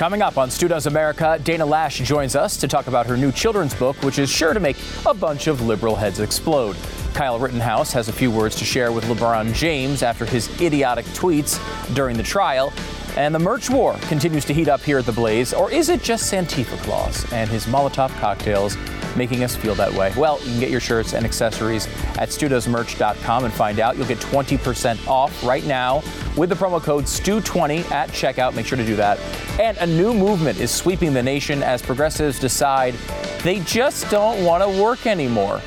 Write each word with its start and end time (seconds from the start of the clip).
Coming 0.00 0.22
up 0.22 0.38
on 0.38 0.50
Stu 0.50 0.66
Does 0.66 0.86
America, 0.86 1.38
Dana 1.44 1.66
Loesch 1.66 2.02
joins 2.02 2.34
us 2.34 2.56
to 2.56 2.66
talk 2.66 2.86
about 2.86 3.04
her 3.04 3.18
new 3.18 3.30
children's 3.30 3.74
book, 3.74 4.02
which 4.02 4.18
is 4.18 4.30
sure 4.30 4.54
to 4.54 4.58
make 4.58 4.78
a 5.04 5.12
bunch 5.12 5.46
of 5.46 5.60
liberal 5.60 5.94
heads 5.94 6.20
explode. 6.20 6.74
Kyle 7.12 7.38
Rittenhouse 7.38 7.92
has 7.92 8.08
a 8.08 8.12
few 8.14 8.30
words 8.30 8.56
to 8.56 8.64
share 8.64 8.92
with 8.92 9.04
LeBron 9.04 9.52
James 9.52 10.02
after 10.02 10.24
his 10.24 10.48
idiotic 10.58 11.04
tweets 11.08 11.60
during 11.94 12.16
the 12.16 12.22
trial. 12.22 12.72
And 13.16 13.34
the 13.34 13.38
merch 13.38 13.68
war 13.68 13.94
continues 14.02 14.44
to 14.46 14.54
heat 14.54 14.68
up 14.68 14.80
here 14.80 14.98
at 14.98 15.06
the 15.06 15.12
Blaze, 15.12 15.52
or 15.52 15.70
is 15.70 15.88
it 15.88 16.02
just 16.02 16.32
Santifa 16.32 16.78
Claus 16.82 17.30
and 17.32 17.50
his 17.50 17.66
Molotov 17.66 18.10
cocktails 18.20 18.76
making 19.16 19.42
us 19.42 19.56
feel 19.56 19.74
that 19.74 19.92
way? 19.92 20.12
Well, 20.16 20.38
you 20.40 20.52
can 20.52 20.60
get 20.60 20.70
your 20.70 20.80
shirts 20.80 21.14
and 21.14 21.24
accessories 21.24 21.86
at 22.18 22.28
studosmerch.com 22.28 23.44
and 23.44 23.52
find 23.52 23.80
out. 23.80 23.96
You'll 23.96 24.06
get 24.06 24.18
20% 24.18 25.06
off 25.08 25.44
right 25.44 25.64
now 25.64 26.02
with 26.36 26.48
the 26.50 26.54
promo 26.54 26.80
code 26.80 27.04
STU20 27.04 27.90
at 27.90 28.10
checkout. 28.10 28.54
Make 28.54 28.66
sure 28.66 28.78
to 28.78 28.86
do 28.86 28.96
that. 28.96 29.18
And 29.58 29.76
a 29.78 29.86
new 29.86 30.14
movement 30.14 30.60
is 30.60 30.70
sweeping 30.70 31.12
the 31.12 31.22
nation 31.22 31.62
as 31.62 31.82
progressives 31.82 32.38
decide 32.38 32.94
they 33.42 33.60
just 33.60 34.08
don't 34.10 34.44
want 34.44 34.62
to 34.62 34.82
work 34.82 35.06
anymore. 35.06 35.60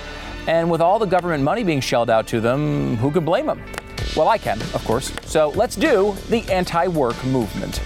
And 0.48 0.70
with 0.70 0.82
all 0.82 1.00
the 1.00 1.06
government 1.06 1.44
money 1.44 1.64
being 1.64 1.82
shelled 1.82 2.10
out 2.10 2.28
to 2.28 2.42
them, 2.42 2.98
who 2.98 3.12
can 3.12 3.26
blame 3.26 3.48
them? 3.48 3.64
Well, 4.16 4.28
I 4.28 4.38
can, 4.38 4.62
of 4.74 4.84
course. 4.86 5.12
So 5.24 5.50
let's 5.50 5.76
do 5.76 6.16
the 6.30 6.44
anti 6.52 6.88
work 6.88 7.24
movement. 7.26 7.82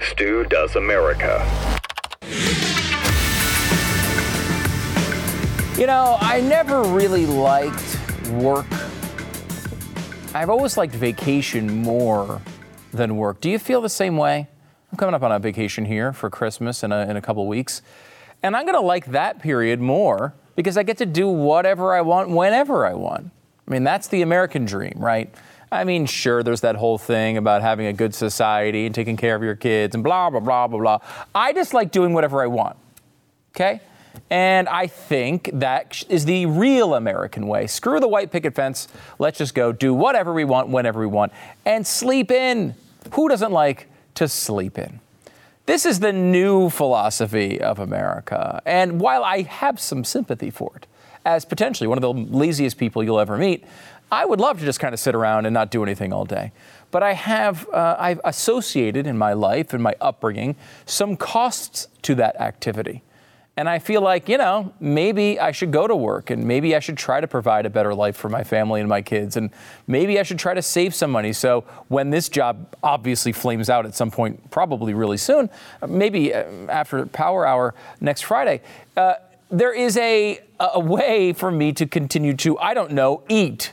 Stu 0.00 0.44
Does 0.44 0.76
America. 0.76 1.38
You 5.78 5.86
know, 5.86 6.18
I 6.20 6.42
never 6.42 6.82
really 6.82 7.24
liked 7.24 7.98
work. 8.32 8.66
I've 10.34 10.50
always 10.50 10.76
liked 10.76 10.94
vacation 10.94 11.82
more 11.82 12.42
than 12.92 13.16
work. 13.16 13.40
Do 13.40 13.48
you 13.48 13.58
feel 13.58 13.80
the 13.80 13.88
same 13.88 14.18
way? 14.18 14.46
I'm 14.92 14.98
coming 14.98 15.14
up 15.14 15.22
on 15.22 15.32
a 15.32 15.38
vacation 15.38 15.86
here 15.86 16.12
for 16.12 16.28
Christmas 16.28 16.82
in 16.82 16.92
a, 16.92 17.08
in 17.08 17.16
a 17.16 17.22
couple 17.22 17.46
weeks, 17.46 17.80
and 18.42 18.54
I'm 18.54 18.66
going 18.66 18.74
to 18.74 18.86
like 18.86 19.06
that 19.06 19.40
period 19.40 19.80
more 19.80 20.34
because 20.54 20.76
I 20.76 20.82
get 20.82 20.98
to 20.98 21.06
do 21.06 21.28
whatever 21.28 21.94
I 21.94 22.02
want 22.02 22.28
whenever 22.28 22.84
I 22.84 22.92
want. 22.92 23.30
I 23.70 23.72
mean, 23.72 23.84
that's 23.84 24.08
the 24.08 24.22
American 24.22 24.64
dream, 24.64 24.94
right? 24.96 25.32
I 25.70 25.84
mean, 25.84 26.06
sure, 26.06 26.42
there's 26.42 26.62
that 26.62 26.74
whole 26.74 26.98
thing 26.98 27.36
about 27.36 27.62
having 27.62 27.86
a 27.86 27.92
good 27.92 28.12
society 28.12 28.84
and 28.84 28.92
taking 28.92 29.16
care 29.16 29.36
of 29.36 29.44
your 29.44 29.54
kids 29.54 29.94
and 29.94 30.02
blah, 30.02 30.28
blah, 30.28 30.40
blah, 30.40 30.66
blah, 30.66 30.80
blah. 30.80 30.98
I 31.32 31.52
just 31.52 31.72
like 31.72 31.92
doing 31.92 32.12
whatever 32.12 32.42
I 32.42 32.48
want, 32.48 32.76
okay? 33.54 33.80
And 34.28 34.68
I 34.68 34.88
think 34.88 35.50
that 35.52 36.02
is 36.08 36.24
the 36.24 36.46
real 36.46 36.94
American 36.94 37.46
way. 37.46 37.68
Screw 37.68 38.00
the 38.00 38.08
white 38.08 38.32
picket 38.32 38.56
fence. 38.56 38.88
Let's 39.20 39.38
just 39.38 39.54
go 39.54 39.70
do 39.70 39.94
whatever 39.94 40.32
we 40.32 40.42
want, 40.42 40.68
whenever 40.68 40.98
we 40.98 41.06
want, 41.06 41.30
and 41.64 41.86
sleep 41.86 42.32
in. 42.32 42.74
Who 43.12 43.28
doesn't 43.28 43.52
like 43.52 43.86
to 44.16 44.26
sleep 44.26 44.78
in? 44.78 44.98
This 45.66 45.86
is 45.86 46.00
the 46.00 46.12
new 46.12 46.70
philosophy 46.70 47.60
of 47.60 47.78
America. 47.78 48.60
And 48.66 49.00
while 49.00 49.22
I 49.22 49.42
have 49.42 49.78
some 49.78 50.02
sympathy 50.02 50.50
for 50.50 50.72
it, 50.74 50.88
as 51.24 51.44
potentially 51.44 51.86
one 51.86 51.98
of 51.98 52.02
the 52.02 52.12
laziest 52.12 52.78
people 52.78 53.02
you'll 53.02 53.20
ever 53.20 53.36
meet, 53.36 53.64
I 54.12 54.24
would 54.24 54.40
love 54.40 54.58
to 54.58 54.64
just 54.64 54.80
kind 54.80 54.92
of 54.92 55.00
sit 55.00 55.14
around 55.14 55.46
and 55.46 55.54
not 55.54 55.70
do 55.70 55.82
anything 55.82 56.12
all 56.12 56.24
day. 56.24 56.52
But 56.90 57.02
I 57.02 57.12
have, 57.12 57.68
uh, 57.68 57.96
I've 57.98 58.20
associated 58.24 59.06
in 59.06 59.16
my 59.16 59.32
life 59.34 59.72
and 59.72 59.82
my 59.82 59.94
upbringing 60.00 60.56
some 60.84 61.16
costs 61.16 61.86
to 62.02 62.16
that 62.16 62.40
activity. 62.40 63.02
And 63.56 63.68
I 63.68 63.78
feel 63.78 64.00
like, 64.00 64.28
you 64.28 64.38
know, 64.38 64.72
maybe 64.80 65.38
I 65.38 65.52
should 65.52 65.70
go 65.70 65.86
to 65.86 65.94
work 65.94 66.30
and 66.30 66.44
maybe 66.44 66.74
I 66.74 66.78
should 66.78 66.96
try 66.96 67.20
to 67.20 67.28
provide 67.28 67.66
a 67.66 67.70
better 67.70 67.94
life 67.94 68.16
for 68.16 68.28
my 68.28 68.42
family 68.42 68.80
and 68.80 68.88
my 68.88 69.02
kids. 69.02 69.36
And 69.36 69.50
maybe 69.86 70.18
I 70.18 70.22
should 70.22 70.38
try 70.38 70.54
to 70.54 70.62
save 70.62 70.94
some 70.94 71.10
money. 71.10 71.32
So 71.32 71.64
when 71.88 72.10
this 72.10 72.28
job 72.28 72.74
obviously 72.82 73.32
flames 73.32 73.68
out 73.68 73.84
at 73.84 73.94
some 73.94 74.10
point, 74.10 74.50
probably 74.50 74.94
really 74.94 75.18
soon, 75.18 75.50
maybe 75.86 76.32
uh, 76.32 76.44
after 76.68 77.04
Power 77.06 77.46
Hour 77.46 77.74
next 78.00 78.22
Friday, 78.22 78.62
uh, 78.96 79.16
there 79.50 79.72
is 79.72 79.96
a, 79.96 80.40
a 80.58 80.80
way 80.80 81.32
for 81.32 81.50
me 81.50 81.72
to 81.72 81.86
continue 81.86 82.34
to, 82.34 82.58
I 82.58 82.74
don't 82.74 82.92
know, 82.92 83.22
eat. 83.28 83.72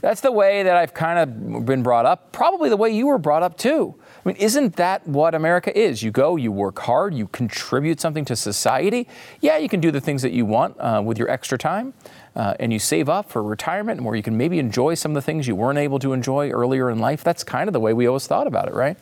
That's 0.00 0.20
the 0.20 0.32
way 0.32 0.62
that 0.62 0.76
I've 0.76 0.92
kind 0.92 1.18
of 1.18 1.64
been 1.64 1.82
brought 1.82 2.06
up, 2.06 2.30
probably 2.30 2.68
the 2.68 2.76
way 2.76 2.90
you 2.90 3.06
were 3.06 3.18
brought 3.18 3.42
up 3.42 3.56
too. 3.56 3.94
I 4.24 4.28
mean, 4.28 4.36
isn't 4.36 4.76
that 4.76 5.06
what 5.06 5.34
America 5.34 5.76
is? 5.76 6.02
You 6.02 6.10
go, 6.10 6.36
you 6.36 6.52
work 6.52 6.78
hard, 6.80 7.14
you 7.14 7.28
contribute 7.28 8.00
something 8.00 8.24
to 8.26 8.36
society. 8.36 9.08
Yeah, 9.40 9.56
you 9.56 9.68
can 9.68 9.80
do 9.80 9.90
the 9.90 10.00
things 10.00 10.20
that 10.22 10.32
you 10.32 10.44
want 10.44 10.76
uh, 10.78 11.00
with 11.04 11.16
your 11.18 11.30
extra 11.30 11.56
time, 11.56 11.94
uh, 12.34 12.54
and 12.60 12.72
you 12.72 12.78
save 12.78 13.08
up 13.08 13.30
for 13.30 13.42
retirement 13.42 14.02
where 14.02 14.14
you 14.14 14.22
can 14.22 14.36
maybe 14.36 14.58
enjoy 14.58 14.94
some 14.94 15.12
of 15.12 15.14
the 15.14 15.22
things 15.22 15.48
you 15.48 15.56
weren't 15.56 15.78
able 15.78 15.98
to 16.00 16.12
enjoy 16.12 16.50
earlier 16.50 16.90
in 16.90 16.98
life. 16.98 17.24
That's 17.24 17.44
kind 17.44 17.68
of 17.68 17.72
the 17.72 17.80
way 17.80 17.92
we 17.94 18.06
always 18.06 18.26
thought 18.26 18.46
about 18.46 18.68
it, 18.68 18.74
right? 18.74 18.98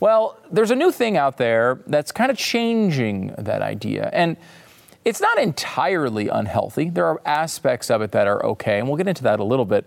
Well, 0.00 0.36
there's 0.50 0.70
a 0.70 0.76
new 0.76 0.92
thing 0.92 1.16
out 1.16 1.38
there 1.38 1.80
that's 1.86 2.12
kind 2.12 2.30
of 2.30 2.36
changing 2.36 3.34
that 3.38 3.62
idea. 3.62 4.10
And 4.12 4.36
it's 5.06 5.20
not 5.20 5.38
entirely 5.38 6.26
unhealthy. 6.26 6.90
There 6.90 7.06
are 7.06 7.22
aspects 7.24 7.92
of 7.92 8.02
it 8.02 8.10
that 8.10 8.26
are 8.26 8.44
okay, 8.44 8.80
and 8.80 8.88
we'll 8.88 8.96
get 8.96 9.06
into 9.06 9.22
that 9.22 9.38
a 9.38 9.44
little 9.44 9.64
bit. 9.64 9.86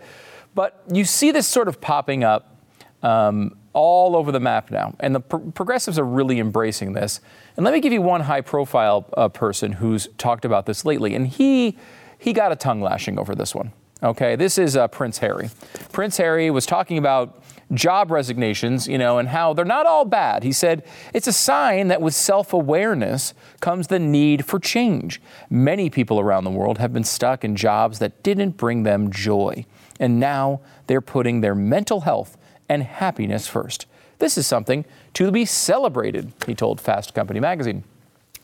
But 0.56 0.82
you 0.90 1.04
see 1.04 1.32
this 1.32 1.46
sort 1.46 1.68
of 1.68 1.82
popping 1.82 2.24
up 2.24 2.56
um, 3.04 3.58
all 3.74 4.16
over 4.16 4.32
the 4.32 4.40
map 4.40 4.72
now, 4.72 4.96
and 5.02 5.14
the 5.14 5.20
pro- 5.20 5.52
progressives 5.52 6.00
are 6.00 6.06
really 6.06 6.40
embracing 6.40 6.94
this. 6.94 7.20
And 7.58 7.66
let 7.66 7.74
me 7.74 7.82
give 7.82 7.92
you 7.92 8.02
one 8.02 8.22
high-profile 8.22 9.10
uh, 9.18 9.28
person 9.28 9.74
who's 9.74 10.08
talked 10.18 10.46
about 10.46 10.66
this 10.66 10.86
lately, 10.86 11.14
and 11.16 11.28
he 11.28 11.78
he 12.18 12.32
got 12.32 12.54
a 12.54 12.56
tongue 12.56 12.82
lashing 12.82 13.20
over 13.20 13.36
this 13.36 13.54
one. 13.54 13.74
Okay, 14.02 14.38
this 14.38 14.58
is 14.58 14.78
uh, 14.78 14.88
Prince 14.88 15.18
Harry. 15.18 15.50
Prince 15.92 16.16
Harry 16.16 16.50
was 16.50 16.66
talking 16.66 16.98
about 16.98 17.44
job 17.74 18.12
resignations, 18.12 18.88
you 18.88 18.98
know, 18.98 19.18
and 19.18 19.30
how 19.30 19.54
they're 19.54 19.66
not 19.66 19.86
all 19.86 20.06
bad. 20.06 20.44
He 20.44 20.52
said, 20.52 20.84
it's 21.14 21.28
a 21.28 21.34
sign 21.34 21.88
that 21.90 22.02
with 22.02 22.14
self 22.14 22.54
awareness 22.54 23.34
comes 23.60 23.88
the 23.88 24.00
need 24.00 24.46
for 24.46 24.60
change. 24.60 25.22
Many 25.50 25.90
people 25.90 26.20
around 26.20 26.44
the 26.44 26.52
world 26.52 26.78
have 26.80 26.94
been 26.94 27.04
stuck 27.04 27.44
in 27.44 27.56
jobs 27.56 28.00
that 28.00 28.24
didn't 28.24 28.58
bring 28.58 28.84
them 28.84 29.12
joy, 29.12 29.66
and 30.00 30.20
now 30.20 30.62
they're 30.88 31.02
putting 31.02 31.42
their 31.42 31.56
mental 31.56 32.02
health 32.02 32.38
and 32.68 32.84
happiness 32.84 33.48
first. 33.48 33.86
This 34.20 34.38
is 34.38 34.46
something 34.46 34.86
to 35.14 35.32
be 35.32 35.46
celebrated, 35.46 36.34
he 36.46 36.54
told 36.54 36.82
Fast 36.82 37.14
Company 37.14 37.40
magazine. 37.40 37.84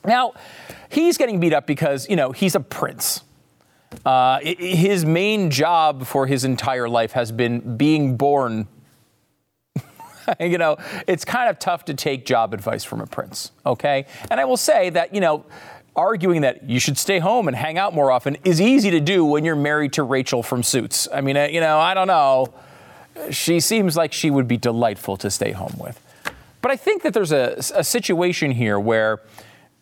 Now, 0.05 0.33
he's 0.89 1.17
getting 1.17 1.39
beat 1.39 1.53
up 1.53 1.65
because, 1.65 2.07
you 2.09 2.15
know, 2.15 2.31
he's 2.31 2.55
a 2.55 2.59
prince. 2.59 3.23
Uh, 4.05 4.39
his 4.41 5.05
main 5.05 5.49
job 5.51 6.05
for 6.05 6.27
his 6.27 6.43
entire 6.43 6.89
life 6.89 7.13
has 7.13 7.31
been 7.31 7.77
being 7.77 8.17
born. 8.17 8.67
you 10.39 10.57
know, 10.57 10.77
it's 11.07 11.25
kind 11.25 11.49
of 11.49 11.59
tough 11.59 11.85
to 11.85 11.93
take 11.93 12.25
job 12.25 12.53
advice 12.53 12.83
from 12.83 13.01
a 13.01 13.07
prince, 13.07 13.51
okay? 13.65 14.05
And 14.29 14.39
I 14.39 14.45
will 14.45 14.57
say 14.57 14.89
that, 14.91 15.13
you 15.13 15.21
know, 15.21 15.45
arguing 15.95 16.41
that 16.41 16.69
you 16.69 16.79
should 16.79 16.97
stay 16.97 17.19
home 17.19 17.47
and 17.47 17.55
hang 17.55 17.77
out 17.77 17.93
more 17.93 18.11
often 18.11 18.37
is 18.43 18.59
easy 18.59 18.91
to 18.91 18.99
do 18.99 19.23
when 19.23 19.45
you're 19.45 19.55
married 19.55 19.93
to 19.93 20.03
Rachel 20.03 20.43
from 20.43 20.61
Suits. 20.61 21.07
I 21.13 21.21
mean, 21.21 21.37
uh, 21.37 21.45
you 21.45 21.61
know, 21.61 21.79
I 21.79 21.93
don't 21.93 22.07
know. 22.07 22.53
She 23.31 23.61
seems 23.61 23.95
like 23.95 24.11
she 24.11 24.29
would 24.29 24.47
be 24.47 24.57
delightful 24.57 25.15
to 25.17 25.31
stay 25.31 25.51
home 25.51 25.75
with. 25.79 26.01
But 26.61 26.71
I 26.71 26.75
think 26.75 27.03
that 27.03 27.13
there's 27.13 27.31
a, 27.31 27.55
a 27.75 27.83
situation 27.83 28.51
here 28.51 28.79
where 28.79 29.21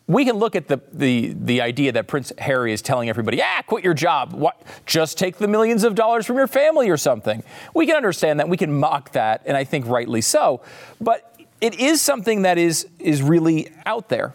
we 0.06 0.24
can 0.24 0.36
look 0.36 0.54
at 0.54 0.68
the, 0.68 0.80
the, 0.92 1.34
the 1.34 1.62
idea 1.62 1.92
that 1.92 2.06
Prince 2.06 2.32
Harry 2.38 2.72
is 2.72 2.82
telling 2.82 3.08
everybody, 3.08 3.38
yeah, 3.38 3.62
quit 3.62 3.82
your 3.82 3.94
job. 3.94 4.32
What, 4.32 4.60
just 4.84 5.16
take 5.16 5.38
the 5.38 5.48
millions 5.48 5.82
of 5.82 5.94
dollars 5.94 6.26
from 6.26 6.36
your 6.36 6.46
family 6.46 6.90
or 6.90 6.98
something. 6.98 7.42
We 7.72 7.86
can 7.86 7.96
understand 7.96 8.38
that. 8.40 8.48
We 8.48 8.58
can 8.58 8.72
mock 8.72 9.12
that, 9.12 9.42
and 9.46 9.56
I 9.56 9.64
think 9.64 9.86
rightly 9.86 10.20
so. 10.20 10.60
But 11.00 11.34
it 11.60 11.80
is 11.80 12.02
something 12.02 12.42
that 12.42 12.58
is, 12.58 12.86
is 12.98 13.22
really 13.22 13.70
out 13.86 14.10
there. 14.10 14.34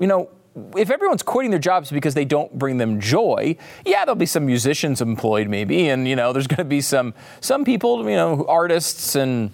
You 0.00 0.06
know, 0.06 0.30
if 0.74 0.90
everyone's 0.90 1.22
quitting 1.22 1.50
their 1.50 1.60
jobs 1.60 1.90
because 1.90 2.14
they 2.14 2.24
don't 2.24 2.58
bring 2.58 2.78
them 2.78 2.98
joy, 2.98 3.56
yeah, 3.84 4.06
there'll 4.06 4.16
be 4.16 4.26
some 4.26 4.46
musicians 4.46 5.02
employed 5.02 5.48
maybe, 5.48 5.88
and 5.88 6.08
you 6.08 6.16
know, 6.16 6.32
there's 6.32 6.46
going 6.46 6.58
to 6.58 6.64
be 6.64 6.80
some 6.80 7.14
some 7.40 7.64
people, 7.64 8.08
you 8.08 8.16
know, 8.16 8.44
artists 8.48 9.14
and 9.14 9.50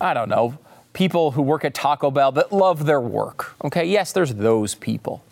I 0.00 0.14
don't 0.14 0.28
know, 0.28 0.58
people 0.92 1.32
who 1.32 1.42
work 1.42 1.64
at 1.64 1.74
Taco 1.74 2.10
Bell 2.10 2.32
that 2.32 2.52
love 2.52 2.86
their 2.86 3.00
work. 3.00 3.54
Okay, 3.64 3.84
yes, 3.84 4.12
there's 4.12 4.34
those 4.34 4.74
people. 4.74 5.22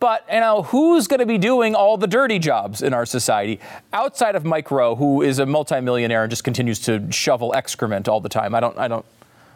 But 0.00 0.24
you 0.32 0.40
know, 0.40 0.62
who's 0.62 1.06
going 1.06 1.20
to 1.20 1.26
be 1.26 1.36
doing 1.36 1.74
all 1.74 1.98
the 1.98 2.06
dirty 2.06 2.38
jobs 2.38 2.82
in 2.82 2.94
our 2.94 3.04
society 3.04 3.60
outside 3.92 4.34
of 4.34 4.46
Mike 4.46 4.70
Rowe, 4.70 4.96
who 4.96 5.20
is 5.20 5.38
a 5.38 5.46
multimillionaire 5.46 6.22
and 6.22 6.30
just 6.30 6.42
continues 6.42 6.80
to 6.80 7.12
shovel 7.12 7.54
excrement 7.54 8.08
all 8.08 8.20
the 8.20 8.30
time? 8.30 8.54
I 8.54 8.60
don't, 8.60 8.78
I 8.78 8.88
don't, 8.88 9.04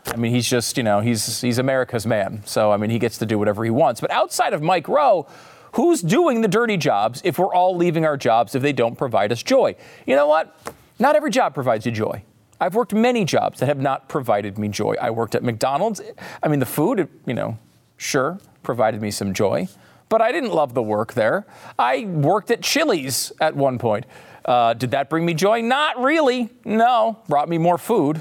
I 0.07 0.17
mean, 0.17 0.33
he's 0.35 0.49
just, 0.49 0.77
you 0.77 0.83
know, 0.83 1.01
he's 1.01 1.41
he's 1.41 1.59
America's 1.59 2.07
man. 2.07 2.43
So 2.45 2.71
I 2.71 2.77
mean, 2.77 2.91
he 2.91 2.99
gets 2.99 3.17
to 3.19 3.27
do 3.27 3.39
whatever 3.39 3.65
he 3.65 3.71
wants. 3.71 4.03
But 4.03 4.11
outside 4.11 4.53
of 4.53 4.61
Mike 4.61 4.87
Rowe, 4.87 5.27
who's 5.73 6.03
doing 6.03 6.43
the 6.43 6.49
dirty 6.49 6.77
jobs 6.77 7.23
if 7.25 7.39
we're 7.39 7.55
all 7.55 7.75
leaving 7.75 8.05
our 8.05 8.19
jobs 8.19 8.55
if 8.55 8.61
they 8.61 8.75
don't 8.75 8.97
provide 8.97 9.33
us 9.33 9.43
joy? 9.43 9.75
You 10.07 10.15
know 10.15 10.29
what? 10.29 10.55
Not 10.99 11.17
every 11.17 11.31
job 11.31 11.55
provides 11.55 11.87
you 11.87 11.93
joy. 11.93 12.23
I've 12.61 12.75
worked 12.75 12.95
many 12.95 13.25
jobs 13.25 13.61
that 13.61 13.67
have 13.67 13.81
not 13.81 14.09
provided 14.09 14.59
me 14.59 14.69
joy. 14.69 14.95
I 15.01 15.11
worked 15.11 15.35
at 15.35 15.43
McDonald's. 15.43 16.01
I 16.43 16.49
mean, 16.49 16.61
the 16.61 16.67
food, 16.67 17.09
you 17.27 17.35
know, 17.35 17.59
sure, 17.97 18.39
provided 18.63 19.03
me 19.03 19.11
some 19.11 19.35
joy, 19.35 19.69
but 20.09 20.23
I 20.23 20.33
didn't 20.33 20.53
love 20.53 20.75
the 20.75 20.83
work 20.83 21.15
there. 21.15 21.47
I 21.79 22.05
worked 22.05 22.51
at 22.51 22.63
Chili's 22.63 23.33
at 23.41 23.57
one 23.57 23.79
point. 23.79 24.07
Uh, 24.45 24.75
did 24.75 24.91
that 24.91 25.09
bring 25.09 25.25
me 25.25 25.35
joy? 25.35 25.63
Not 25.63 26.01
really. 26.01 26.51
No, 26.65 27.19
brought 27.29 27.49
me 27.49 27.59
more 27.59 27.79
food. 27.79 28.21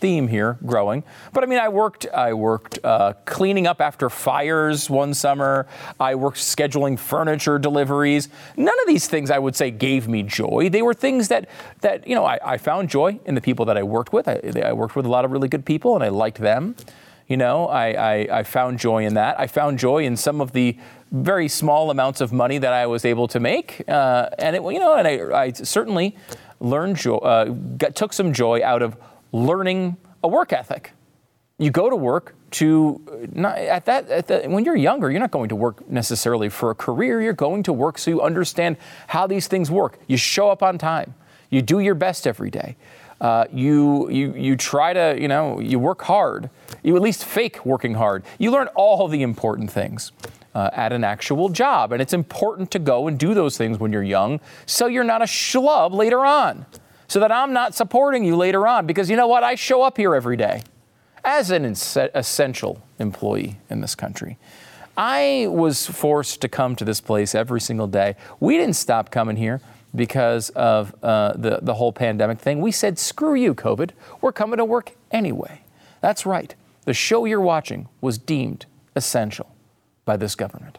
Theme 0.00 0.28
here, 0.28 0.58
growing. 0.64 1.04
But 1.32 1.44
I 1.44 1.46
mean, 1.46 1.58
I 1.58 1.68
worked. 1.68 2.06
I 2.08 2.32
worked 2.32 2.78
uh, 2.82 3.12
cleaning 3.26 3.66
up 3.66 3.80
after 3.80 4.10
fires 4.10 4.88
one 4.90 5.14
summer. 5.14 5.66
I 6.00 6.14
worked 6.14 6.38
scheduling 6.38 6.98
furniture 6.98 7.58
deliveries. 7.58 8.28
None 8.56 8.80
of 8.80 8.86
these 8.86 9.06
things 9.06 9.30
I 9.30 9.38
would 9.38 9.54
say 9.54 9.70
gave 9.70 10.08
me 10.08 10.22
joy. 10.22 10.68
They 10.70 10.82
were 10.82 10.94
things 10.94 11.28
that 11.28 11.48
that 11.82 12.06
you 12.06 12.14
know 12.14 12.24
I, 12.24 12.38
I 12.42 12.56
found 12.56 12.88
joy 12.88 13.20
in 13.26 13.34
the 13.34 13.40
people 13.40 13.66
that 13.66 13.76
I 13.76 13.82
worked 13.82 14.12
with. 14.12 14.26
I, 14.26 14.40
I 14.64 14.72
worked 14.72 14.96
with 14.96 15.06
a 15.06 15.10
lot 15.10 15.24
of 15.24 15.30
really 15.30 15.48
good 15.48 15.64
people, 15.64 15.94
and 15.94 16.02
I 16.02 16.08
liked 16.08 16.38
them. 16.38 16.74
You 17.28 17.36
know, 17.36 17.68
I, 17.68 17.90
I, 17.92 18.38
I, 18.40 18.42
found 18.42 18.80
joy 18.80 19.04
in 19.04 19.14
that. 19.14 19.38
I 19.38 19.46
found 19.46 19.78
joy 19.78 20.02
in 20.02 20.16
some 20.16 20.40
of 20.40 20.50
the 20.50 20.76
very 21.12 21.46
small 21.46 21.92
amounts 21.92 22.20
of 22.20 22.32
money 22.32 22.58
that 22.58 22.72
I 22.72 22.88
was 22.88 23.04
able 23.04 23.28
to 23.28 23.38
make, 23.38 23.84
uh, 23.86 24.30
and 24.36 24.56
it, 24.56 24.62
you 24.64 24.80
know, 24.80 24.96
and 24.96 25.06
I, 25.06 25.42
I 25.42 25.52
certainly 25.52 26.16
learned 26.58 26.96
joy, 26.96 27.18
uh, 27.18 27.44
got, 27.44 27.94
took 27.94 28.12
some 28.12 28.32
joy 28.32 28.64
out 28.64 28.82
of 28.82 28.96
learning 29.32 29.96
a 30.22 30.28
work 30.28 30.52
ethic. 30.52 30.92
You 31.58 31.70
go 31.70 31.90
to 31.90 31.96
work 31.96 32.34
to 32.52 33.28
not 33.32 33.58
at 33.58 33.84
that 33.84 34.08
at 34.08 34.26
the, 34.26 34.42
when 34.48 34.64
you're 34.64 34.76
younger, 34.76 35.10
you're 35.10 35.20
not 35.20 35.30
going 35.30 35.50
to 35.50 35.56
work 35.56 35.88
necessarily 35.88 36.48
for 36.48 36.70
a 36.70 36.74
career. 36.74 37.20
You're 37.20 37.32
going 37.32 37.62
to 37.64 37.72
work 37.72 37.98
so 37.98 38.10
you 38.10 38.22
understand 38.22 38.76
how 39.08 39.26
these 39.26 39.46
things 39.46 39.70
work. 39.70 39.98
You 40.06 40.16
show 40.16 40.50
up 40.50 40.62
on 40.62 40.78
time. 40.78 41.14
You 41.50 41.62
do 41.62 41.80
your 41.80 41.94
best 41.94 42.26
every 42.26 42.50
day. 42.50 42.76
Uh, 43.20 43.44
you, 43.52 44.08
you, 44.08 44.34
you 44.34 44.56
try 44.56 44.94
to, 44.94 45.16
you 45.20 45.28
know, 45.28 45.60
you 45.60 45.78
work 45.78 46.02
hard. 46.02 46.48
You 46.82 46.96
at 46.96 47.02
least 47.02 47.24
fake 47.24 47.66
working 47.66 47.94
hard. 47.94 48.24
You 48.38 48.50
learn 48.50 48.68
all 48.68 49.06
the 49.08 49.22
important 49.22 49.70
things 49.70 50.12
uh, 50.54 50.70
at 50.72 50.92
an 50.92 51.04
actual 51.04 51.50
job. 51.50 51.92
And 51.92 52.00
it's 52.00 52.14
important 52.14 52.70
to 52.70 52.78
go 52.78 53.08
and 53.08 53.18
do 53.18 53.34
those 53.34 53.58
things 53.58 53.78
when 53.78 53.92
you're 53.92 54.02
young 54.02 54.40
so 54.64 54.86
you're 54.86 55.04
not 55.04 55.20
a 55.20 55.26
schlub 55.26 55.92
later 55.92 56.24
on. 56.24 56.64
So 57.10 57.18
that 57.18 57.32
I'm 57.32 57.52
not 57.52 57.74
supporting 57.74 58.24
you 58.24 58.36
later 58.36 58.68
on. 58.68 58.86
Because 58.86 59.10
you 59.10 59.16
know 59.16 59.26
what? 59.26 59.42
I 59.42 59.56
show 59.56 59.82
up 59.82 59.96
here 59.96 60.14
every 60.14 60.36
day 60.36 60.62
as 61.24 61.50
an 61.50 61.64
essential 61.64 62.80
employee 63.00 63.58
in 63.68 63.80
this 63.80 63.96
country. 63.96 64.38
I 64.96 65.48
was 65.48 65.88
forced 65.88 66.40
to 66.42 66.48
come 66.48 66.76
to 66.76 66.84
this 66.84 67.00
place 67.00 67.34
every 67.34 67.60
single 67.60 67.88
day. 67.88 68.14
We 68.38 68.56
didn't 68.56 68.76
stop 68.76 69.10
coming 69.10 69.34
here 69.34 69.60
because 69.92 70.50
of 70.50 70.94
uh, 71.02 71.32
the, 71.32 71.58
the 71.60 71.74
whole 71.74 71.92
pandemic 71.92 72.38
thing. 72.38 72.60
We 72.60 72.70
said, 72.70 72.96
screw 72.96 73.34
you, 73.34 73.54
COVID. 73.54 73.90
We're 74.20 74.30
coming 74.30 74.58
to 74.58 74.64
work 74.64 74.92
anyway. 75.10 75.62
That's 76.00 76.24
right. 76.24 76.54
The 76.84 76.94
show 76.94 77.24
you're 77.24 77.40
watching 77.40 77.88
was 78.00 78.18
deemed 78.18 78.66
essential 78.94 79.52
by 80.04 80.16
this 80.16 80.36
government. 80.36 80.78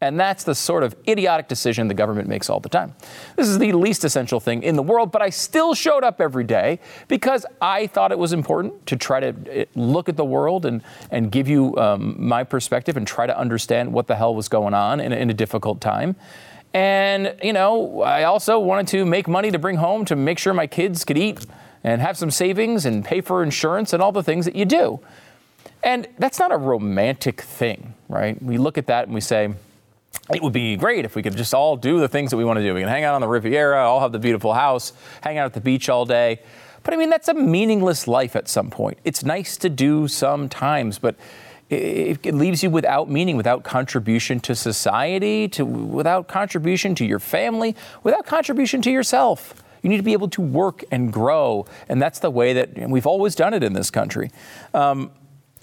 And 0.00 0.18
that's 0.18 0.44
the 0.44 0.54
sort 0.54 0.84
of 0.84 0.94
idiotic 1.08 1.48
decision 1.48 1.88
the 1.88 1.94
government 1.94 2.28
makes 2.28 2.48
all 2.48 2.60
the 2.60 2.68
time. 2.68 2.94
This 3.34 3.48
is 3.48 3.58
the 3.58 3.72
least 3.72 4.04
essential 4.04 4.38
thing 4.38 4.62
in 4.62 4.76
the 4.76 4.82
world, 4.82 5.10
but 5.10 5.22
I 5.22 5.30
still 5.30 5.74
showed 5.74 6.04
up 6.04 6.20
every 6.20 6.44
day 6.44 6.78
because 7.08 7.44
I 7.60 7.88
thought 7.88 8.12
it 8.12 8.18
was 8.18 8.32
important 8.32 8.86
to 8.86 8.96
try 8.96 9.18
to 9.18 9.34
eh, 9.50 9.64
look 9.74 10.08
at 10.08 10.16
the 10.16 10.24
world 10.24 10.66
and, 10.66 10.82
and 11.10 11.32
give 11.32 11.48
you 11.48 11.76
um, 11.78 12.14
my 12.16 12.44
perspective 12.44 12.96
and 12.96 13.08
try 13.08 13.26
to 13.26 13.36
understand 13.36 13.92
what 13.92 14.06
the 14.06 14.14
hell 14.14 14.36
was 14.36 14.48
going 14.48 14.72
on 14.72 15.00
in, 15.00 15.12
in 15.12 15.30
a 15.30 15.34
difficult 15.34 15.80
time. 15.80 16.14
And, 16.72 17.34
you 17.42 17.52
know, 17.52 18.02
I 18.02 18.24
also 18.24 18.60
wanted 18.60 18.86
to 18.88 19.04
make 19.04 19.26
money 19.26 19.50
to 19.50 19.58
bring 19.58 19.76
home 19.76 20.04
to 20.04 20.14
make 20.14 20.38
sure 20.38 20.54
my 20.54 20.68
kids 20.68 21.04
could 21.04 21.18
eat 21.18 21.44
and 21.82 22.00
have 22.00 22.16
some 22.16 22.30
savings 22.30 22.86
and 22.86 23.04
pay 23.04 23.20
for 23.20 23.42
insurance 23.42 23.92
and 23.92 24.00
all 24.00 24.12
the 24.12 24.22
things 24.22 24.44
that 24.44 24.54
you 24.54 24.64
do. 24.64 25.00
And 25.82 26.06
that's 26.18 26.38
not 26.38 26.52
a 26.52 26.56
romantic 26.56 27.40
thing, 27.40 27.94
right? 28.08 28.40
We 28.40 28.58
look 28.58 28.78
at 28.78 28.86
that 28.86 29.06
and 29.06 29.14
we 29.14 29.20
say, 29.20 29.54
it 30.32 30.42
would 30.42 30.52
be 30.52 30.76
great 30.76 31.04
if 31.04 31.14
we 31.16 31.22
could 31.22 31.36
just 31.36 31.54
all 31.54 31.76
do 31.76 32.00
the 32.00 32.08
things 32.08 32.30
that 32.30 32.36
we 32.36 32.44
want 32.44 32.58
to 32.58 32.62
do. 32.62 32.74
We 32.74 32.80
can 32.80 32.88
hang 32.88 33.04
out 33.04 33.14
on 33.14 33.20
the 33.20 33.28
Riviera, 33.28 33.82
all 33.84 34.00
have 34.00 34.12
the 34.12 34.18
beautiful 34.18 34.52
house, 34.52 34.92
hang 35.22 35.38
out 35.38 35.46
at 35.46 35.54
the 35.54 35.60
beach 35.60 35.88
all 35.88 36.04
day. 36.04 36.40
But 36.82 36.94
I 36.94 36.96
mean, 36.96 37.10
that's 37.10 37.28
a 37.28 37.34
meaningless 37.34 38.06
life 38.06 38.36
at 38.36 38.48
some 38.48 38.70
point. 38.70 38.98
It's 39.04 39.24
nice 39.24 39.56
to 39.58 39.68
do 39.68 40.08
sometimes, 40.08 40.98
but 40.98 41.16
it, 41.70 42.34
leaves 42.34 42.62
you 42.62 42.70
without 42.70 43.10
meaning, 43.10 43.36
without 43.36 43.62
contribution 43.62 44.40
to 44.40 44.54
society, 44.54 45.48
to, 45.48 45.64
without 45.64 46.28
contribution 46.28 46.94
to 46.96 47.04
your 47.04 47.18
family, 47.18 47.76
without 48.02 48.26
contribution 48.26 48.80
to 48.82 48.90
yourself. 48.90 49.54
You 49.82 49.90
need 49.90 49.98
to 49.98 50.02
be 50.02 50.12
able 50.12 50.28
to 50.30 50.40
work 50.40 50.82
and 50.90 51.12
grow, 51.12 51.66
and 51.88 52.00
that's 52.00 52.18
the 52.18 52.30
way 52.30 52.52
that 52.54 52.88
we've 52.88 53.06
always 53.06 53.34
done 53.34 53.54
it 53.54 53.62
in 53.62 53.74
this 53.74 53.90
country. 53.90 54.30
Um, 54.74 55.10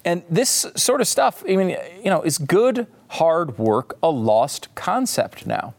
and 0.05 0.23
this 0.29 0.67
sort 0.75 1.01
of 1.01 1.07
stuff, 1.07 1.43
I 1.49 1.55
mean, 1.55 1.69
you 2.03 2.11
know, 2.11 2.21
is 2.21 2.37
good 2.37 2.87
hard 3.09 3.57
work 3.57 3.97
a 4.01 4.09
lost 4.09 4.73
concept 4.75 5.45
now? 5.45 5.73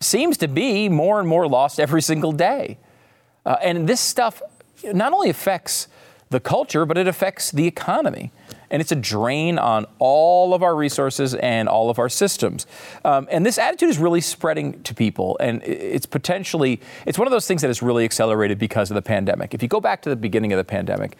Seems 0.00 0.36
to 0.38 0.48
be 0.48 0.88
more 0.88 1.18
and 1.18 1.28
more 1.28 1.48
lost 1.48 1.80
every 1.80 2.02
single 2.02 2.32
day. 2.32 2.78
Uh, 3.44 3.56
and 3.62 3.88
this 3.88 4.00
stuff 4.00 4.42
not 4.84 5.12
only 5.12 5.30
affects 5.30 5.88
the 6.30 6.40
culture, 6.40 6.84
but 6.84 6.98
it 6.98 7.06
affects 7.06 7.50
the 7.50 7.66
economy 7.66 8.32
and 8.70 8.80
it's 8.80 8.92
a 8.92 8.96
drain 8.96 9.58
on 9.58 9.86
all 9.98 10.54
of 10.54 10.62
our 10.62 10.74
resources 10.74 11.34
and 11.34 11.68
all 11.68 11.90
of 11.90 11.98
our 11.98 12.08
systems. 12.08 12.66
Um, 13.04 13.28
and 13.30 13.44
this 13.44 13.58
attitude 13.58 13.90
is 13.90 13.98
really 13.98 14.20
spreading 14.20 14.82
to 14.82 14.94
people, 14.94 15.36
and 15.40 15.62
it's 15.62 16.06
potentially 16.06 16.80
it's 17.04 17.18
one 17.18 17.26
of 17.28 17.32
those 17.32 17.46
things 17.46 17.62
that 17.62 17.68
has 17.68 17.82
really 17.82 18.04
accelerated 18.04 18.58
because 18.58 18.90
of 18.90 18.94
the 18.94 19.02
pandemic. 19.02 19.54
If 19.54 19.62
you 19.62 19.68
go 19.68 19.80
back 19.80 20.02
to 20.02 20.10
the 20.10 20.16
beginning 20.16 20.52
of 20.52 20.56
the 20.56 20.64
pandemic, 20.64 21.16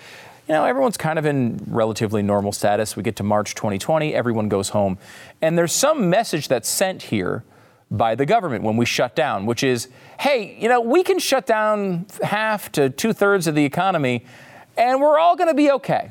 you 0.48 0.54
know, 0.54 0.64
everyone's 0.64 0.96
kind 0.96 1.18
of 1.18 1.26
in 1.26 1.60
relatively 1.66 2.22
normal 2.22 2.52
status. 2.52 2.96
We 2.96 3.02
get 3.02 3.16
to 3.16 3.24
March 3.24 3.54
2020, 3.54 4.14
everyone 4.14 4.48
goes 4.48 4.68
home, 4.68 4.98
and 5.42 5.58
there's 5.58 5.72
some 5.72 6.08
message 6.08 6.46
that's 6.48 6.68
sent 6.68 7.02
here 7.02 7.42
by 7.90 8.14
the 8.14 8.26
government 8.26 8.62
when 8.62 8.76
we 8.76 8.86
shut 8.86 9.16
down, 9.16 9.46
which 9.46 9.62
is, 9.62 9.88
hey, 10.20 10.56
you 10.60 10.68
know, 10.68 10.80
we 10.80 11.02
can 11.02 11.18
shut 11.18 11.46
down 11.46 12.06
half 12.22 12.70
to 12.72 12.90
two 12.90 13.12
thirds 13.12 13.46
of 13.46 13.54
the 13.54 13.64
economy, 13.64 14.24
and 14.76 15.00
we're 15.00 15.18
all 15.18 15.36
going 15.36 15.48
to 15.48 15.54
be 15.54 15.70
okay. 15.72 16.10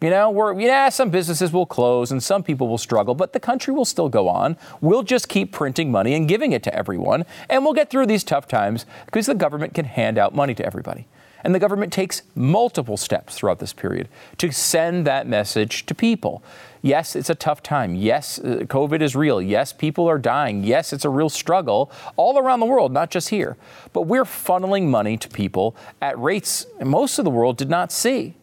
You 0.00 0.10
know, 0.10 0.30
we're, 0.30 0.60
yeah, 0.60 0.90
some 0.90 1.10
businesses 1.10 1.52
will 1.52 1.64
close 1.64 2.12
and 2.12 2.22
some 2.22 2.42
people 2.42 2.68
will 2.68 2.78
struggle, 2.78 3.14
but 3.14 3.32
the 3.32 3.40
country 3.40 3.72
will 3.72 3.86
still 3.86 4.10
go 4.10 4.28
on. 4.28 4.58
We'll 4.82 5.02
just 5.02 5.28
keep 5.28 5.52
printing 5.52 5.90
money 5.90 6.12
and 6.12 6.28
giving 6.28 6.52
it 6.52 6.62
to 6.64 6.74
everyone, 6.74 7.24
and 7.48 7.64
we'll 7.64 7.72
get 7.72 7.88
through 7.88 8.06
these 8.06 8.22
tough 8.22 8.46
times 8.46 8.84
because 9.06 9.26
the 9.26 9.34
government 9.34 9.74
can 9.74 9.86
hand 9.86 10.18
out 10.18 10.34
money 10.34 10.54
to 10.54 10.64
everybody. 10.64 11.06
And 11.46 11.54
the 11.54 11.60
government 11.60 11.92
takes 11.92 12.22
multiple 12.34 12.96
steps 12.96 13.36
throughout 13.36 13.60
this 13.60 13.72
period 13.72 14.08
to 14.38 14.50
send 14.50 15.06
that 15.06 15.28
message 15.28 15.86
to 15.86 15.94
people. 15.94 16.42
Yes, 16.82 17.14
it's 17.14 17.30
a 17.30 17.36
tough 17.36 17.62
time. 17.62 17.94
Yes, 17.94 18.40
uh, 18.40 18.64
COVID 18.64 19.00
is 19.00 19.14
real. 19.14 19.40
Yes, 19.40 19.72
people 19.72 20.08
are 20.08 20.18
dying. 20.18 20.64
Yes, 20.64 20.92
it's 20.92 21.04
a 21.04 21.08
real 21.08 21.28
struggle 21.28 21.92
all 22.16 22.36
around 22.36 22.58
the 22.58 22.66
world, 22.66 22.90
not 22.90 23.12
just 23.12 23.28
here. 23.28 23.56
But 23.92 24.08
we're 24.08 24.24
funneling 24.24 24.88
money 24.88 25.16
to 25.18 25.28
people 25.28 25.76
at 26.02 26.18
rates 26.18 26.66
most 26.82 27.16
of 27.20 27.24
the 27.24 27.30
world 27.30 27.56
did 27.56 27.70
not 27.70 27.92
see. 27.92 28.34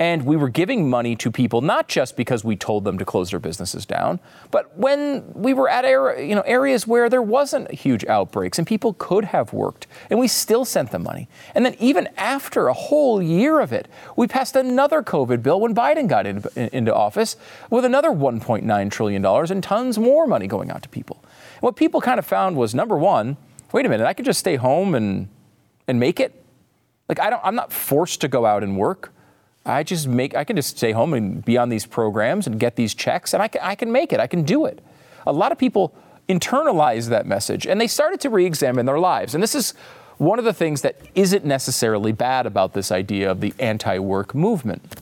And 0.00 0.24
we 0.24 0.34
were 0.34 0.48
giving 0.48 0.88
money 0.88 1.14
to 1.16 1.30
people 1.30 1.60
not 1.60 1.86
just 1.86 2.16
because 2.16 2.42
we 2.42 2.56
told 2.56 2.84
them 2.84 2.96
to 2.96 3.04
close 3.04 3.30
their 3.30 3.38
businesses 3.38 3.84
down, 3.84 4.18
but 4.50 4.74
when 4.78 5.30
we 5.34 5.52
were 5.52 5.68
at 5.68 5.84
you 5.84 6.34
know, 6.34 6.40
areas 6.40 6.86
where 6.86 7.10
there 7.10 7.20
wasn't 7.20 7.70
huge 7.70 8.06
outbreaks 8.06 8.58
and 8.58 8.66
people 8.66 8.94
could 8.94 9.26
have 9.26 9.52
worked, 9.52 9.86
and 10.08 10.18
we 10.18 10.26
still 10.26 10.64
sent 10.64 10.90
them 10.90 11.02
money. 11.02 11.28
And 11.54 11.66
then 11.66 11.76
even 11.78 12.08
after 12.16 12.68
a 12.68 12.72
whole 12.72 13.20
year 13.20 13.60
of 13.60 13.74
it, 13.74 13.88
we 14.16 14.26
passed 14.26 14.56
another 14.56 15.02
COVID 15.02 15.42
bill 15.42 15.60
when 15.60 15.74
Biden 15.74 16.08
got 16.08 16.26
in, 16.26 16.42
in, 16.56 16.70
into 16.72 16.94
office 16.94 17.36
with 17.68 17.84
another 17.84 18.08
$1.9 18.08 18.90
trillion 18.90 19.26
and 19.26 19.62
tons 19.62 19.98
more 19.98 20.26
money 20.26 20.46
going 20.46 20.70
out 20.70 20.82
to 20.82 20.88
people. 20.88 21.18
And 21.56 21.62
what 21.62 21.76
people 21.76 22.00
kind 22.00 22.18
of 22.18 22.24
found 22.24 22.56
was 22.56 22.74
number 22.74 22.96
one, 22.96 23.36
wait 23.70 23.84
a 23.84 23.90
minute, 23.90 24.06
I 24.06 24.14
could 24.14 24.24
just 24.24 24.40
stay 24.40 24.56
home 24.56 24.94
and, 24.94 25.28
and 25.86 26.00
make 26.00 26.20
it. 26.20 26.42
Like 27.06 27.20
I 27.20 27.28
don't, 27.28 27.42
I'm 27.44 27.54
not 27.54 27.70
forced 27.70 28.22
to 28.22 28.28
go 28.28 28.46
out 28.46 28.62
and 28.62 28.78
work. 28.78 29.12
I 29.70 29.82
just 29.82 30.08
make, 30.08 30.34
I 30.34 30.44
can 30.44 30.56
just 30.56 30.76
stay 30.76 30.92
home 30.92 31.14
and 31.14 31.44
be 31.44 31.56
on 31.56 31.68
these 31.68 31.86
programs 31.86 32.46
and 32.46 32.58
get 32.58 32.76
these 32.76 32.94
checks, 32.94 33.34
and 33.34 33.42
I 33.42 33.48
can, 33.48 33.60
I 33.62 33.74
can 33.74 33.92
make 33.92 34.12
it. 34.12 34.20
I 34.20 34.26
can 34.26 34.42
do 34.42 34.66
it. 34.66 34.80
A 35.26 35.32
lot 35.32 35.52
of 35.52 35.58
people 35.58 35.94
internalize 36.30 37.08
that 37.08 37.26
message 37.26 37.66
and 37.66 37.80
they 37.80 37.88
started 37.88 38.20
to 38.20 38.30
re 38.30 38.46
examine 38.46 38.86
their 38.86 38.98
lives. 38.98 39.34
And 39.34 39.42
this 39.42 39.54
is 39.54 39.74
one 40.18 40.38
of 40.38 40.44
the 40.44 40.52
things 40.52 40.82
that 40.82 40.96
isn't 41.14 41.44
necessarily 41.44 42.12
bad 42.12 42.46
about 42.46 42.72
this 42.72 42.92
idea 42.92 43.30
of 43.30 43.40
the 43.40 43.52
anti 43.58 43.98
work 43.98 44.34
movement. 44.34 45.00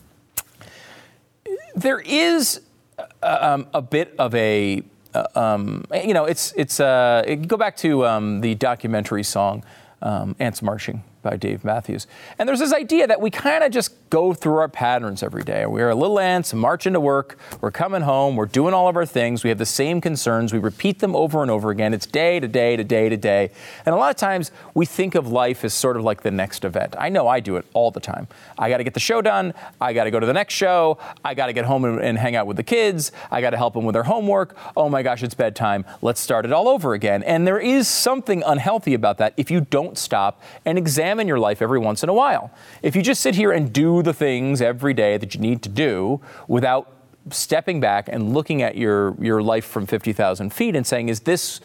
There 1.74 2.00
is 2.00 2.60
uh, 2.98 3.04
um, 3.40 3.66
a 3.74 3.82
bit 3.82 4.14
of 4.18 4.34
a, 4.34 4.82
uh, 5.14 5.26
um, 5.34 5.84
you 5.92 6.14
know, 6.14 6.24
it's, 6.24 6.52
it's, 6.56 6.80
uh, 6.80 7.36
go 7.46 7.56
back 7.56 7.76
to 7.78 8.06
um, 8.06 8.40
the 8.40 8.54
documentary 8.54 9.22
song, 9.22 9.64
um, 10.02 10.34
Ants 10.38 10.62
Marching 10.62 11.04
by 11.22 11.36
Dave 11.36 11.64
Matthews. 11.64 12.06
And 12.38 12.48
there's 12.48 12.60
this 12.60 12.72
idea 12.72 13.06
that 13.06 13.20
we 13.20 13.30
kind 13.30 13.62
of 13.62 13.70
just 13.70 14.07
go 14.10 14.32
through 14.32 14.56
our 14.56 14.68
patterns 14.68 15.22
every 15.22 15.42
day. 15.42 15.66
We're 15.66 15.94
little 15.94 16.18
ants 16.18 16.54
marching 16.54 16.92
to 16.94 17.00
work. 17.00 17.38
We're 17.60 17.70
coming 17.70 18.02
home. 18.02 18.36
We're 18.36 18.46
doing 18.46 18.74
all 18.74 18.88
of 18.88 18.96
our 18.96 19.06
things. 19.06 19.44
We 19.44 19.50
have 19.50 19.58
the 19.58 19.66
same 19.66 20.00
concerns. 20.00 20.52
We 20.52 20.58
repeat 20.58 21.00
them 21.00 21.14
over 21.14 21.42
and 21.42 21.50
over 21.50 21.70
again. 21.70 21.92
It's 21.94 22.06
day 22.06 22.40
to 22.40 22.48
day 22.48 22.76
to 22.76 22.84
day 22.84 23.08
to 23.08 23.16
day. 23.16 23.50
And 23.84 23.94
a 23.94 23.98
lot 23.98 24.10
of 24.10 24.16
times 24.16 24.50
we 24.74 24.86
think 24.86 25.14
of 25.14 25.28
life 25.28 25.64
as 25.64 25.74
sort 25.74 25.96
of 25.96 26.04
like 26.04 26.22
the 26.22 26.30
next 26.30 26.64
event. 26.64 26.94
I 26.98 27.08
know 27.08 27.28
I 27.28 27.40
do 27.40 27.56
it 27.56 27.66
all 27.74 27.90
the 27.90 28.00
time. 28.00 28.28
I 28.58 28.68
got 28.68 28.78
to 28.78 28.84
get 28.84 28.94
the 28.94 29.00
show 29.00 29.20
done. 29.20 29.54
I 29.80 29.92
got 29.92 30.04
to 30.04 30.10
go 30.10 30.20
to 30.20 30.26
the 30.26 30.32
next 30.32 30.54
show. 30.54 30.98
I 31.24 31.34
got 31.34 31.46
to 31.46 31.52
get 31.52 31.64
home 31.64 31.84
and, 31.84 32.00
and 32.00 32.18
hang 32.18 32.36
out 32.36 32.46
with 32.46 32.56
the 32.56 32.62
kids. 32.62 33.12
I 33.30 33.40
got 33.40 33.50
to 33.50 33.56
help 33.56 33.74
them 33.74 33.84
with 33.84 33.94
their 33.94 34.04
homework. 34.04 34.56
Oh 34.76 34.88
my 34.88 35.02
gosh, 35.02 35.22
it's 35.22 35.34
bedtime. 35.34 35.84
Let's 36.02 36.20
start 36.20 36.44
it 36.44 36.52
all 36.52 36.68
over 36.68 36.94
again. 36.94 37.22
And 37.22 37.46
there 37.46 37.58
is 37.58 37.88
something 37.88 38.42
unhealthy 38.44 38.94
about 38.94 39.18
that 39.18 39.34
if 39.36 39.50
you 39.50 39.60
don't 39.60 39.98
stop 39.98 40.42
and 40.64 40.78
examine 40.78 41.28
your 41.28 41.38
life 41.38 41.60
every 41.60 41.78
once 41.78 42.02
in 42.02 42.08
a 42.08 42.14
while. 42.14 42.50
If 42.82 42.96
you 42.96 43.02
just 43.02 43.20
sit 43.20 43.34
here 43.34 43.52
and 43.52 43.72
do 43.72 43.97
the 44.02 44.14
things 44.14 44.60
every 44.60 44.94
day 44.94 45.16
that 45.16 45.34
you 45.34 45.40
need 45.40 45.62
to 45.62 45.68
do 45.68 46.20
without 46.46 46.92
stepping 47.30 47.80
back 47.80 48.08
and 48.08 48.32
looking 48.32 48.62
at 48.62 48.76
your, 48.76 49.14
your 49.22 49.42
life 49.42 49.64
from 49.64 49.86
50,000 49.86 50.52
feet 50.52 50.74
and 50.74 50.86
saying, 50.86 51.08
is 51.08 51.20
this, 51.20 51.60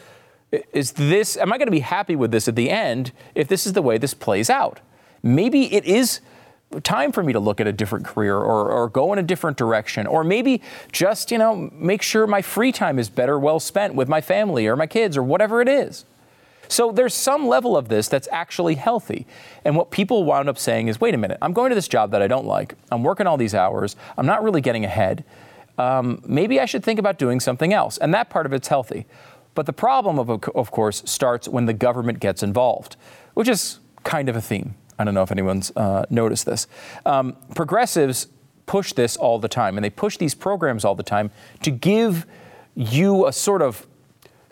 is 0.72 0.92
this, 0.92 1.36
am 1.36 1.52
I 1.52 1.58
going 1.58 1.66
to 1.66 1.72
be 1.72 1.80
happy 1.80 2.16
with 2.16 2.30
this 2.30 2.48
at 2.48 2.56
the 2.56 2.70
end 2.70 3.12
if 3.34 3.48
this 3.48 3.66
is 3.66 3.72
the 3.72 3.82
way 3.82 3.98
this 3.98 4.14
plays 4.14 4.50
out? 4.50 4.80
Maybe 5.22 5.72
it 5.72 5.84
is 5.84 6.20
time 6.82 7.12
for 7.12 7.22
me 7.22 7.32
to 7.32 7.40
look 7.40 7.60
at 7.60 7.66
a 7.66 7.72
different 7.72 8.04
career 8.04 8.36
or, 8.36 8.70
or 8.70 8.88
go 8.88 9.12
in 9.12 9.18
a 9.18 9.22
different 9.22 9.56
direction 9.56 10.06
or 10.06 10.24
maybe 10.24 10.60
just 10.90 11.30
you 11.30 11.38
know 11.38 11.70
make 11.72 12.02
sure 12.02 12.26
my 12.26 12.42
free 12.42 12.72
time 12.72 12.98
is 12.98 13.08
better 13.08 13.38
well 13.38 13.60
spent 13.60 13.94
with 13.94 14.08
my 14.08 14.20
family 14.20 14.66
or 14.66 14.74
my 14.74 14.86
kids 14.86 15.16
or 15.16 15.22
whatever 15.22 15.60
it 15.60 15.68
is 15.68 16.04
so 16.68 16.92
there's 16.92 17.14
some 17.14 17.46
level 17.46 17.76
of 17.76 17.88
this 17.88 18.08
that's 18.08 18.28
actually 18.30 18.74
healthy. 18.74 19.26
And 19.64 19.76
what 19.76 19.90
people 19.90 20.24
wound 20.24 20.48
up 20.48 20.58
saying 20.58 20.88
is 20.88 21.00
wait 21.00 21.14
a 21.14 21.18
minute, 21.18 21.38
I'm 21.42 21.52
going 21.52 21.70
to 21.70 21.74
this 21.74 21.88
job 21.88 22.10
that 22.12 22.22
I 22.22 22.26
don't 22.26 22.46
like. 22.46 22.74
I'm 22.90 23.02
working 23.02 23.26
all 23.26 23.36
these 23.36 23.54
hours. 23.54 23.96
I'm 24.16 24.26
not 24.26 24.42
really 24.42 24.60
getting 24.60 24.84
ahead. 24.84 25.24
Um, 25.78 26.22
maybe 26.24 26.60
I 26.60 26.66
should 26.66 26.84
think 26.84 26.98
about 26.98 27.18
doing 27.18 27.40
something 27.40 27.72
else. 27.72 27.98
And 27.98 28.14
that 28.14 28.30
part 28.30 28.46
of 28.46 28.52
it's 28.52 28.68
healthy. 28.68 29.06
But 29.54 29.66
the 29.66 29.72
problem, 29.72 30.18
of, 30.18 30.30
of 30.30 30.70
course, 30.70 31.02
starts 31.06 31.48
when 31.48 31.66
the 31.66 31.72
government 31.72 32.20
gets 32.20 32.42
involved, 32.42 32.96
which 33.34 33.48
is 33.48 33.80
kind 34.02 34.28
of 34.28 34.36
a 34.36 34.40
theme. 34.40 34.74
I 34.98 35.04
don't 35.04 35.14
know 35.14 35.22
if 35.22 35.32
anyone's 35.32 35.72
uh, 35.76 36.04
noticed 36.10 36.46
this. 36.46 36.66
Um, 37.04 37.36
progressives 37.54 38.28
push 38.66 38.92
this 38.92 39.16
all 39.16 39.38
the 39.38 39.48
time, 39.48 39.76
and 39.76 39.84
they 39.84 39.90
push 39.90 40.16
these 40.16 40.34
programs 40.34 40.84
all 40.84 40.94
the 40.94 41.02
time 41.02 41.30
to 41.62 41.70
give 41.70 42.26
you 42.74 43.26
a 43.26 43.32
sort 43.32 43.62
of 43.62 43.86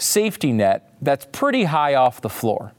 safety 0.02 0.52
net 0.52 0.94
that's 1.00 1.26
pretty 1.32 1.64
high 1.64 1.94
off 1.94 2.20
the 2.20 2.28
floor. 2.28 2.72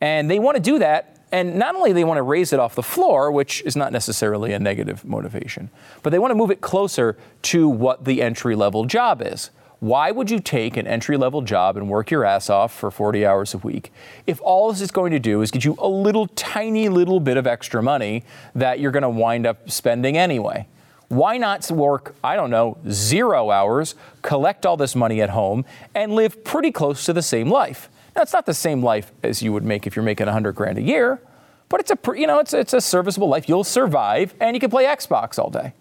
And 0.00 0.30
they 0.30 0.38
want 0.38 0.56
to 0.56 0.62
do 0.62 0.78
that. 0.78 1.10
And 1.32 1.56
not 1.56 1.74
only 1.74 1.92
they 1.92 2.04
want 2.04 2.18
to 2.18 2.22
raise 2.22 2.52
it 2.52 2.60
off 2.60 2.74
the 2.74 2.82
floor, 2.82 3.32
which 3.32 3.62
is 3.62 3.74
not 3.74 3.90
necessarily 3.90 4.52
a 4.52 4.58
negative 4.58 5.04
motivation, 5.04 5.70
but 6.02 6.10
they 6.10 6.18
want 6.18 6.30
to 6.30 6.36
move 6.36 6.50
it 6.50 6.60
closer 6.60 7.16
to 7.42 7.68
what 7.68 8.04
the 8.04 8.22
entry 8.22 8.54
level 8.54 8.84
job 8.84 9.20
is. 9.20 9.50
Why 9.80 10.12
would 10.12 10.30
you 10.30 10.38
take 10.38 10.76
an 10.76 10.86
entry 10.86 11.16
level 11.16 11.42
job 11.42 11.76
and 11.76 11.88
work 11.88 12.10
your 12.10 12.24
ass 12.24 12.48
off 12.48 12.72
for 12.72 12.90
40 12.90 13.26
hours 13.26 13.52
a 13.52 13.58
week 13.58 13.92
if 14.26 14.40
all 14.40 14.70
this 14.70 14.80
is 14.80 14.90
going 14.90 15.10
to 15.10 15.18
do 15.18 15.42
is 15.42 15.50
get 15.50 15.64
you 15.64 15.74
a 15.78 15.88
little 15.88 16.26
tiny 16.28 16.88
little 16.88 17.20
bit 17.20 17.36
of 17.36 17.46
extra 17.46 17.82
money 17.82 18.24
that 18.54 18.80
you're 18.80 18.92
going 18.92 19.02
to 19.02 19.10
wind 19.10 19.46
up 19.46 19.68
spending 19.70 20.16
anyway? 20.16 20.66
Why 21.08 21.36
not 21.36 21.70
work, 21.70 22.14
I 22.24 22.36
don't 22.36 22.50
know, 22.50 22.78
zero 22.90 23.50
hours, 23.50 23.94
collect 24.22 24.66
all 24.66 24.76
this 24.76 24.94
money 24.94 25.20
at 25.20 25.30
home, 25.30 25.64
and 25.94 26.12
live 26.14 26.44
pretty 26.44 26.70
close 26.70 27.04
to 27.06 27.12
the 27.12 27.22
same 27.22 27.50
life? 27.50 27.88
Now, 28.16 28.22
it's 28.22 28.32
not 28.32 28.46
the 28.46 28.54
same 28.54 28.82
life 28.82 29.12
as 29.22 29.42
you 29.42 29.52
would 29.52 29.64
make 29.64 29.86
if 29.86 29.96
you're 29.96 30.04
making 30.04 30.26
100 30.26 30.52
grand 30.52 30.78
a 30.78 30.82
year, 30.82 31.20
but 31.68 31.80
it's 31.80 31.90
a, 31.90 31.98
you 32.16 32.26
know, 32.26 32.38
it's, 32.38 32.54
it's 32.54 32.72
a 32.72 32.80
serviceable 32.80 33.28
life. 33.28 33.48
You'll 33.48 33.64
survive, 33.64 34.34
and 34.40 34.54
you 34.54 34.60
can 34.60 34.70
play 34.70 34.84
Xbox 34.84 35.38
all 35.38 35.50
day. 35.50 35.74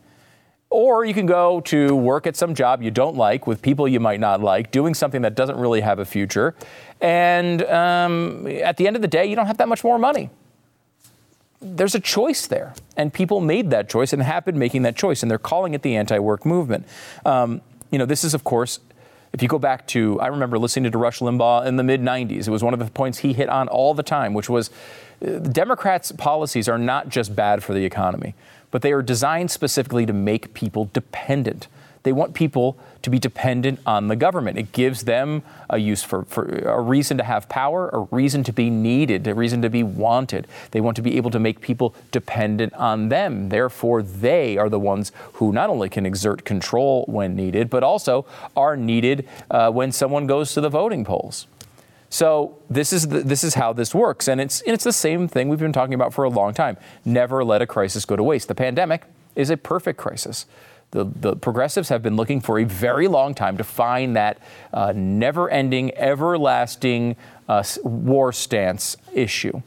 Or 0.70 1.06
you 1.06 1.14
can 1.14 1.28
go 1.28 1.62
to 1.62 1.96
work 1.96 2.26
at 2.26 2.36
some 2.36 2.56
job 2.56 2.82
you 2.82 2.90
don't 2.90 3.16
like 3.16 3.46
with 3.46 3.62
people 3.62 3.88
you 3.88 4.00
might 4.00 4.20
not 4.20 4.42
like, 4.42 4.72
doing 4.72 4.96
something 4.96 5.22
that 5.22 5.36
doesn't 5.36 5.58
really 5.58 5.82
have 5.82 6.00
a 6.00 6.06
future. 6.06 6.56
And 7.00 7.62
um, 7.66 8.48
at 8.48 8.78
the 8.78 8.88
end 8.88 8.96
of 8.96 9.04
the 9.04 9.08
day, 9.08 9.28
you 9.28 9.36
don't 9.36 9.46
have 9.46 9.58
that 9.58 9.68
much 9.68 9.84
more 9.84 10.00
money 10.00 10.32
there's 11.64 11.96
a 11.96 12.00
choice 12.00 12.48
there, 12.48 12.74
and 12.98 13.14
people 13.14 13.42
made 13.42 13.70
that 13.72 13.90
choice 13.90 14.14
and 14.14 14.22
have 14.22 14.46
been 14.46 14.60
making 14.60 14.84
that 14.84 14.96
choice, 14.96 15.24
and 15.24 15.32
they're 15.32 15.38
calling 15.38 15.74
it 15.74 15.82
the 15.82 15.96
anti-work 15.96 16.46
movement. 16.46 16.86
Um, 17.26 17.62
you 17.92 17.98
know, 17.98 18.06
this 18.06 18.24
is 18.24 18.34
of 18.34 18.44
course. 18.44 18.80
If 19.32 19.42
you 19.42 19.48
go 19.48 19.58
back 19.58 19.88
to, 19.88 20.20
I 20.22 20.28
remember 20.28 20.60
listening 20.60 20.92
to 20.92 20.98
Rush 20.98 21.18
Limbaugh 21.18 21.66
in 21.66 21.76
the 21.76 21.84
mid 21.84 22.02
90s. 22.02 22.48
It 22.48 22.52
was 22.52 22.64
one 22.64 22.74
of 22.74 22.80
the 22.80 22.86
points 22.92 23.20
he 23.20 23.34
hit 23.34 23.50
on 23.50 23.68
all 23.68 23.96
the 23.96 24.04
time, 24.04 24.36
which 24.36 24.48
was 24.48 24.70
uh, 25.26 25.40
Democrats' 25.40 26.12
policies 26.12 26.70
are 26.70 26.78
not 26.78 27.10
just 27.10 27.36
bad 27.36 27.64
for 27.64 27.74
the 27.74 27.84
economy, 27.84 28.36
but 28.70 28.84
they 28.84 28.92
are 28.92 29.02
designed 29.02 29.50
specifically 29.50 30.06
to 30.06 30.14
make 30.14 30.54
people 30.54 30.90
dependent. 30.94 31.68
They 32.04 32.12
want 32.12 32.34
people 32.34 32.78
to 33.02 33.10
be 33.10 33.20
dependent 33.20 33.80
on 33.86 34.08
the 34.08 34.16
government. 34.16 34.58
It 34.58 34.72
gives 34.72 35.04
them 35.04 35.44
a 35.70 35.78
use 35.78 36.04
for, 36.04 36.24
for 36.26 36.46
a 36.46 36.82
reason 36.82 37.18
to 37.18 37.24
have 37.24 37.50
power, 37.50 37.90
a 37.90 38.00
reason 38.16 38.44
to 38.46 38.54
be 38.54 38.70
needed, 38.70 39.28
a 39.28 39.34
reason 39.34 39.62
to 39.62 39.70
be 39.70 39.84
wanted. 39.84 40.48
They 40.72 40.82
want 40.82 40.96
to 40.98 41.02
be 41.02 41.18
able 41.18 41.32
to 41.32 41.40
make 41.40 41.62
people 41.62 41.96
dependent 42.12 42.74
on 42.74 43.10
them. 43.10 43.50
Therefore, 43.50 44.04
they 44.04 44.58
are 44.58 44.70
the 44.70 44.80
ones 44.80 45.12
who 45.34 45.52
not 45.52 45.70
only 45.70 45.90
can 45.90 46.06
exert 46.06 46.46
control 46.46 47.06
when 47.08 47.36
needed, 47.36 47.70
but 47.70 47.84
also 47.84 48.26
are 48.56 48.78
needed 48.78 49.28
uh, 49.50 49.72
when 49.72 49.92
someone 49.92 50.28
goes 50.28 50.54
to 50.54 50.62
the 50.62 50.70
voting 50.70 51.04
polls. 51.06 51.48
So 52.10 52.60
this 52.70 52.94
is 52.94 53.08
the, 53.08 53.22
this 53.22 53.44
is 53.44 53.56
how 53.56 53.74
this 53.74 53.96
works, 53.96 54.28
and 54.28 54.40
it's 54.40 54.62
it's 54.68 54.84
the 54.84 54.94
same 54.94 55.28
thing 55.28 55.50
we've 55.50 55.58
been 55.58 55.74
talking 55.74 55.96
about 55.96 56.14
for 56.14 56.24
a 56.26 56.30
long 56.30 56.54
time. 56.54 56.78
Never 57.04 57.44
let 57.44 57.64
a 57.64 57.66
crisis 57.66 58.06
go 58.06 58.16
to 58.16 58.22
waste. 58.22 58.48
The 58.48 58.54
pandemic 58.54 59.06
is 59.36 59.50
a 59.50 59.58
perfect 59.58 59.98
crisis. 59.98 60.46
The, 60.94 61.06
the, 61.06 61.36
progressives 61.36 61.90
have 61.90 62.04
been 62.04 62.16
looking 62.16 62.40
for 62.40 62.60
a 62.60 62.66
very 62.66 63.08
long 63.08 63.34
time 63.34 63.58
to 63.58 63.64
find 63.64 64.16
that 64.16 64.38
uh, 64.72 64.94
never 64.96 65.50
ending, 65.50 65.92
everlasting 65.98 67.16
uh, 67.50 67.64
war 67.84 68.32
stance 68.32 68.96
issue. 69.12 69.64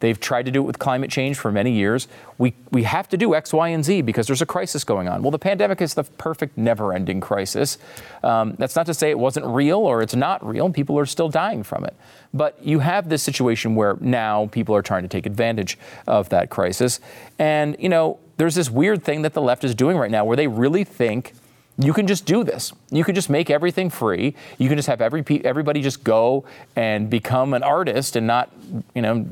They've 0.00 0.18
tried 0.18 0.46
to 0.46 0.50
do 0.50 0.62
it 0.62 0.66
with 0.66 0.78
climate 0.78 1.10
change 1.10 1.36
for 1.36 1.52
many 1.52 1.72
years. 1.72 2.08
We, 2.38 2.54
we 2.70 2.84
have 2.84 3.10
to 3.10 3.18
do 3.18 3.34
X, 3.34 3.52
Y, 3.52 3.68
and 3.68 3.84
Z 3.84 4.00
because 4.00 4.26
there's 4.26 4.40
a 4.40 4.46
crisis 4.46 4.82
going 4.82 5.08
on. 5.08 5.22
Well, 5.22 5.30
the 5.30 5.38
pandemic 5.38 5.82
is 5.82 5.92
the 5.92 6.04
perfect 6.04 6.56
never 6.56 6.94
ending 6.94 7.20
crisis. 7.20 7.76
Um, 8.22 8.54
that's 8.58 8.74
not 8.74 8.86
to 8.86 8.94
say 8.94 9.10
it 9.10 9.18
wasn't 9.18 9.44
real 9.44 9.80
or 9.80 10.00
it's 10.00 10.14
not 10.14 10.44
real. 10.44 10.70
People 10.70 10.98
are 10.98 11.04
still 11.04 11.28
dying 11.28 11.62
from 11.62 11.84
it. 11.84 11.94
But 12.32 12.64
you 12.64 12.78
have 12.78 13.10
this 13.10 13.22
situation 13.22 13.74
where 13.74 13.98
now 14.00 14.46
people 14.46 14.74
are 14.74 14.82
trying 14.82 15.02
to 15.02 15.08
take 15.08 15.26
advantage 15.26 15.78
of 16.06 16.30
that 16.30 16.48
crisis. 16.48 17.00
And, 17.38 17.76
you 17.78 17.90
know, 17.90 18.18
there's 18.40 18.54
this 18.54 18.70
weird 18.70 19.04
thing 19.04 19.20
that 19.20 19.34
the 19.34 19.42
left 19.42 19.64
is 19.64 19.74
doing 19.74 19.98
right 19.98 20.10
now 20.10 20.24
where 20.24 20.34
they 20.34 20.46
really 20.46 20.82
think 20.82 21.34
you 21.76 21.92
can 21.92 22.06
just 22.06 22.24
do 22.24 22.42
this. 22.42 22.72
You 22.90 23.04
can 23.04 23.14
just 23.14 23.28
make 23.28 23.50
everything 23.50 23.90
free. 23.90 24.34
You 24.56 24.68
can 24.68 24.78
just 24.78 24.88
have 24.88 25.02
every 25.02 25.22
everybody 25.44 25.82
just 25.82 26.02
go 26.04 26.46
and 26.74 27.10
become 27.10 27.52
an 27.52 27.62
artist 27.62 28.16
and 28.16 28.26
not, 28.26 28.50
you 28.94 29.02
know, 29.02 29.26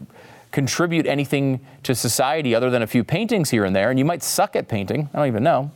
contribute 0.53 1.07
anything 1.07 1.61
to 1.85 1.95
society 1.95 2.55
other 2.55 2.69
than 2.69 2.83
a 2.83 2.87
few 2.87 3.03
paintings 3.03 3.49
here 3.49 3.65
and 3.65 3.75
there. 3.75 3.89
And 3.89 3.99
you 3.99 4.05
might 4.05 4.23
suck 4.23 4.55
at 4.55 4.69
painting. 4.69 5.09
I 5.15 5.19
don't 5.19 5.29
even 5.29 5.43
know. 5.43 5.71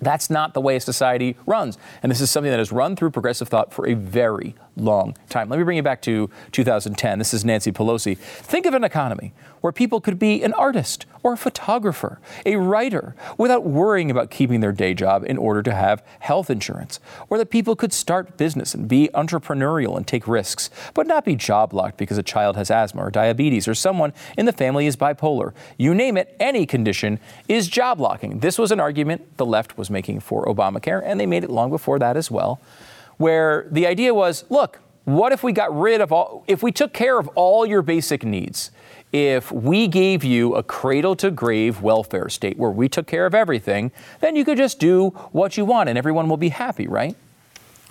That's 0.00 0.30
not 0.30 0.54
the 0.54 0.60
way 0.60 0.78
society 0.78 1.36
runs. 1.46 1.76
And 2.04 2.10
this 2.10 2.20
is 2.20 2.30
something 2.30 2.52
that 2.52 2.58
has 2.58 2.70
run 2.70 2.94
through 2.94 3.10
progressive 3.10 3.48
thought 3.48 3.72
for 3.72 3.88
a 3.88 3.94
very 3.94 4.54
long 4.76 5.16
time. 5.28 5.48
Let 5.48 5.58
me 5.58 5.64
bring 5.64 5.76
you 5.76 5.82
back 5.82 6.02
to 6.02 6.30
2010. 6.52 7.18
This 7.18 7.34
is 7.34 7.44
Nancy 7.44 7.72
Pelosi. 7.72 8.16
Think 8.16 8.66
of 8.66 8.74
an 8.74 8.84
economy 8.84 9.32
where 9.60 9.72
people 9.72 10.00
could 10.00 10.18
be 10.18 10.42
an 10.42 10.52
artist 10.54 11.06
or 11.22 11.32
a 11.32 11.36
photographer, 11.36 12.20
a 12.44 12.56
writer, 12.56 13.14
without 13.38 13.64
worrying 13.64 14.10
about 14.10 14.30
keeping 14.30 14.60
their 14.60 14.72
day 14.72 14.92
job 14.92 15.24
in 15.24 15.38
order 15.38 15.62
to 15.62 15.74
have 15.74 16.04
health 16.18 16.50
insurance, 16.50 17.00
or 17.30 17.38
that 17.38 17.48
people 17.48 17.74
could 17.74 17.92
start 17.92 18.36
business 18.36 18.74
and 18.74 18.88
be 18.88 19.08
entrepreneurial 19.14 19.96
and 19.96 20.06
take 20.06 20.28
risks, 20.28 20.68
but 20.92 21.06
not 21.06 21.24
be 21.24 21.34
job 21.34 21.72
locked 21.72 21.96
because 21.96 22.18
a 22.18 22.22
child 22.22 22.56
has 22.56 22.70
asthma 22.70 23.02
or 23.02 23.10
diabetes 23.10 23.66
or 23.66 23.74
someone 23.74 24.12
in 24.36 24.44
the 24.44 24.52
family 24.52 24.86
is 24.86 24.96
bipolar. 24.96 25.54
You 25.78 25.94
name 25.94 26.18
it, 26.18 26.36
any 26.38 26.66
condition 26.66 27.18
is 27.48 27.68
job 27.68 28.00
locking. 28.00 28.40
This 28.40 28.58
was 28.58 28.70
an 28.70 28.80
argument 28.80 29.38
the 29.38 29.46
left 29.46 29.78
was 29.78 29.88
making 29.88 30.20
for 30.20 30.44
Obamacare, 30.44 31.02
and 31.02 31.18
they 31.18 31.26
made 31.26 31.44
it 31.44 31.50
long 31.50 31.70
before 31.70 31.98
that 32.00 32.18
as 32.18 32.30
well, 32.30 32.60
where 33.16 33.66
the 33.70 33.86
idea 33.86 34.12
was 34.14 34.44
look, 34.50 34.80
what 35.04 35.32
if 35.32 35.42
we 35.42 35.52
got 35.52 35.76
rid 35.78 36.00
of 36.00 36.12
all, 36.12 36.44
if 36.48 36.62
we 36.62 36.72
took 36.72 36.92
care 36.92 37.18
of 37.18 37.28
all 37.34 37.66
your 37.66 37.82
basic 37.82 38.24
needs? 38.24 38.70
if 39.14 39.52
we 39.52 39.86
gave 39.86 40.24
you 40.24 40.56
a 40.56 40.62
cradle 40.64 41.14
to 41.14 41.30
grave 41.30 41.80
welfare 41.80 42.28
state 42.28 42.58
where 42.58 42.72
we 42.72 42.88
took 42.88 43.06
care 43.06 43.26
of 43.26 43.32
everything, 43.32 43.92
then 44.18 44.34
you 44.34 44.44
could 44.44 44.56
just 44.56 44.80
do 44.80 45.10
what 45.30 45.56
you 45.56 45.64
want 45.64 45.88
and 45.88 45.96
everyone 45.96 46.28
will 46.28 46.36
be 46.36 46.48
happy, 46.48 46.88
right? 46.88 47.14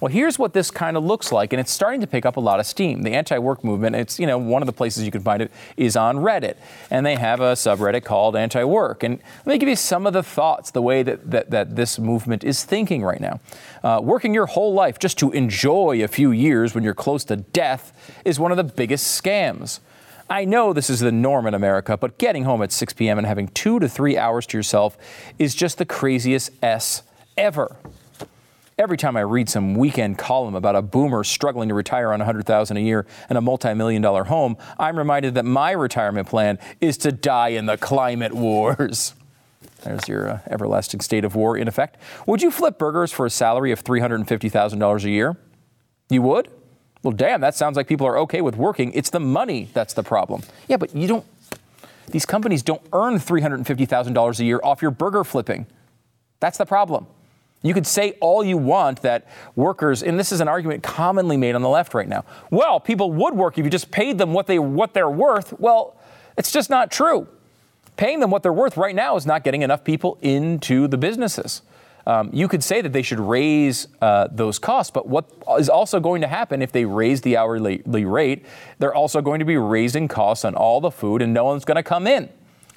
Well, 0.04 0.12
here's 0.12 0.38
what 0.38 0.52
this 0.52 0.70
kind 0.70 0.98
of 0.98 1.06
looks 1.06 1.32
like, 1.32 1.54
and 1.54 1.62
it's 1.62 1.72
starting 1.72 2.02
to 2.02 2.08
pick 2.08 2.26
up 2.26 2.36
a 2.36 2.42
lot 2.42 2.60
of 2.60 2.66
steam. 2.66 3.04
The 3.04 3.12
anti-work 3.12 3.64
movement, 3.64 3.96
it's, 3.96 4.20
you 4.20 4.28
know, 4.28 4.38
one 4.38 4.62
of 4.62 4.66
the 4.66 4.74
places 4.74 5.06
you 5.06 5.12
can 5.12 5.22
find 5.22 5.42
it 5.42 5.50
is 5.78 5.96
on 5.96 6.18
Reddit, 6.18 6.58
and 6.92 7.06
they 7.06 7.16
have 7.16 7.40
a 7.40 7.54
subreddit 7.54 8.04
called 8.04 8.36
anti-work. 8.36 9.04
And 9.04 9.22
let 9.46 9.54
me 9.54 9.58
give 9.58 9.70
you 9.70 9.78
some 9.78 10.06
of 10.06 10.12
the 10.12 10.22
thoughts, 10.22 10.72
the 10.72 10.82
way 10.82 11.04
that, 11.04 11.32
that, 11.32 11.52
that 11.52 11.78
this 11.78 11.98
movement 12.00 12.44
is 12.44 12.66
thinking 12.66 13.02
right 13.02 13.22
now. 13.22 13.40
Uh, 13.82 14.02
working 14.04 14.34
your 14.34 14.46
whole 14.46 14.74
life 14.74 15.00
just 15.00 15.18
to 15.20 15.32
enjoy 15.32 16.04
a 16.04 16.10
few 16.10 16.32
years 16.32 16.76
when 16.76 16.84
you're 16.84 16.94
close 16.94 17.24
to 17.24 17.38
death 17.38 17.94
is 18.26 18.38
one 18.38 18.52
of 18.52 18.58
the 18.58 18.66
biggest 18.66 19.24
scams. 19.24 19.80
I 20.30 20.44
know 20.44 20.74
this 20.74 20.90
is 20.90 21.00
the 21.00 21.14
norm 21.14 21.48
in 21.48 21.54
America, 21.54 21.96
but 21.96 22.18
getting 22.18 22.44
home 22.44 22.62
at 22.62 22.74
6 22.74 22.92
p.m. 22.92 23.20
and 23.20 23.26
having 23.26 23.48
two 23.48 23.80
to 23.80 23.88
three 23.88 24.18
hours 24.18 24.46
to 24.48 24.58
yourself 24.58 24.98
is 25.40 25.56
just 25.56 25.78
the 25.78 25.86
craziest 25.86 26.52
S 26.62 27.04
ever. 27.38 27.78
Every 28.84 28.98
time 28.98 29.16
I 29.16 29.22
read 29.22 29.48
some 29.48 29.76
weekend 29.76 30.18
column 30.18 30.56
about 30.56 30.76
a 30.76 30.82
boomer 30.82 31.24
struggling 31.24 31.70
to 31.70 31.74
retire 31.74 32.12
on 32.12 32.20
100,000 32.20 32.76
a 32.76 32.82
year 32.82 33.06
and 33.30 33.38
a 33.38 33.42
multi-million 33.42 34.02
dollar 34.02 34.26
home, 34.26 34.58
I'm 34.78 34.98
reminded 34.98 35.36
that 35.36 35.46
my 35.46 35.72
retirement 35.72 36.28
plan 36.28 36.60
is 36.82 36.98
to 36.98 37.14
die 37.14 37.48
in 37.50 37.66
the 37.66 37.78
climate 37.78 38.34
wars. 38.34 39.14
There's 39.86 40.06
your 40.10 40.30
uh, 40.30 40.40
everlasting 40.48 41.00
state 41.00 41.24
of 41.24 41.34
war 41.34 41.56
in 41.56 41.70
effect. 41.70 41.96
Would 42.28 42.42
you 42.42 42.52
flip 42.52 42.78
burgers 42.78 43.14
for 43.14 43.26
a 43.26 43.30
salary 43.30 43.72
of 43.72 43.86
$350,000 43.86 45.04
a 45.06 45.10
year? 45.10 45.38
You 46.10 46.22
would? 46.24 46.50
Well, 47.04 47.14
damn, 47.14 47.40
that 47.40 47.56
sounds 47.56 47.78
like 47.78 47.88
people 47.88 48.06
are 48.06 48.18
okay 48.18 48.42
with 48.42 48.58
working. 48.58 48.92
It's 48.92 49.12
the 49.12 49.22
money 49.22 49.70
that's 49.72 49.94
the 49.94 50.04
problem. 50.04 50.42
Yeah, 50.68 50.76
but 50.76 50.94
you 50.94 51.08
don't, 51.08 51.26
these 52.10 52.26
companies 52.26 52.62
don't 52.62 52.82
earn 52.92 53.14
$350,000 53.14 54.40
a 54.40 54.44
year 54.44 54.60
off 54.62 54.82
your 54.82 54.92
burger 54.92 55.24
flipping. 55.24 55.68
That's 56.42 56.58
the 56.58 56.66
problem. 56.66 57.08
You 57.64 57.74
could 57.74 57.88
say 57.88 58.18
all 58.20 58.44
you 58.44 58.58
want 58.58 59.02
that 59.02 59.26
workers, 59.56 60.04
and 60.04 60.20
this 60.20 60.32
is 60.32 60.42
an 60.42 60.50
argument 60.50 60.84
commonly 60.84 61.38
made 61.38 61.56
on 61.56 61.62
the 61.62 61.70
left 61.70 61.94
right 61.94 62.08
now. 62.08 62.26
Well, 62.52 62.80
people 62.80 63.12
would 63.14 63.34
work 63.34 63.58
if 63.58 63.64
you 63.64 63.72
just 63.72 63.90
paid 63.90 64.18
them 64.18 64.34
what 64.34 64.48
they 64.48 64.60
what 64.60 64.94
they're 64.94 65.10
worth. 65.10 65.58
Well, 65.60 65.96
it's 66.38 66.52
just 66.52 66.70
not 66.70 66.92
true. 66.92 67.28
Paying 67.96 68.20
them 68.20 68.32
what 68.32 68.44
they're 68.44 68.54
worth 68.54 68.76
right 68.76 68.94
now 68.94 69.16
is 69.16 69.26
not 69.26 69.46
getting 69.46 69.62
enough 69.62 69.84
people 69.84 70.18
into 70.22 70.88
the 70.88 70.98
businesses. 70.98 71.62
Um, 72.06 72.30
you 72.34 72.50
could 72.50 72.66
say 72.66 72.82
that 72.82 72.92
they 72.92 73.02
should 73.02 73.20
raise 73.20 73.88
uh, 74.02 74.28
those 74.30 74.60
costs, 74.60 74.92
but 74.92 75.08
what 75.08 75.26
is 75.58 75.70
also 75.70 76.02
going 76.02 76.20
to 76.20 76.28
happen 76.28 76.62
if 76.62 76.74
they 76.74 76.84
raise 76.84 77.22
the 77.22 77.38
hourly 77.38 77.82
rate? 77.86 78.46
They're 78.80 78.94
also 78.94 79.22
going 79.22 79.40
to 79.40 79.46
be 79.46 79.56
raising 79.56 80.10
costs 80.10 80.44
on 80.44 80.54
all 80.54 80.82
the 80.82 80.92
food, 80.92 81.22
and 81.22 81.34
no 81.34 81.46
one's 81.46 81.64
going 81.64 81.78
to 81.78 81.84
come 81.84 82.08
in 82.08 82.30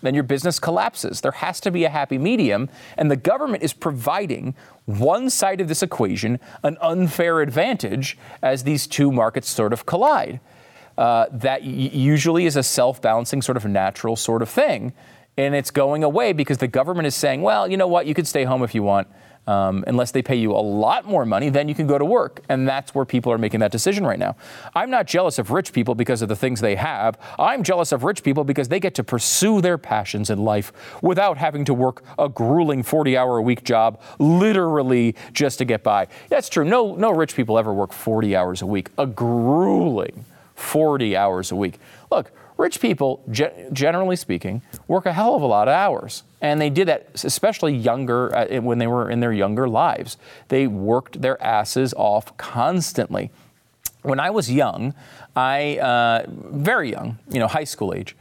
then 0.03 0.15
your 0.15 0.25
business 0.25 0.59
collapses. 0.59 1.21
There 1.21 1.33
has 1.33 1.61
to 1.61 1.71
be 1.71 1.85
a 1.85 1.89
happy 1.89 2.19
medium, 2.19 2.69
and 2.97 3.11
the 3.11 3.17
government 3.17 3.63
is 3.63 3.73
providing 3.73 4.55
one 4.85 5.31
side 5.31 5.61
of 5.61 5.69
this 5.69 5.83
equation 5.83 6.39
an 6.63 6.77
unfair 6.81 7.41
advantage 7.41 8.19
as 8.43 8.65
these 8.65 8.87
two 8.87 9.11
markets 9.11 9.49
sort 9.49 9.73
of 9.73 9.87
collide. 9.87 10.41
Uh, 10.97 11.27
that 11.31 11.63
y- 11.63 11.69
usually 11.69 12.47
is 12.47 12.57
a 12.57 12.63
self 12.63 13.03
balancing, 13.03 13.43
sort 13.43 13.57
of 13.57 13.67
natural 13.67 14.17
sort 14.17 14.43
of 14.43 14.49
thing. 14.49 14.93
And 15.37 15.55
it's 15.55 15.71
going 15.71 16.03
away 16.03 16.33
because 16.33 16.59
the 16.59 16.69
government 16.69 17.07
is 17.07 17.15
saying, 17.15 17.43
well, 17.43 17.71
you 17.71 17.77
know 17.77 17.87
what, 17.87 18.07
you 18.07 18.15
can 18.15 18.25
stay 18.25 18.45
home 18.45 18.63
if 18.63 18.75
you 18.75 18.83
want 18.83 19.09
um, 19.47 19.85
unless 19.87 20.11
they 20.11 20.23
pay 20.23 20.37
you 20.37 20.53
a 20.53 20.59
lot 20.59 21.07
more 21.07 21.25
money, 21.25 21.49
then 21.49 21.69
you 21.69 21.75
can 21.75 21.87
go 21.87 21.99
to 21.99 22.05
work. 22.05 22.41
And 22.49 22.67
that's 22.67 22.95
where 22.95 23.05
people 23.05 23.33
are 23.33 23.39
making 23.39 23.61
that 23.61 23.73
decision 23.73 24.05
right 24.05 24.19
now. 24.19 24.37
I'm 24.75 24.91
not 24.91 25.07
jealous 25.07 25.39
of 25.39 25.51
rich 25.51 25.73
people 25.73 25.95
because 25.95 26.23
of 26.23 26.29
the 26.29 26.37
things 26.37 26.61
they 26.61 26.77
have. 26.77 27.19
I'm 27.39 27.63
jealous 27.63 27.93
of 27.93 28.05
rich 28.05 28.23
people 28.23 28.45
because 28.45 28.69
they 28.69 28.81
get 28.81 28.95
to 28.97 29.05
pursue 29.05 29.61
their 29.61 29.79
passions 29.79 30.31
in 30.31 30.45
life 30.45 30.73
without 31.03 31.39
having 31.39 31.65
to 31.67 31.75
work 31.75 32.03
a 32.19 32.29
grueling 32.29 32.83
40 32.83 33.17
hour 33.17 33.39
a 33.39 33.43
week 33.43 33.65
job, 33.65 34.01
literally 34.19 35.15
just 35.33 35.59
to 35.59 35.65
get 35.65 35.83
by. 35.83 36.09
That's 36.29 36.49
true. 36.49 36.65
No, 36.65 36.95
no 36.95 37.13
rich 37.13 37.37
people 37.37 37.59
ever 37.59 37.73
work 37.73 37.93
40 37.93 38.35
hours 38.35 38.63
a 38.63 38.67
week, 38.67 38.91
a 38.99 39.07
grueling 39.07 40.25
40 40.55 41.17
hours 41.17 41.53
a 41.53 41.57
week. 41.57 41.79
Look, 42.11 42.33
Rich 42.57 42.81
people, 42.81 43.23
ge- 43.31 43.53
generally 43.73 44.17
speaking, 44.17 44.63
work 44.89 45.05
a 45.05 45.13
hell 45.13 45.35
of 45.35 45.43
a 45.43 45.47
lot 45.47 45.69
of 45.69 45.73
hours. 45.73 46.23
And 46.41 46.61
they 46.61 46.71
did 46.71 46.89
that, 46.89 47.09
especially 47.23 47.75
younger, 47.75 48.35
uh, 48.35 48.61
when 48.61 48.79
they 48.79 48.87
were 48.87 49.11
in 49.11 49.21
their 49.21 49.33
younger 49.33 49.69
lives. 49.69 50.17
They 50.49 50.67
worked 50.67 51.21
their 51.21 51.43
asses 51.43 51.93
off 51.95 52.37
constantly. 52.39 53.31
When 54.03 54.21
I 54.21 54.31
was 54.31 54.51
young, 54.51 54.95
I, 55.35 55.79
uh, 55.79 56.25
very 56.29 56.91
young, 56.91 57.19
you 57.29 57.41
know, 57.41 57.49
high 57.49 57.65
school 57.65 57.93
age, 57.93 58.17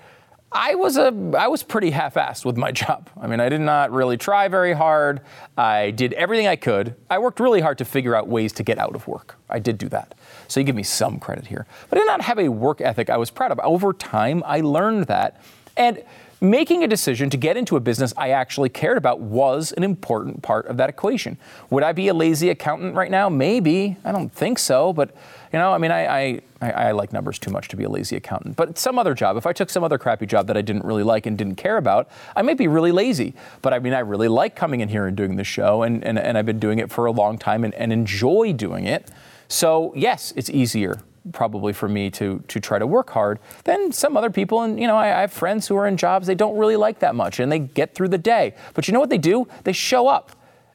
I 0.55 0.75
was 0.75 0.95
a 0.95 1.13
I 1.37 1.49
was 1.49 1.63
pretty 1.63 1.89
half-assed 1.89 2.45
with 2.45 2.55
my 2.55 2.71
job. 2.71 3.09
I 3.19 3.27
mean, 3.27 3.41
I 3.41 3.49
did 3.49 3.59
not 3.59 3.91
really 3.91 4.15
try 4.15 4.47
very 4.47 4.71
hard. 4.71 5.19
I 5.57 5.91
did 5.91 6.13
everything 6.13 6.47
I 6.47 6.55
could. 6.55 6.95
I 7.09 7.19
worked 7.19 7.41
really 7.41 7.59
hard 7.59 7.77
to 7.79 7.85
figure 7.85 8.15
out 8.15 8.29
ways 8.29 8.53
to 8.53 8.63
get 8.63 8.79
out 8.79 8.95
of 8.95 9.05
work. 9.05 9.35
I 9.49 9.59
did 9.59 9.77
do 9.77 9.89
that. 9.89 10.15
So 10.47 10.61
you 10.61 10.65
give 10.65 10.77
me 10.77 10.83
some 10.83 11.19
credit 11.19 11.47
here. 11.47 11.65
But 11.89 11.97
I 11.97 12.01
did 12.01 12.07
not 12.07 12.21
have 12.21 12.39
a 12.39 12.47
work 12.47 12.79
ethic 12.79 13.09
I 13.09 13.17
was 13.17 13.29
proud 13.29 13.51
of. 13.51 13.59
Over 13.59 13.91
time, 13.91 14.43
I 14.45 14.61
learned 14.61 15.07
that. 15.07 15.41
And 15.75 16.01
making 16.49 16.83
a 16.83 16.87
decision 16.87 17.29
to 17.29 17.37
get 17.37 17.57
into 17.57 17.75
a 17.75 17.79
business 17.79 18.13
I 18.17 18.29
actually 18.29 18.69
cared 18.69 18.97
about 18.97 19.19
was 19.19 19.71
an 19.73 19.83
important 19.83 20.41
part 20.41 20.65
of 20.67 20.77
that 20.77 20.89
equation. 20.89 21.37
Would 21.69 21.83
I 21.83 21.91
be 21.91 22.07
a 22.07 22.13
lazy 22.13 22.49
accountant 22.49 22.95
right 22.95 23.11
now? 23.11 23.29
Maybe. 23.29 23.97
I 24.03 24.11
don't 24.11 24.31
think 24.31 24.59
so, 24.59 24.93
but 24.93 25.15
you 25.53 25.59
know, 25.59 25.71
I 25.71 25.77
mean, 25.77 25.91
I, 25.91 26.41
I, 26.61 26.71
I, 26.71 26.91
like 26.91 27.13
numbers 27.13 27.39
too 27.39 27.51
much 27.51 27.69
to 27.69 27.77
be 27.77 27.85
a 27.85 27.89
lazy 27.89 28.17
accountant. 28.17 28.57
But 28.57 28.77
some 28.77 28.99
other 28.99 29.13
job, 29.13 29.37
if 29.37 29.45
I 29.45 29.53
took 29.53 29.69
some 29.69 29.83
other 29.83 29.97
crappy 29.97 30.25
job 30.25 30.47
that 30.47 30.57
I 30.57 30.61
didn't 30.61 30.83
really 30.83 31.03
like 31.03 31.25
and 31.25 31.37
didn't 31.37 31.55
care 31.55 31.77
about, 31.77 32.09
I 32.35 32.41
might 32.41 32.57
be 32.57 32.67
really 32.67 32.91
lazy. 32.91 33.35
But 33.61 33.73
I 33.73 33.79
mean, 33.79 33.93
I 33.93 33.99
really 33.99 34.27
like 34.27 34.55
coming 34.55 34.81
in 34.81 34.89
here 34.89 35.05
and 35.05 35.15
doing 35.15 35.37
this 35.37 35.47
show, 35.47 35.83
and, 35.83 36.03
and, 36.03 36.19
and 36.19 36.37
I've 36.37 36.45
been 36.45 36.59
doing 36.59 36.79
it 36.79 36.91
for 36.91 37.05
a 37.05 37.11
long 37.11 37.37
time 37.37 37.63
and, 37.63 37.73
and 37.75 37.93
enjoy 37.93 38.51
doing 38.51 38.85
it. 38.85 39.09
So, 39.47 39.93
yes, 39.95 40.33
it's 40.35 40.49
easier 40.49 40.99
probably 41.31 41.73
for 41.73 41.87
me 41.87 42.09
to 42.11 42.43
to 42.47 42.59
try 42.59 42.79
to 42.79 42.87
work 42.87 43.09
hard 43.09 43.39
than 43.63 43.91
some 43.91 44.15
other 44.17 44.29
people. 44.29 44.61
And 44.61 44.79
you 44.79 44.87
know, 44.87 44.95
I, 44.95 45.17
I, 45.17 45.21
have 45.21 45.33
friends 45.33 45.67
who 45.67 45.75
are 45.75 45.87
in 45.87 45.97
jobs 45.97 46.27
they 46.27 46.35
don't 46.35 46.57
really 46.57 46.75
like 46.75 46.99
that 46.99 47.15
much, 47.15 47.39
and 47.39 47.51
they 47.51 47.59
get 47.59 47.93
through 47.95 48.09
the 48.09 48.17
day. 48.17 48.53
But 48.73 48.87
you 48.87 48.93
know 48.93 48.99
what 48.99 49.09
they 49.09 49.17
do? 49.17 49.47
They 49.63 49.73
show 49.73 50.07
up, 50.07 50.31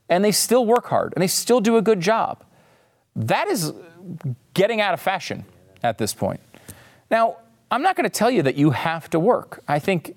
and 0.08 0.24
they 0.24 0.32
still 0.32 0.66
work 0.66 0.86
hard, 0.86 1.12
and 1.14 1.22
they 1.22 1.28
still 1.28 1.60
do 1.60 1.76
a 1.76 1.82
good 1.82 2.00
job. 2.00 2.44
That 3.16 3.48
is 3.48 3.72
getting 4.54 4.80
out 4.80 4.94
of 4.94 5.00
fashion 5.00 5.44
at 5.82 5.98
this 5.98 6.14
point. 6.14 6.40
Now, 7.10 7.36
I'm 7.70 7.82
not 7.82 7.96
going 7.96 8.04
to 8.04 8.10
tell 8.10 8.30
you 8.30 8.42
that 8.42 8.56
you 8.56 8.70
have 8.70 9.10
to 9.10 9.20
work. 9.20 9.62
I 9.68 9.78
think 9.78 10.16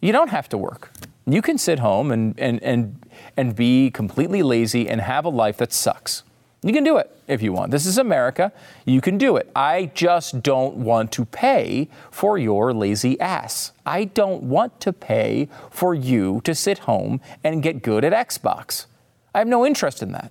you 0.00 0.12
don't 0.12 0.30
have 0.30 0.48
to 0.50 0.58
work. 0.58 0.92
You 1.26 1.42
can 1.42 1.58
sit 1.58 1.78
home 1.78 2.10
and 2.10 2.38
and 2.38 2.62
and 2.62 3.06
and 3.36 3.54
be 3.54 3.90
completely 3.90 4.42
lazy 4.42 4.88
and 4.88 5.00
have 5.00 5.24
a 5.24 5.28
life 5.28 5.56
that 5.58 5.72
sucks. 5.72 6.24
You 6.64 6.72
can 6.72 6.84
do 6.84 6.96
it 6.96 7.10
if 7.26 7.42
you 7.42 7.52
want. 7.52 7.72
This 7.72 7.86
is 7.86 7.98
America. 7.98 8.52
You 8.84 9.00
can 9.00 9.18
do 9.18 9.36
it. 9.36 9.50
I 9.56 9.90
just 9.94 10.42
don't 10.42 10.76
want 10.76 11.10
to 11.12 11.24
pay 11.24 11.88
for 12.10 12.38
your 12.38 12.72
lazy 12.72 13.18
ass. 13.20 13.72
I 13.84 14.04
don't 14.04 14.44
want 14.44 14.80
to 14.80 14.92
pay 14.92 15.48
for 15.70 15.92
you 15.92 16.40
to 16.44 16.54
sit 16.54 16.80
home 16.80 17.20
and 17.42 17.64
get 17.64 17.82
good 17.82 18.04
at 18.04 18.12
Xbox. 18.12 18.86
I 19.34 19.38
have 19.38 19.48
no 19.48 19.66
interest 19.66 20.02
in 20.02 20.12
that. 20.12 20.30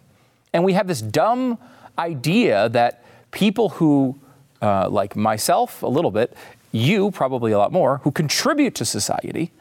And 0.54 0.63
we 0.63 0.74
have 0.74 0.88
this 0.88 1.02
dumb 1.02 1.58
idea 1.98 2.70
that 2.70 3.04
people 3.32 3.70
who, 3.70 4.17
uh, 4.62 4.89
like 4.89 5.17
myself 5.17 5.84
a 5.84 5.88
little 5.88 6.12
bit, 6.12 6.34
you 6.72 7.12
probably 7.12 7.52
a 7.52 7.58
lot 7.58 7.74
more, 7.74 7.98
who 8.00 8.12
contribute 8.12 8.76
to 8.76 8.86
society, 8.86 9.52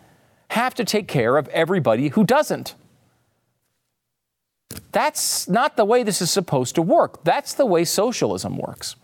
have 0.50 0.74
to 0.74 0.85
take 0.85 1.09
care 1.09 1.37
of 1.37 1.48
everybody 1.48 2.09
who 2.09 2.24
doesn't. 2.24 2.74
That's 4.92 5.48
not 5.48 5.76
the 5.76 5.85
way 5.85 6.02
this 6.02 6.20
is 6.20 6.30
supposed 6.30 6.74
to 6.74 6.83
work. 6.83 7.22
That's 7.24 7.54
the 7.54 7.66
way 7.66 7.85
socialism 7.85 8.56
works. 8.56 8.96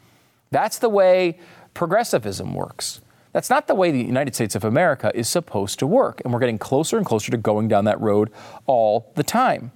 That's 0.50 0.78
the 0.78 0.88
way 0.88 1.38
progressivism 1.74 2.54
works. 2.54 3.00
That's 3.32 3.50
not 3.50 3.66
the 3.66 3.74
way 3.74 3.90
the 3.90 4.02
United 4.02 4.34
States 4.34 4.54
of 4.54 4.64
America 4.64 5.12
is 5.14 5.28
supposed 5.28 5.78
to 5.80 5.86
work. 5.86 6.22
And 6.24 6.32
we're 6.32 6.40
getting 6.40 6.58
closer 6.58 6.96
and 6.96 7.04
closer 7.04 7.30
to 7.30 7.36
going 7.36 7.68
down 7.68 7.84
that 7.84 8.00
road 8.00 8.30
all 8.66 9.12
the 9.14 9.22
time. 9.22 9.72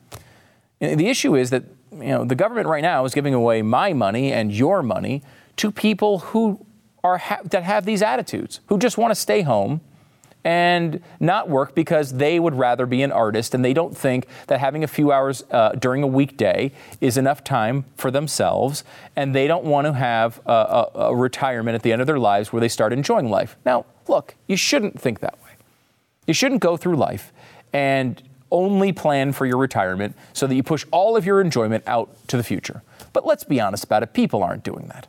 And 0.80 0.98
the 0.98 1.08
issue 1.08 1.36
is 1.36 1.50
that 1.50 1.64
you 1.92 2.08
know, 2.08 2.24
the 2.24 2.34
government 2.34 2.68
right 2.68 2.82
now 2.82 3.04
is 3.04 3.12
giving 3.12 3.34
away 3.34 3.62
my 3.62 3.92
money 3.92 4.32
and 4.32 4.50
your 4.50 4.82
money 4.82 5.22
to 5.56 5.70
people 5.70 6.20
who 6.20 6.64
are 7.04 7.18
ha- 7.18 7.40
that 7.44 7.62
have 7.64 7.84
these 7.84 8.02
attitudes, 8.02 8.60
who 8.68 8.78
just 8.78 8.96
want 8.96 9.10
to 9.10 9.14
stay 9.14 9.42
home 9.42 9.80
and 10.44 11.02
not 11.18 11.48
work 11.48 11.74
because 11.74 12.14
they 12.14 12.40
would 12.40 12.54
rather 12.54 12.86
be 12.86 13.02
an 13.02 13.12
artist 13.12 13.54
and 13.54 13.64
they 13.64 13.74
don't 13.74 13.96
think 13.96 14.26
that 14.46 14.60
having 14.60 14.82
a 14.82 14.86
few 14.86 15.12
hours 15.12 15.44
uh, 15.50 15.72
during 15.72 16.02
a 16.02 16.06
weekday 16.06 16.72
is 17.00 17.18
enough 17.18 17.44
time 17.44 17.84
for 17.96 18.10
themselves 18.10 18.84
and 19.16 19.34
they 19.34 19.46
don't 19.46 19.64
want 19.64 19.86
to 19.86 19.92
have 19.92 20.40
a, 20.46 20.52
a, 20.52 20.90
a 20.94 21.16
retirement 21.16 21.74
at 21.74 21.82
the 21.82 21.92
end 21.92 22.00
of 22.00 22.06
their 22.06 22.18
lives 22.18 22.52
where 22.52 22.60
they 22.60 22.68
start 22.68 22.92
enjoying 22.92 23.28
life. 23.28 23.56
Now, 23.64 23.84
look, 24.08 24.34
you 24.46 24.56
shouldn't 24.56 25.00
think 25.00 25.20
that 25.20 25.34
way. 25.42 25.50
You 26.26 26.34
shouldn't 26.34 26.60
go 26.60 26.76
through 26.76 26.96
life 26.96 27.32
and 27.72 28.22
only 28.50 28.92
plan 28.92 29.32
for 29.32 29.46
your 29.46 29.58
retirement 29.58 30.16
so 30.32 30.46
that 30.46 30.54
you 30.54 30.62
push 30.62 30.84
all 30.90 31.16
of 31.16 31.24
your 31.24 31.40
enjoyment 31.40 31.84
out 31.86 32.14
to 32.28 32.36
the 32.36 32.42
future. 32.42 32.82
But 33.12 33.26
let's 33.26 33.44
be 33.44 33.60
honest 33.60 33.84
about 33.84 34.02
it, 34.02 34.12
people 34.12 34.42
aren't 34.42 34.64
doing 34.64 34.86
that. 34.88 35.06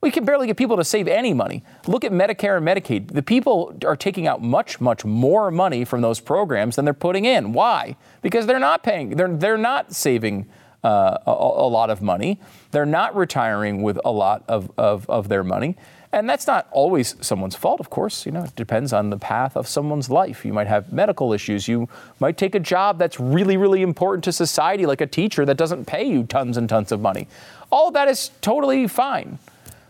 We 0.00 0.12
can 0.12 0.24
barely 0.24 0.46
get 0.46 0.56
people 0.56 0.76
to 0.76 0.84
save 0.84 1.08
any 1.08 1.34
money. 1.34 1.64
Look 1.88 2.04
at 2.04 2.12
Medicare 2.12 2.56
and 2.56 2.66
Medicaid. 2.66 3.12
The 3.12 3.22
people 3.22 3.76
are 3.84 3.96
taking 3.96 4.28
out 4.28 4.40
much, 4.40 4.80
much 4.80 5.04
more 5.04 5.50
money 5.50 5.84
from 5.84 6.02
those 6.02 6.20
programs 6.20 6.76
than 6.76 6.84
they're 6.84 6.94
putting 6.94 7.24
in. 7.24 7.52
Why? 7.52 7.96
Because 8.22 8.46
they're 8.46 8.60
not 8.60 8.84
paying, 8.84 9.10
they're, 9.10 9.34
they're 9.36 9.58
not 9.58 9.92
saving 9.92 10.46
uh, 10.84 11.18
a, 11.26 11.30
a, 11.30 11.68
lot 11.68 11.90
of 11.90 12.00
money. 12.00 12.40
They're 12.70 12.86
not 12.86 13.16
retiring 13.16 13.82
with 13.82 13.98
a 14.04 14.12
lot 14.12 14.44
of, 14.46 14.70
of, 14.78 15.10
of 15.10 15.28
their 15.28 15.42
money. 15.42 15.76
And 16.12 16.30
that's 16.30 16.46
not 16.46 16.68
always 16.70 17.16
someone's 17.20 17.56
fault, 17.56 17.80
of 17.80 17.90
course. 17.90 18.24
You 18.24 18.30
know, 18.30 18.44
it 18.44 18.54
depends 18.54 18.92
on 18.92 19.10
the 19.10 19.18
path 19.18 19.56
of 19.56 19.66
someone's 19.66 20.08
life. 20.08 20.44
You 20.44 20.52
might 20.52 20.68
have 20.68 20.92
medical 20.92 21.32
issues. 21.32 21.66
You 21.66 21.88
might 22.20 22.38
take 22.38 22.54
a 22.54 22.60
job 22.60 22.98
that's 23.00 23.18
really, 23.18 23.56
really 23.56 23.82
important 23.82 24.22
to 24.24 24.32
society, 24.32 24.86
like 24.86 25.00
a 25.00 25.06
teacher 25.06 25.44
that 25.44 25.56
doesn't 25.56 25.86
pay 25.86 26.04
you 26.04 26.22
tons 26.22 26.56
and 26.56 26.68
tons 26.68 26.92
of 26.92 27.00
money. 27.00 27.26
All 27.72 27.88
of 27.88 27.94
that 27.94 28.06
is 28.06 28.30
totally 28.40 28.86
fine. 28.86 29.40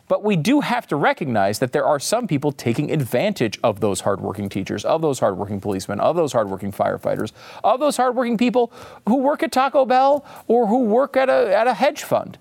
But 0.08 0.24
we 0.24 0.36
do 0.36 0.60
have 0.60 0.86
to 0.88 0.96
recognize 0.96 1.58
that 1.58 1.72
there 1.72 1.86
are 1.86 2.00
some 2.00 2.26
people 2.26 2.50
taking 2.50 2.90
advantage 2.90 3.58
of 3.62 3.80
those 3.80 4.00
hardworking 4.00 4.48
teachers, 4.48 4.84
of 4.84 5.02
those 5.02 5.20
hardworking 5.20 5.60
policemen, 5.60 6.00
of 6.00 6.16
those 6.16 6.32
hardworking 6.32 6.72
firefighters, 6.72 7.32
of 7.62 7.78
those 7.78 7.96
hardworking 7.98 8.38
people 8.38 8.72
who 9.06 9.16
work 9.16 9.42
at 9.42 9.52
Taco 9.52 9.84
Bell 9.84 10.24
or 10.46 10.66
who 10.66 10.84
work 10.84 11.16
at 11.16 11.28
a, 11.28 11.54
at 11.54 11.66
a 11.66 11.74
hedge 11.74 12.02
fund. 12.02 12.38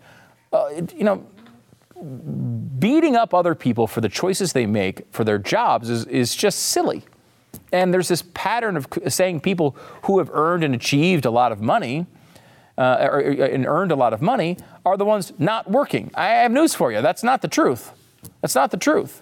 Uh, 0.54 0.70
you 0.96 1.04
know, 1.04 1.26
beating 2.80 3.16
up 3.16 3.34
other 3.34 3.54
people 3.54 3.86
for 3.86 4.02
the 4.02 4.10
choices 4.10 4.54
they 4.54 4.66
make 4.66 5.06
for 5.12 5.26
their 5.26 5.38
jobs 5.38 5.90
is, 5.90 6.06
is 6.06 6.36
just 6.36 6.60
silly. 6.60 7.04
And 7.74 7.94
there's 7.94 8.08
this 8.08 8.24
pattern 8.34 8.78
of 8.78 8.88
saying 9.10 9.42
people 9.42 9.76
who 10.04 10.20
have 10.20 10.30
earned 10.32 10.64
and 10.64 10.74
achieved 10.74 11.26
a 11.26 11.32
lot 11.32 11.52
of 11.52 11.60
money 11.60 12.06
uh, 12.78 13.08
or, 13.12 13.20
and 13.20 13.66
earned 13.66 13.92
a 13.92 13.96
lot 13.96 14.14
of 14.14 14.22
money 14.22 14.58
are 14.86 14.98
the 14.98 15.06
ones 15.06 15.34
not 15.38 15.70
working. 15.70 16.12
I 16.14 16.28
have 16.28 16.52
news 16.52 16.74
for 16.74 16.92
you. 16.92 17.02
That's 17.02 17.24
not 17.24 17.42
the 17.42 17.48
truth. 17.48 17.92
That's 18.42 18.56
not 18.56 18.72
the 18.72 18.78
truth. 18.78 19.22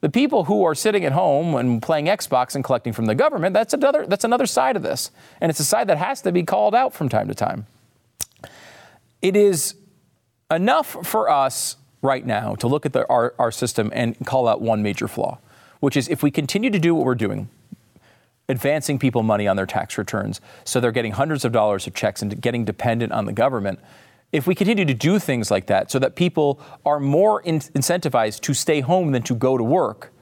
The 0.00 0.10
people 0.10 0.44
who 0.44 0.64
are 0.64 0.74
sitting 0.74 1.04
at 1.04 1.12
home 1.12 1.54
and 1.54 1.80
playing 1.80 2.06
Xbox 2.06 2.54
and 2.54 2.64
collecting 2.64 2.92
from 2.92 3.06
the 3.06 3.14
government, 3.14 3.54
that's 3.54 3.72
another, 3.72 4.06
that's 4.06 4.24
another 4.24 4.46
side 4.46 4.76
of 4.76 4.82
this. 4.82 5.10
And 5.40 5.50
it's 5.50 5.60
a 5.60 5.64
side 5.64 5.88
that 5.88 5.98
has 5.98 6.22
to 6.22 6.32
be 6.32 6.42
called 6.42 6.74
out 6.74 6.92
from 6.92 7.08
time 7.08 7.28
to 7.28 7.34
time. 7.34 7.66
It 9.20 9.36
is 9.36 9.76
enough 10.50 11.06
for 11.06 11.30
us 11.30 11.76
right 12.02 12.26
now 12.26 12.56
to 12.56 12.66
look 12.66 12.84
at 12.84 12.92
the, 12.92 13.08
our, 13.08 13.34
our 13.38 13.52
system 13.52 13.92
and 13.94 14.18
call 14.26 14.48
out 14.48 14.60
one 14.60 14.82
major 14.82 15.06
flaw, 15.06 15.38
which 15.78 15.96
is 15.96 16.08
if 16.08 16.22
we 16.22 16.32
continue 16.32 16.70
to 16.70 16.80
do 16.80 16.94
what 16.94 17.06
we're 17.06 17.14
doing, 17.14 17.48
advancing 18.48 18.98
people 18.98 19.22
money 19.22 19.46
on 19.46 19.56
their 19.56 19.66
tax 19.66 19.96
returns. 19.98 20.40
So 20.64 20.80
they're 20.80 20.92
getting 20.92 21.12
hundreds 21.12 21.44
of 21.44 21.52
dollars 21.52 21.86
of 21.86 21.94
checks 21.94 22.22
and 22.22 22.40
getting 22.40 22.64
dependent 22.64 23.12
on 23.12 23.24
the 23.24 23.32
government. 23.32 23.80
If 24.32 24.46
we 24.46 24.54
continue 24.54 24.84
to 24.84 24.94
do 24.94 25.18
things 25.18 25.50
like 25.50 25.66
that 25.66 25.90
so 25.90 25.98
that 25.98 26.16
people 26.16 26.60
are 26.84 26.98
more 26.98 27.42
in- 27.42 27.60
incentivized 27.60 28.40
to 28.40 28.54
stay 28.54 28.80
home 28.80 29.12
than 29.12 29.22
to 29.24 29.34
go 29.34 29.58
to 29.58 29.64
work, 29.64 30.12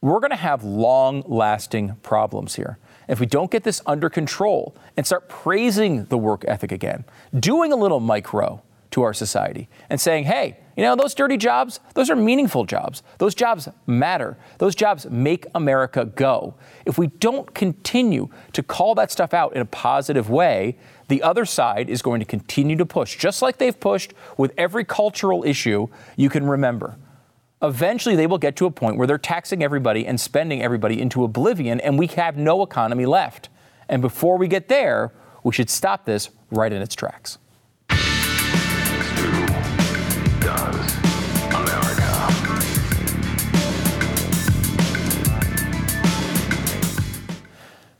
we're 0.00 0.20
going 0.20 0.30
to 0.30 0.36
have 0.36 0.62
long 0.62 1.22
lasting 1.26 1.96
problems 2.02 2.54
here. 2.54 2.78
If 3.08 3.20
we 3.20 3.26
don't 3.26 3.50
get 3.50 3.64
this 3.64 3.80
under 3.86 4.10
control 4.10 4.76
and 4.96 5.06
start 5.06 5.28
praising 5.28 6.04
the 6.06 6.18
work 6.18 6.44
ethic 6.46 6.72
again, 6.72 7.04
doing 7.38 7.72
a 7.72 7.76
little 7.76 8.00
micro 8.00 8.62
to 8.96 9.02
our 9.02 9.12
society 9.12 9.68
and 9.90 10.00
saying, 10.00 10.24
hey, 10.24 10.56
you 10.74 10.82
know, 10.82 10.96
those 10.96 11.14
dirty 11.14 11.36
jobs, 11.36 11.80
those 11.92 12.08
are 12.08 12.16
meaningful 12.16 12.64
jobs. 12.64 13.02
Those 13.18 13.34
jobs 13.34 13.68
matter. 13.86 14.38
Those 14.56 14.74
jobs 14.74 15.06
make 15.10 15.44
America 15.54 16.06
go. 16.06 16.54
If 16.86 16.96
we 16.96 17.08
don't 17.08 17.54
continue 17.54 18.30
to 18.54 18.62
call 18.62 18.94
that 18.94 19.12
stuff 19.12 19.34
out 19.34 19.54
in 19.54 19.60
a 19.60 19.66
positive 19.66 20.30
way, 20.30 20.78
the 21.08 21.22
other 21.22 21.44
side 21.44 21.90
is 21.90 22.00
going 22.00 22.20
to 22.20 22.24
continue 22.24 22.74
to 22.76 22.86
push, 22.86 23.18
just 23.18 23.42
like 23.42 23.58
they've 23.58 23.78
pushed 23.78 24.14
with 24.38 24.54
every 24.56 24.84
cultural 24.84 25.44
issue 25.44 25.88
you 26.16 26.30
can 26.30 26.46
remember. 26.46 26.96
Eventually, 27.60 28.16
they 28.16 28.26
will 28.26 28.38
get 28.38 28.56
to 28.56 28.64
a 28.64 28.70
point 28.70 28.96
where 28.96 29.06
they're 29.06 29.18
taxing 29.18 29.62
everybody 29.62 30.06
and 30.06 30.18
spending 30.18 30.62
everybody 30.62 31.02
into 31.02 31.22
oblivion, 31.22 31.80
and 31.80 31.98
we 31.98 32.06
have 32.06 32.38
no 32.38 32.62
economy 32.62 33.04
left. 33.04 33.50
And 33.90 34.00
before 34.00 34.38
we 34.38 34.48
get 34.48 34.68
there, 34.68 35.12
we 35.44 35.52
should 35.52 35.68
stop 35.68 36.06
this 36.06 36.30
right 36.50 36.72
in 36.72 36.80
its 36.80 36.94
tracks. 36.94 37.36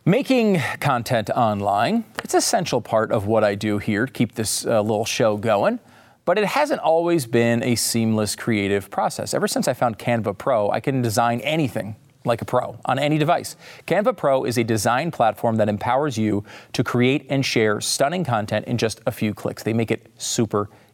Making 0.09 0.61
content 0.79 1.31
online, 1.31 2.05
it's 2.23 2.33
an 2.33 2.38
essential 2.38 2.81
part 2.81 3.11
of 3.11 3.27
what 3.27 3.42
I 3.42 3.57
do 3.57 3.79
here 3.79 4.07
to 4.07 4.12
keep 4.12 4.37
this 4.37 4.64
uh, 4.64 4.81
little 4.81 5.05
show 5.05 5.37
going, 5.37 5.81
but 6.25 6.38
it 6.38 6.45
hasn't 6.45 6.81
always 6.81 7.27
been 7.27 7.61
a 7.64 7.75
seamless 7.75 8.37
creative 8.37 8.88
process. 8.88 9.35
Ever 9.35 9.49
since 9.49 9.66
I 9.66 9.73
found 9.73 9.99
Canva 9.99 10.38
Pro, 10.38 10.71
I 10.71 10.79
can 10.79 11.03
design 11.03 11.40
anything 11.40 11.97
like 12.25 12.40
a 12.40 12.45
pro 12.45 12.79
on 12.85 13.01
any 13.01 13.19
device. 13.19 13.57
Canva 13.88 14.16
Pro 14.16 14.45
is 14.45 14.57
a 14.59 14.62
design 14.62 15.11
platform 15.11 15.57
that 15.57 15.69
empowers 15.69 16.16
you 16.16 16.45
to 16.75 16.85
create 16.85 17.27
and 17.29 17.45
share 17.45 17.81
stunning 17.81 18.23
content 18.23 18.64
in 18.66 18.79
just 18.79 19.01
a 19.07 19.11
few 19.11 19.35
clicks. 19.35 19.64
They 19.64 19.73
make 19.73 19.90
it 19.90 20.07
super 20.19 20.69
easy. 20.69 20.86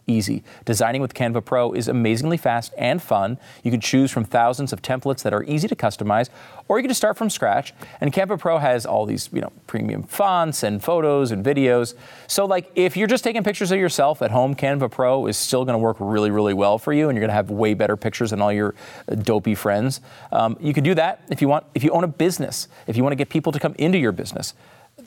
Designing 0.65 1.01
with 1.01 1.15
Canva 1.15 1.45
Pro 1.45 1.73
is 1.73 1.89
amazingly 1.89 2.37
fast 2.37 2.75
and 2.77 3.01
fun. 3.01 3.39
You 3.63 3.71
can 3.71 3.81
choose 3.81 4.11
from 4.11 4.25
thousands 4.25 4.73
of 4.73 4.83
templates 4.83 5.23
that 5.23 5.33
are 5.33 5.45
easy 5.45 5.69
to 5.69 5.77
customize, 5.77 6.29
or 6.69 6.79
you 6.79 6.83
can 6.83 6.91
just 6.91 7.01
start 7.01 7.17
from 7.17 7.31
scratch. 7.31 7.73
And 8.01 8.13
Canva 8.13 8.39
Pro 8.39 8.59
has 8.59 8.85
all 8.85 9.07
these, 9.07 9.29
you 9.33 9.41
know, 9.41 9.53
premium 9.67 10.03
fonts 10.03 10.63
and 10.63 10.83
photos 10.83 11.31
and 11.31 11.45
videos. 11.45 11.95
So 12.27 12.45
like 12.45 12.71
if 12.75 12.97
you're 12.97 13.09
just 13.09 13.25
taking 13.25 13.45
pictures 13.45 13.71
of 13.71 13.79
yourself 13.79 14.23
at 14.23 14.31
home, 14.31 14.55
Canva 14.55 14.91
Pro 14.91 15.27
is 15.27 15.37
still 15.37 15.65
going 15.65 15.75
to 15.75 15.79
work 15.79 15.97
really, 16.01 16.31
really 16.31 16.55
well 16.55 16.79
for 16.79 16.93
you, 16.93 17.09
and 17.09 17.17
you're 17.17 17.23
going 17.23 17.31
to 17.31 17.35
have 17.35 17.51
way 17.51 17.75
better 17.75 17.97
pictures 17.97 18.31
than 18.31 18.41
all 18.41 18.53
your 18.53 18.75
uh, 19.09 19.15
dopey 19.15 19.55
friends. 19.55 20.01
Um, 20.33 20.57
you 20.61 20.75
can 20.75 20.85
do 20.85 20.95
that 20.95 21.23
if 21.31 21.41
you 21.41 21.49
want. 21.49 21.65
If 21.75 21.85
you 21.85 21.91
own 21.91 22.05
a 22.05 22.09
business, 22.09 22.69
if 22.87 22.97
you 22.97 23.03
want 23.03 23.13
to 23.13 23.17
get 23.17 23.29
people 23.29 23.53
to 23.53 23.61
come 23.61 23.75
into 23.79 23.99
your 23.99 24.13
business 24.13 24.55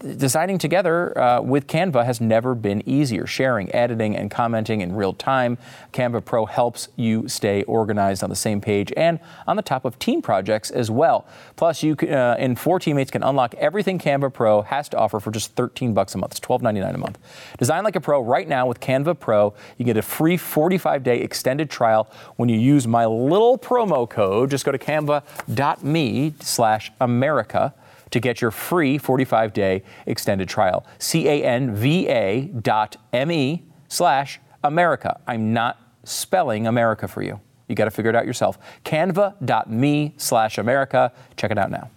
designing 0.06 0.58
together 0.58 1.18
uh, 1.18 1.42
with 1.42 1.68
Canva 1.68 2.06
has 2.06 2.22
never 2.22 2.56
been 2.56 2.88
easier. 2.88 3.26
Sharing, 3.26 3.74
editing, 3.74 4.16
and 4.16 4.30
commenting 4.30 4.82
in 4.82 4.96
real 4.96 5.14
time. 5.14 5.58
Canva 5.94 6.24
Pro 6.24 6.46
helps 6.46 6.90
you 6.96 7.28
stay 7.28 7.64
organized 7.64 8.24
on 8.24 8.30
the 8.30 8.36
same 8.36 8.62
page 8.62 8.94
and 8.96 9.20
on 9.48 9.56
the 9.56 9.62
top 9.62 9.86
of 9.86 9.98
team 10.00 10.22
projects 10.22 10.72
as 10.72 10.92
well. 10.92 11.26
Plus, 11.56 11.84
you 11.84 11.96
can, 11.96 12.14
uh, 12.14 12.36
and 12.38 12.60
four 12.60 12.80
teammates 12.80 13.12
can 13.12 13.24
unlock 13.24 13.56
everything 13.56 14.00
Canva 14.00 14.34
Pro 14.34 14.62
has 14.62 14.90
to 14.90 14.98
offer 14.98 15.20
for 15.20 15.32
just 15.32 15.56
13 15.56 15.94
bucks 15.94 16.16
a 16.16 16.18
month. 16.18 16.34
It's 16.34 16.40
12.99 16.40 16.94
a 16.94 16.98
month. 16.98 17.20
Design 17.58 17.84
like 17.84 17.96
a 17.96 18.02
pro 18.02 18.22
right 18.22 18.48
now 18.48 18.68
with 18.68 18.80
Canva 18.80 19.20
Pro. 19.20 19.54
You 19.78 19.86
get 19.86 19.98
a 19.98 20.02
free 20.02 20.38
45-day 20.38 21.22
extended 21.22 21.70
trial 21.70 22.10
when 22.36 22.50
you 22.50 22.60
use 22.60 22.88
my 22.88 23.06
little 23.06 23.58
promo 23.58 24.10
code. 24.10 24.52
Just 24.52 24.66
go 24.66 24.72
to 24.72 24.78
canva.me/america 24.78 27.74
to 28.12 28.20
get 28.20 28.42
your 28.42 28.52
free 28.52 28.98
45 28.98 29.54
day 29.54 29.84
extended 30.06 30.48
trial. 30.50 30.86
C 31.00 31.28
A 31.28 31.44
N 31.44 31.76
V 31.76 32.08
A 32.08 32.42
dot 32.62 32.98
M 33.14 33.32
E 33.32 33.64
slash 33.88 34.40
America. 34.64 35.20
I'm 35.28 35.54
not 35.54 35.80
spelling 36.04 36.68
America 36.68 37.08
for 37.08 37.22
you. 37.22 37.40
You 37.68 37.76
got 37.76 37.86
to 37.86 37.92
figure 37.92 38.10
it 38.10 38.16
out 38.16 38.26
yourself. 38.26 38.60
Canva.me 38.84 40.14
slash 40.18 40.58
America. 40.58 41.12
Check 41.36 41.52
it 41.52 41.58
out 41.58 41.72
now. 41.72 41.90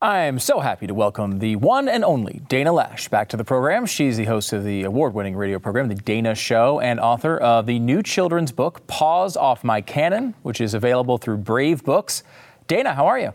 I'm 0.00 0.38
so 0.38 0.60
happy 0.60 0.86
to 0.86 0.92
welcome 0.92 1.38
the 1.38 1.56
one 1.56 1.88
and 1.88 2.04
only 2.04 2.42
Dana 2.48 2.72
Loesch 2.72 3.08
back 3.08 3.30
to 3.30 3.38
the 3.38 3.44
program. 3.44 3.86
She's 3.86 4.18
the 4.18 4.26
host 4.26 4.52
of 4.52 4.62
the 4.62 4.82
award 4.82 5.14
winning 5.14 5.34
radio 5.34 5.58
program, 5.58 5.88
The 5.88 5.94
Dana 5.94 6.34
Show, 6.34 6.78
and 6.78 7.00
author 7.00 7.38
of 7.38 7.64
the 7.64 7.78
new 7.78 8.02
children's 8.02 8.52
book, 8.52 8.86
Paws 8.86 9.34
Off 9.34 9.64
My 9.64 9.80
Cannon, 9.80 10.34
which 10.42 10.60
is 10.60 10.74
available 10.74 11.16
through 11.16 11.38
Brave 11.38 11.84
Books. 11.84 12.22
Dana, 12.66 12.92
how 12.92 13.06
are 13.06 13.18
you? 13.18 13.32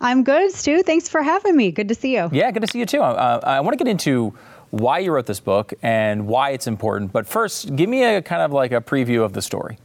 I'm 0.00 0.22
good, 0.22 0.52
Stu. 0.52 0.82
Thanks 0.82 1.08
for 1.08 1.22
having 1.22 1.56
me. 1.56 1.72
Good 1.72 1.88
to 1.88 1.94
see 1.94 2.14
you. 2.14 2.28
Yeah, 2.32 2.50
good 2.50 2.62
to 2.62 2.68
see 2.68 2.78
you 2.78 2.86
too. 2.86 3.00
Uh, 3.00 3.40
I 3.42 3.60
want 3.60 3.76
to 3.76 3.84
get 3.84 3.90
into 3.90 4.32
why 4.70 4.98
you 4.98 5.12
wrote 5.12 5.26
this 5.26 5.40
book 5.40 5.72
and 5.82 6.26
why 6.26 6.50
it's 6.50 6.66
important. 6.66 7.12
But 7.12 7.26
first, 7.26 7.74
give 7.74 7.88
me 7.88 8.04
a 8.04 8.22
kind 8.22 8.42
of 8.42 8.52
like 8.52 8.72
a 8.72 8.80
preview 8.80 9.24
of 9.24 9.32
the 9.32 9.42
story. 9.42 9.78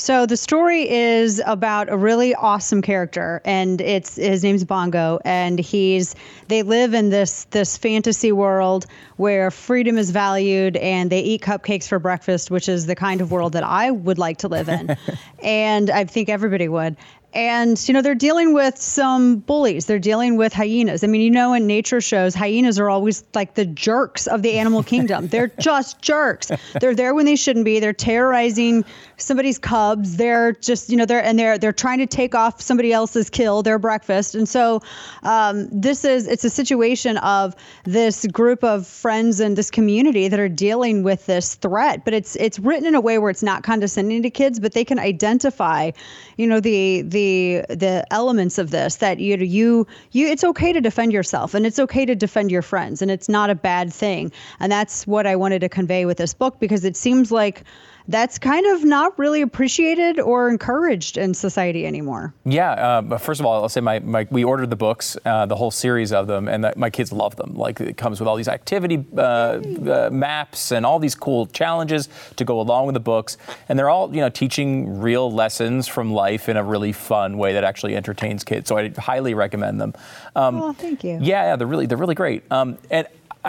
So 0.00 0.26
the 0.26 0.36
story 0.36 0.88
is 0.88 1.42
about 1.44 1.88
a 1.88 1.96
really 1.96 2.32
awesome 2.32 2.82
character, 2.82 3.42
and 3.44 3.80
it's 3.80 4.14
his 4.14 4.44
name's 4.44 4.62
Bongo, 4.62 5.18
and 5.24 5.58
he's 5.58 6.14
they 6.46 6.62
live 6.62 6.94
in 6.94 7.10
this 7.10 7.44
this 7.50 7.76
fantasy 7.76 8.30
world 8.30 8.86
where 9.16 9.50
freedom 9.50 9.98
is 9.98 10.12
valued, 10.12 10.76
and 10.76 11.10
they 11.10 11.18
eat 11.18 11.42
cupcakes 11.42 11.88
for 11.88 11.98
breakfast, 11.98 12.48
which 12.48 12.68
is 12.68 12.86
the 12.86 12.94
kind 12.94 13.20
of 13.20 13.32
world 13.32 13.54
that 13.54 13.64
I 13.64 13.90
would 13.90 14.18
like 14.18 14.38
to 14.38 14.48
live 14.48 14.68
in, 14.68 14.96
and 15.42 15.90
I 15.90 16.04
think 16.04 16.28
everybody 16.28 16.68
would 16.68 16.96
and 17.34 17.86
you 17.86 17.92
know 17.92 18.00
they're 18.00 18.14
dealing 18.14 18.54
with 18.54 18.78
some 18.78 19.36
bullies. 19.36 19.86
They're 19.86 19.98
dealing 19.98 20.36
with 20.36 20.52
hyenas. 20.52 21.04
I 21.04 21.06
mean 21.06 21.20
you 21.20 21.30
know 21.30 21.52
in 21.52 21.66
nature 21.66 22.00
shows 22.00 22.34
hyenas 22.34 22.78
are 22.78 22.88
always 22.88 23.24
like 23.34 23.54
the 23.54 23.66
jerks 23.66 24.26
of 24.26 24.42
the 24.42 24.58
animal 24.58 24.82
kingdom. 24.82 25.28
They're 25.28 25.48
just 25.60 26.00
jerks. 26.00 26.50
They're 26.80 26.94
there 26.94 27.14
when 27.14 27.26
they 27.26 27.36
shouldn't 27.36 27.64
be. 27.64 27.80
They're 27.80 27.92
terrorizing 27.92 28.84
somebody's 29.18 29.58
cubs. 29.58 30.16
They're 30.16 30.52
just 30.52 30.88
you 30.90 30.96
know 30.96 31.04
they're 31.04 31.22
and 31.22 31.38
they're 31.38 31.58
they're 31.58 31.72
trying 31.72 31.98
to 31.98 32.06
take 32.06 32.34
off 32.34 32.62
somebody 32.62 32.92
else's 32.92 33.28
kill 33.28 33.62
their 33.62 33.78
breakfast. 33.78 34.34
And 34.34 34.48
so 34.48 34.80
um, 35.22 35.68
this 35.70 36.04
is 36.04 36.26
it's 36.26 36.44
a 36.44 36.50
situation 36.50 37.18
of 37.18 37.54
this 37.84 38.26
group 38.26 38.64
of 38.64 38.86
friends 38.86 39.40
and 39.40 39.56
this 39.56 39.70
community 39.70 40.28
that 40.28 40.40
are 40.40 40.48
dealing 40.48 41.02
with 41.02 41.26
this 41.26 41.56
threat. 41.56 42.04
But 42.04 42.14
it's 42.14 42.36
it's 42.36 42.58
written 42.58 42.86
in 42.86 42.94
a 42.94 43.00
way 43.00 43.18
where 43.18 43.30
it's 43.30 43.42
not 43.42 43.62
condescending 43.62 44.22
to 44.22 44.30
kids 44.30 44.58
but 44.60 44.72
they 44.72 44.84
can 44.84 44.98
identify 44.98 45.90
you 46.36 46.46
know 46.46 46.60
the 46.60 47.02
the 47.02 47.27
the 47.68 48.04
elements 48.10 48.58
of 48.58 48.70
this 48.70 48.96
that 48.96 49.18
you 49.18 49.36
you 49.36 49.86
you 50.12 50.26
it's 50.26 50.44
okay 50.44 50.72
to 50.72 50.80
defend 50.80 51.12
yourself 51.12 51.54
and 51.54 51.66
it's 51.66 51.78
okay 51.78 52.04
to 52.04 52.14
defend 52.14 52.50
your 52.50 52.62
friends 52.62 53.02
and 53.02 53.10
it's 53.10 53.28
not 53.28 53.50
a 53.50 53.54
bad 53.54 53.92
thing. 53.92 54.32
And 54.60 54.70
that's 54.70 55.06
what 55.06 55.26
I 55.26 55.36
wanted 55.36 55.60
to 55.60 55.68
convey 55.68 56.04
with 56.04 56.18
this 56.18 56.34
book 56.34 56.58
because 56.60 56.84
it 56.84 56.96
seems 56.96 57.30
like 57.32 57.64
that's 58.08 58.38
kind 58.38 58.66
of 58.66 58.84
not 58.84 59.16
really 59.18 59.42
appreciated 59.42 60.18
or 60.18 60.48
encouraged 60.48 61.18
in 61.18 61.34
society 61.34 61.86
anymore. 61.86 62.32
Yeah. 62.46 62.72
Uh, 62.72 63.18
first 63.18 63.38
of 63.38 63.44
all, 63.44 63.62
I'll 63.62 63.68
say 63.68 63.82
my, 63.82 63.98
my 63.98 64.26
we 64.30 64.44
ordered 64.44 64.70
the 64.70 64.76
books, 64.76 65.18
uh, 65.26 65.44
the 65.44 65.54
whole 65.54 65.70
series 65.70 66.10
of 66.10 66.26
them, 66.26 66.48
and 66.48 66.64
the, 66.64 66.72
my 66.74 66.88
kids 66.88 67.12
love 67.12 67.36
them. 67.36 67.54
Like 67.54 67.80
it 67.80 67.98
comes 67.98 68.18
with 68.18 68.26
all 68.26 68.36
these 68.36 68.48
activity 68.48 69.04
uh, 69.16 69.20
uh, 69.20 70.08
maps 70.10 70.72
and 70.72 70.86
all 70.86 70.98
these 70.98 71.14
cool 71.14 71.46
challenges 71.46 72.08
to 72.36 72.44
go 72.46 72.60
along 72.60 72.86
with 72.86 72.94
the 72.94 73.00
books, 73.00 73.36
and 73.68 73.78
they're 73.78 73.90
all 73.90 74.14
you 74.14 74.22
know 74.22 74.30
teaching 74.30 75.00
real 75.00 75.30
lessons 75.30 75.86
from 75.86 76.10
life 76.10 76.48
in 76.48 76.56
a 76.56 76.64
really 76.64 76.92
fun 76.92 77.36
way 77.36 77.52
that 77.52 77.62
actually 77.62 77.94
entertains 77.94 78.42
kids. 78.42 78.68
So 78.68 78.78
I 78.78 78.88
highly 78.96 79.34
recommend 79.34 79.80
them. 79.80 79.92
Um, 80.34 80.56
oh, 80.56 80.72
thank 80.72 81.04
you. 81.04 81.18
Yeah, 81.20 81.44
yeah, 81.44 81.56
they're 81.56 81.66
really 81.66 81.84
they're 81.84 81.98
really 81.98 82.14
great. 82.14 82.50
Um, 82.50 82.78
and 82.90 83.06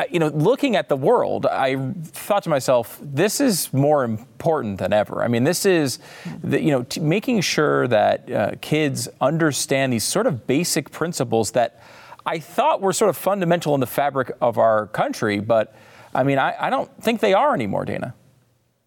you 0.10 0.20
know, 0.20 0.28
looking 0.28 0.76
at 0.76 0.90
the 0.90 0.96
world, 0.96 1.46
I 1.46 1.76
thought 2.04 2.44
to 2.44 2.50
myself, 2.50 3.00
this 3.02 3.40
is 3.42 3.74
more 3.74 4.04
important 4.04 4.78
than 4.80 4.94
ever. 4.94 5.24
I 5.24 5.28
mean, 5.28 5.44
this 5.44 5.66
is, 5.66 6.00
the, 6.44 6.62
you 6.62 6.72
know, 6.72 6.84
t- 6.84 7.00
making 7.00 7.42
sure 7.42 7.88
that 7.88 8.32
uh, 8.32 8.52
kids 8.62 9.08
understand 9.22 9.94
these 9.94 10.04
sort 10.04 10.28
of 10.28 10.46
basic 10.46 10.92
principles 10.92 11.52
that 11.52 11.82
I 12.26 12.40
thought 12.40 12.82
were 12.82 12.94
sort 12.94 13.10
of 13.10 13.18
fundamental 13.18 13.74
in 13.74 13.80
the 13.80 13.88
fabric 13.88 14.32
of 14.42 14.58
our 14.58 14.88
country, 14.88 15.40
but 15.40 15.76
I 16.14 16.24
mean, 16.24 16.38
I, 16.38 16.56
I 16.60 16.70
don't 16.70 16.92
think 17.02 17.22
they 17.22 17.34
are 17.34 17.54
anymore, 17.54 17.86
Dana. 17.86 18.14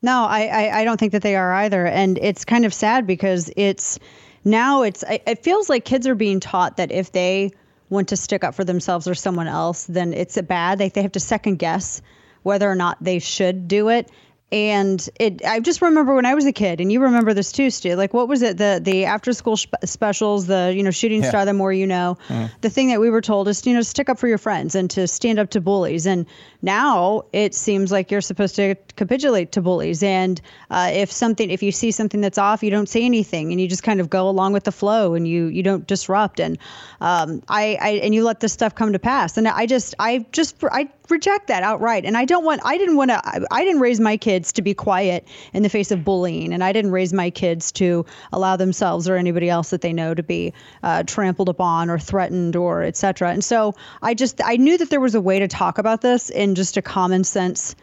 No, 0.03 0.25
I, 0.25 0.46
I, 0.46 0.81
I 0.81 0.85
don't 0.85 0.98
think 0.98 1.12
that 1.12 1.22
they 1.22 1.37
are 1.37 1.53
either, 1.53 1.87
and 1.87 2.18
it's 2.18 2.44
kind 2.44 2.64
of 2.64 2.75
sad 2.75 3.07
because 3.07 3.51
it's 3.57 3.98
now 4.44 4.83
it's 4.83 5.05
it 5.09 5.42
feels 5.44 5.68
like 5.68 5.85
kids 5.85 6.07
are 6.09 6.16
being 6.16 6.40
taught 6.40 6.77
that 6.77 6.90
if 6.90 7.12
they 7.12 7.53
want 7.92 8.09
to 8.09 8.16
stick 8.16 8.42
up 8.42 8.55
for 8.55 8.64
themselves 8.64 9.07
or 9.07 9.14
someone 9.14 9.46
else, 9.46 9.85
then 9.85 10.12
it's 10.12 10.37
a 10.37 10.42
bad. 10.42 10.78
They, 10.78 10.88
they 10.88 11.02
have 11.02 11.12
to 11.12 11.20
second 11.20 11.59
guess 11.59 12.02
whether 12.42 12.68
or 12.68 12.74
not 12.74 12.96
they 13.00 13.18
should 13.20 13.68
do 13.68 13.88
it 13.88 14.11
and 14.52 15.09
it 15.18 15.42
i 15.46 15.59
just 15.59 15.81
remember 15.81 16.14
when 16.14 16.26
i 16.26 16.35
was 16.35 16.44
a 16.44 16.52
kid 16.52 16.81
and 16.81 16.92
you 16.92 17.00
remember 17.00 17.33
this 17.33 17.50
too 17.50 17.70
stu 17.70 17.94
like 17.94 18.12
what 18.12 18.28
was 18.28 18.42
it 18.42 18.59
the 18.59 18.81
the 18.83 19.07
after 19.07 19.33
school 19.33 19.57
sp- 19.57 19.81
specials 19.85 20.46
the 20.46 20.72
you 20.76 20.83
know 20.83 20.90
shooting 20.90 21.22
yeah. 21.22 21.28
star 21.31 21.44
the 21.46 21.55
more 21.55 21.72
you 21.72 21.87
know 21.87 22.18
mm. 22.28 22.50
the 22.61 22.68
thing 22.68 22.88
that 22.88 23.00
we 23.00 23.09
were 23.09 23.22
told 23.22 23.48
is 23.48 23.66
you 23.66 23.72
know 23.72 23.81
stick 23.81 24.11
up 24.11 24.18
for 24.18 24.28
your 24.28 24.38
friends 24.38 24.74
and 24.74 24.90
to 24.90 25.09
stand 25.09 25.38
up 25.38 25.48
to 25.48 25.61
bullies 25.61 26.05
and 26.05 26.26
now 26.62 27.25
it 27.33 27.55
seems 27.55 27.90
like 27.90 28.11
you're 28.11 28.20
supposed 28.20 28.57
to 28.57 28.75
capitulate 28.96 29.53
to 29.53 29.61
bullies 29.61 30.03
and 30.03 30.40
uh, 30.70 30.90
if 30.92 31.11
something 31.11 31.51
if 31.51 31.62
you 31.62 31.72
see 31.72 31.90
something 31.90 32.20
that's 32.20 32.38
off 32.38 32.62
you 32.62 32.70
don't 32.70 32.88
say 32.88 33.05
anything 33.05 33.51
and 33.53 33.61
you 33.61 33.68
just 33.68 33.83
kind 33.83 34.01
of 34.01 34.09
go 34.09 34.29
along 34.29 34.53
with 34.53 34.64
the 34.64 34.72
flow 34.72 35.14
and 35.14 35.27
you 35.27 35.46
you 35.46 35.62
don't 35.62 35.87
disrupt 35.87 36.40
and 36.40 36.59
um, 37.01 37.42
I, 37.48 37.77
I 37.81 37.88
and 38.05 38.14
you 38.14 38.25
let 38.25 38.40
this 38.40 38.53
stuff 38.53 38.75
come 38.75 38.92
to 38.92 38.98
pass 38.98 39.37
and 39.37 39.48
i 39.48 39.66
just 39.66 39.94
i 39.98 40.25
just 40.33 40.57
i 40.64 40.88
reject 41.12 41.46
that 41.48 41.62
outright. 41.62 42.05
And 42.05 42.16
I 42.16 42.25
don't 42.25 42.44
want, 42.44 42.61
I 42.64 42.79
didn't 42.79 42.96
want 42.96 43.11
to, 43.11 43.20
I, 43.25 43.40
I 43.51 43.64
didn't 43.64 43.81
raise 43.81 44.01
my 44.01 44.16
kids 44.16 44.53
to 44.55 44.62
be 44.62 44.75
quiet 44.75 45.29
in 45.53 45.62
the 45.62 45.68
face 45.68 45.92
of 45.92 46.05
bullying. 46.05 46.53
And 46.53 46.64
I 46.64 46.72
didn't 46.72 46.90
raise 46.90 47.12
my 47.12 47.31
kids 47.31 47.70
to 47.72 48.05
allow 48.33 48.57
themselves 48.57 49.09
or 49.09 49.16
anybody 49.16 49.48
else 49.48 49.70
that 49.70 49.83
they 49.83 49.92
know 49.92 50.14
to 50.14 50.22
be 50.22 50.53
uh, 50.83 51.05
trampled 51.05 51.48
upon 51.48 51.90
or 51.90 51.98
threatened 51.98 52.57
or 52.57 52.83
etc. 52.83 53.31
And 53.31 53.44
so 53.44 53.75
I 54.01 54.14
just, 54.14 54.40
I 54.44 54.57
knew 54.57 54.79
that 54.79 54.90
there 54.90 55.01
was 55.01 55.14
a 55.14 55.20
way 55.20 55.38
to 55.38 55.46
talk 55.46 55.79
about 55.79 56.01
this 56.01 56.31
in 56.31 56.52
just 56.55 56.77
a 56.77 56.83
common 56.83 57.25
sense 57.25 57.75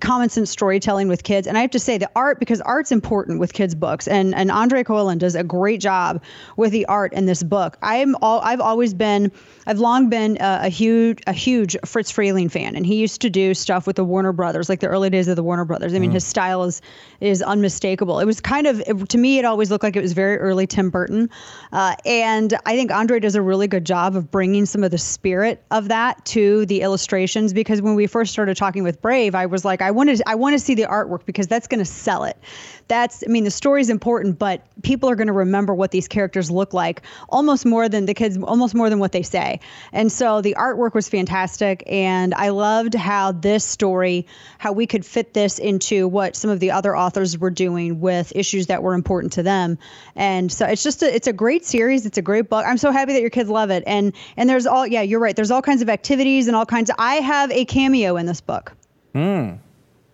common 0.00 0.28
sense 0.28 0.50
storytelling 0.50 1.08
with 1.08 1.22
kids. 1.22 1.46
And 1.46 1.58
I 1.58 1.60
have 1.60 1.70
to 1.72 1.78
say 1.78 1.98
the 1.98 2.10
art, 2.16 2.38
because 2.38 2.60
art's 2.62 2.92
important 2.92 3.40
with 3.40 3.52
kids' 3.52 3.74
books, 3.74 4.08
and 4.08 4.34
and 4.34 4.50
Andre 4.50 4.84
Coelen 4.84 5.18
does 5.18 5.34
a 5.34 5.44
great 5.44 5.80
job 5.80 6.22
with 6.56 6.72
the 6.72 6.86
art 6.86 7.12
in 7.12 7.26
this 7.26 7.42
book. 7.42 7.76
I'm 7.82 8.16
all 8.22 8.40
I've 8.40 8.60
always 8.60 8.94
been 8.94 9.32
I've 9.66 9.78
long 9.78 10.08
been 10.08 10.38
a, 10.40 10.60
a 10.62 10.68
huge 10.68 11.20
a 11.26 11.32
huge 11.32 11.76
Fritz 11.84 12.12
Freleng 12.12 12.50
fan, 12.50 12.76
and 12.76 12.86
he 12.86 12.96
used 12.96 13.20
to 13.22 13.30
do 13.30 13.54
stuff 13.54 13.86
with 13.86 13.96
the 13.96 14.04
Warner 14.04 14.32
Brothers, 14.32 14.68
like 14.68 14.80
the 14.80 14.86
early 14.86 15.10
days 15.10 15.28
of 15.28 15.36
the 15.36 15.42
Warner 15.42 15.64
Brothers. 15.64 15.94
I 15.94 15.98
mean, 15.98 16.10
mm. 16.10 16.14
his 16.14 16.26
style 16.26 16.64
is 16.64 16.80
is 17.20 17.42
unmistakable. 17.42 18.20
It 18.20 18.24
was 18.24 18.40
kind 18.40 18.66
of 18.66 18.80
it, 18.86 19.08
to 19.08 19.18
me, 19.18 19.38
it 19.38 19.44
always 19.44 19.70
looked 19.70 19.84
like 19.84 19.96
it 19.96 20.02
was 20.02 20.12
very 20.12 20.38
early 20.38 20.66
Tim 20.66 20.90
Burton, 20.90 21.28
uh, 21.72 21.96
and 22.06 22.54
I 22.66 22.76
think 22.76 22.90
Andre 22.90 23.20
does 23.20 23.34
a 23.34 23.42
really 23.42 23.68
good 23.68 23.84
job 23.84 24.16
of 24.16 24.30
bringing 24.30 24.66
some 24.66 24.84
of 24.84 24.90
the 24.90 24.98
spirit 24.98 25.62
of 25.70 25.88
that 25.88 26.24
to 26.26 26.66
the 26.66 26.82
illustrations. 26.82 27.52
Because 27.52 27.82
when 27.82 27.94
we 27.94 28.06
first 28.06 28.32
started 28.32 28.56
talking 28.56 28.84
with 28.84 29.02
Brave, 29.02 29.34
I 29.34 29.46
was 29.46 29.64
like 29.64 29.71
like 29.72 29.80
I 29.80 29.90
want 29.90 30.14
to 30.14 30.28
I 30.28 30.34
want 30.34 30.52
to 30.52 30.58
see 30.58 30.74
the 30.74 30.82
artwork 30.82 31.24
because 31.24 31.46
that's 31.46 31.66
going 31.66 31.78
to 31.78 31.86
sell 31.86 32.24
it. 32.24 32.36
That's 32.88 33.24
I 33.26 33.30
mean 33.30 33.44
the 33.44 33.50
story 33.50 33.80
is 33.80 33.88
important, 33.88 34.38
but 34.38 34.60
people 34.82 35.08
are 35.08 35.16
going 35.16 35.28
to 35.28 35.32
remember 35.32 35.74
what 35.74 35.92
these 35.92 36.06
characters 36.06 36.50
look 36.50 36.74
like 36.74 37.00
almost 37.30 37.64
more 37.64 37.88
than 37.88 38.04
the 38.04 38.12
kids 38.12 38.36
almost 38.36 38.74
more 38.74 38.90
than 38.90 38.98
what 38.98 39.12
they 39.12 39.22
say. 39.22 39.60
And 39.92 40.12
so 40.12 40.42
the 40.42 40.54
artwork 40.58 40.92
was 40.92 41.08
fantastic 41.08 41.82
and 41.86 42.34
I 42.34 42.50
loved 42.50 42.94
how 42.94 43.32
this 43.32 43.64
story 43.64 44.26
how 44.58 44.72
we 44.72 44.86
could 44.86 45.06
fit 45.06 45.32
this 45.32 45.58
into 45.58 46.06
what 46.06 46.36
some 46.36 46.50
of 46.50 46.60
the 46.60 46.70
other 46.70 46.94
authors 46.94 47.38
were 47.38 47.50
doing 47.50 48.00
with 48.00 48.30
issues 48.36 48.66
that 48.66 48.82
were 48.82 48.92
important 48.92 49.32
to 49.34 49.42
them. 49.42 49.78
And 50.16 50.52
so 50.52 50.66
it's 50.66 50.82
just 50.82 51.02
a, 51.02 51.14
it's 51.14 51.26
a 51.26 51.32
great 51.32 51.64
series, 51.64 52.04
it's 52.04 52.18
a 52.18 52.22
great 52.22 52.50
book. 52.50 52.66
I'm 52.66 52.76
so 52.76 52.90
happy 52.90 53.14
that 53.14 53.22
your 53.22 53.30
kids 53.30 53.48
love 53.48 53.70
it. 53.70 53.84
And 53.86 54.12
and 54.36 54.50
there's 54.50 54.66
all 54.66 54.86
yeah, 54.86 55.00
you're 55.00 55.20
right. 55.20 55.34
There's 55.34 55.50
all 55.50 55.62
kinds 55.62 55.80
of 55.80 55.88
activities 55.88 56.46
and 56.46 56.54
all 56.54 56.66
kinds 56.66 56.90
of 56.90 56.96
I 56.98 57.14
have 57.16 57.50
a 57.50 57.64
cameo 57.64 58.18
in 58.18 58.26
this 58.26 58.42
book. 58.42 58.74
Hmm. 59.12 59.52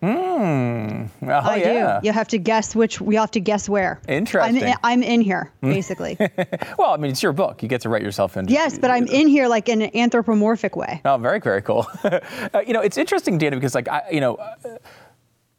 Hmm. 0.01 1.07
Oh, 1.23 1.27
I 1.27 1.57
yeah. 1.57 1.99
do. 1.99 2.07
You 2.07 2.13
have 2.13 2.29
to 2.29 2.37
guess 2.37 2.73
which. 2.73 3.01
We 3.01 3.15
have 3.15 3.31
to 3.31 3.41
guess 3.41 3.67
where. 3.67 3.99
Interesting. 4.07 4.63
I'm 4.63 4.69
in, 4.69 4.75
I'm 4.83 5.03
in 5.03 5.21
here, 5.21 5.51
hmm. 5.61 5.71
basically. 5.71 6.17
well, 6.77 6.91
I 6.91 6.97
mean, 6.97 7.11
it's 7.11 7.21
your 7.21 7.33
book. 7.33 7.61
You 7.61 7.67
get 7.67 7.81
to 7.81 7.89
write 7.89 8.01
yourself 8.01 8.37
in. 8.37 8.47
Yes, 8.47 8.79
but 8.79 8.91
I'm 8.91 9.07
in 9.07 9.27
here 9.27 9.49
like 9.49 9.67
in 9.67 9.81
an 9.81 9.91
anthropomorphic 9.93 10.77
way. 10.77 11.01
Oh, 11.03 11.17
very, 11.17 11.39
very 11.39 11.61
cool. 11.61 11.85
uh, 12.03 12.19
you 12.65 12.71
know, 12.71 12.81
it's 12.81 12.97
interesting, 12.97 13.37
Dana, 13.37 13.57
because 13.57 13.75
like 13.75 13.89
I, 13.89 14.03
you 14.11 14.21
know. 14.21 14.35
Uh, 14.35 14.77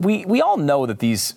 we, 0.01 0.25
we 0.25 0.41
all 0.41 0.57
know 0.57 0.87
that 0.87 0.99
these 0.99 1.35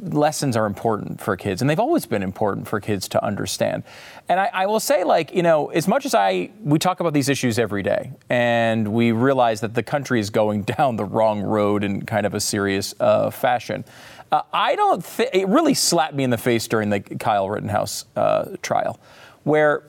lessons 0.00 0.56
are 0.56 0.64
important 0.64 1.20
for 1.20 1.36
kids, 1.36 1.60
and 1.60 1.68
they've 1.68 1.80
always 1.80 2.06
been 2.06 2.22
important 2.22 2.68
for 2.68 2.80
kids 2.80 3.08
to 3.08 3.24
understand. 3.24 3.82
And 4.28 4.38
I, 4.38 4.48
I, 4.52 4.66
will 4.66 4.78
say, 4.78 5.02
like, 5.02 5.34
you 5.34 5.42
know, 5.42 5.68
as 5.70 5.88
much 5.88 6.06
as 6.06 6.14
I, 6.14 6.50
we 6.62 6.78
talk 6.78 7.00
about 7.00 7.12
these 7.14 7.28
issues 7.28 7.58
every 7.58 7.82
day, 7.82 8.12
and 8.30 8.92
we 8.92 9.10
realize 9.10 9.60
that 9.60 9.74
the 9.74 9.82
country 9.82 10.20
is 10.20 10.30
going 10.30 10.62
down 10.78 10.94
the 10.96 11.04
wrong 11.04 11.42
road 11.42 11.82
in 11.82 12.06
kind 12.06 12.26
of 12.26 12.34
a 12.34 12.40
serious 12.40 12.94
uh, 13.00 13.30
fashion. 13.30 13.84
Uh, 14.30 14.42
I 14.52 14.76
don't 14.76 15.04
think, 15.04 15.30
it 15.32 15.48
really 15.48 15.74
slapped 15.74 16.14
me 16.14 16.22
in 16.22 16.30
the 16.30 16.38
face 16.38 16.68
during 16.68 16.90
the 16.90 17.00
Kyle 17.00 17.50
Rittenhouse 17.50 18.04
uh, 18.14 18.56
trial, 18.62 19.00
where 19.42 19.82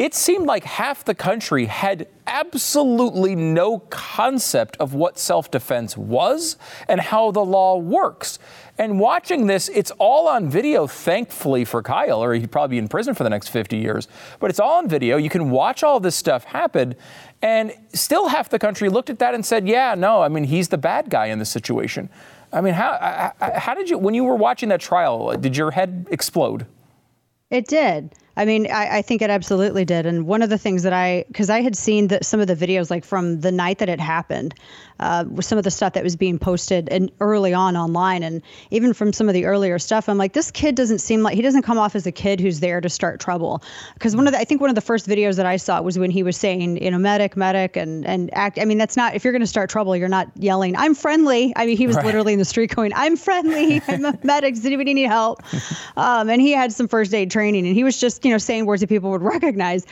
it 0.00 0.14
seemed 0.14 0.46
like 0.46 0.64
half 0.64 1.04
the 1.04 1.14
country 1.14 1.66
had 1.66 2.08
absolutely 2.26 3.36
no 3.36 3.80
concept 3.90 4.78
of 4.80 4.94
what 4.94 5.18
self 5.18 5.50
defense 5.50 5.94
was 5.94 6.56
and 6.88 6.98
how 6.98 7.30
the 7.32 7.44
law 7.44 7.76
works. 7.76 8.38
And 8.78 8.98
watching 8.98 9.46
this, 9.46 9.68
it's 9.68 9.90
all 9.98 10.26
on 10.26 10.48
video, 10.48 10.86
thankfully 10.86 11.66
for 11.66 11.82
Kyle, 11.82 12.24
or 12.24 12.32
he'd 12.32 12.50
probably 12.50 12.76
be 12.76 12.78
in 12.78 12.88
prison 12.88 13.14
for 13.14 13.24
the 13.24 13.28
next 13.28 13.48
50 13.48 13.76
years. 13.76 14.08
But 14.38 14.48
it's 14.48 14.58
all 14.58 14.78
on 14.78 14.88
video. 14.88 15.18
You 15.18 15.28
can 15.28 15.50
watch 15.50 15.82
all 15.82 16.00
this 16.00 16.16
stuff 16.16 16.44
happen. 16.44 16.94
And 17.42 17.74
still, 17.92 18.28
half 18.28 18.48
the 18.48 18.58
country 18.58 18.88
looked 18.88 19.10
at 19.10 19.18
that 19.18 19.34
and 19.34 19.44
said, 19.44 19.68
yeah, 19.68 19.94
no, 19.94 20.22
I 20.22 20.28
mean, 20.28 20.44
he's 20.44 20.68
the 20.68 20.78
bad 20.78 21.10
guy 21.10 21.26
in 21.26 21.38
this 21.38 21.50
situation. 21.50 22.08
I 22.54 22.62
mean, 22.62 22.72
how, 22.72 22.92
uh, 22.92 23.32
uh, 23.38 23.60
how 23.60 23.74
did 23.74 23.90
you, 23.90 23.98
when 23.98 24.14
you 24.14 24.24
were 24.24 24.34
watching 24.34 24.70
that 24.70 24.80
trial, 24.80 25.28
uh, 25.28 25.36
did 25.36 25.58
your 25.58 25.72
head 25.72 26.06
explode? 26.10 26.64
It 27.50 27.66
did. 27.66 28.14
I 28.36 28.44
mean, 28.44 28.70
I, 28.70 28.98
I, 28.98 29.02
think 29.02 29.22
it 29.22 29.30
absolutely 29.30 29.84
did. 29.84 30.06
And 30.06 30.26
one 30.26 30.42
of 30.42 30.50
the 30.50 30.58
things 30.58 30.84
that 30.84 30.92
I, 30.92 31.24
because 31.28 31.50
I 31.50 31.62
had 31.62 31.76
seen 31.76 32.08
that 32.08 32.24
some 32.24 32.40
of 32.40 32.46
the 32.46 32.54
videos, 32.54 32.90
like 32.90 33.04
from 33.04 33.40
the 33.40 33.50
night 33.50 33.78
that 33.78 33.88
it 33.88 34.00
happened, 34.00 34.54
uh, 35.00 35.24
some 35.40 35.58
of 35.58 35.64
the 35.64 35.70
stuff 35.70 35.94
that 35.94 36.04
was 36.04 36.14
being 36.14 36.38
posted 36.38 36.88
and 36.90 37.10
early 37.20 37.54
on 37.54 37.76
online, 37.76 38.22
and 38.22 38.42
even 38.70 38.92
from 38.92 39.12
some 39.12 39.28
of 39.28 39.34
the 39.34 39.46
earlier 39.46 39.78
stuff, 39.78 40.08
I'm 40.08 40.18
like, 40.18 40.32
this 40.32 40.50
kid 40.50 40.74
doesn't 40.74 40.98
seem 40.98 41.22
like 41.22 41.34
he 41.34 41.42
doesn't 41.42 41.62
come 41.62 41.78
off 41.78 41.96
as 41.96 42.06
a 42.06 42.12
kid 42.12 42.38
who's 42.38 42.60
there 42.60 42.80
to 42.80 42.88
start 42.88 43.18
trouble. 43.18 43.62
Because 43.94 44.14
one 44.14 44.26
of 44.26 44.32
the, 44.32 44.38
I 44.38 44.44
think 44.44 44.60
one 44.60 44.70
of 44.70 44.76
the 44.76 44.82
first 44.82 45.08
videos 45.08 45.36
that 45.36 45.46
I 45.46 45.56
saw 45.56 45.80
was 45.80 45.98
when 45.98 46.10
he 46.10 46.22
was 46.22 46.36
saying, 46.36 46.82
you 46.82 46.90
know, 46.90 46.98
medic, 46.98 47.36
medic, 47.36 47.76
and 47.76 48.06
and 48.06 48.32
act. 48.34 48.58
I 48.60 48.64
mean, 48.64 48.78
that's 48.78 48.96
not 48.96 49.14
if 49.14 49.24
you're 49.24 49.32
going 49.32 49.40
to 49.40 49.46
start 49.46 49.70
trouble, 49.70 49.96
you're 49.96 50.08
not 50.08 50.28
yelling, 50.36 50.76
I'm 50.76 50.94
friendly. 50.94 51.52
I 51.56 51.66
mean, 51.66 51.76
he 51.76 51.86
was 51.86 51.96
right. 51.96 52.04
literally 52.04 52.34
in 52.34 52.38
the 52.38 52.44
street 52.44 52.74
going, 52.74 52.92
I'm 52.94 53.16
friendly. 53.16 53.80
I'm 53.88 54.04
a 54.04 54.18
medic. 54.22 54.54
Does 54.54 54.66
anybody 54.66 54.94
need 54.94 55.08
help? 55.08 55.42
Um, 55.96 56.30
and 56.30 56.40
he 56.40 56.52
had 56.52 56.72
some 56.72 56.88
first 56.88 57.12
aid 57.12 57.30
training, 57.30 57.66
and 57.66 57.74
he 57.74 57.84
was 57.84 57.98
just, 57.98 58.19
you 58.24 58.30
know, 58.30 58.38
saying 58.38 58.66
words 58.66 58.80
that 58.80 58.88
people 58.88 59.10
would 59.10 59.22
recognize. 59.34 59.86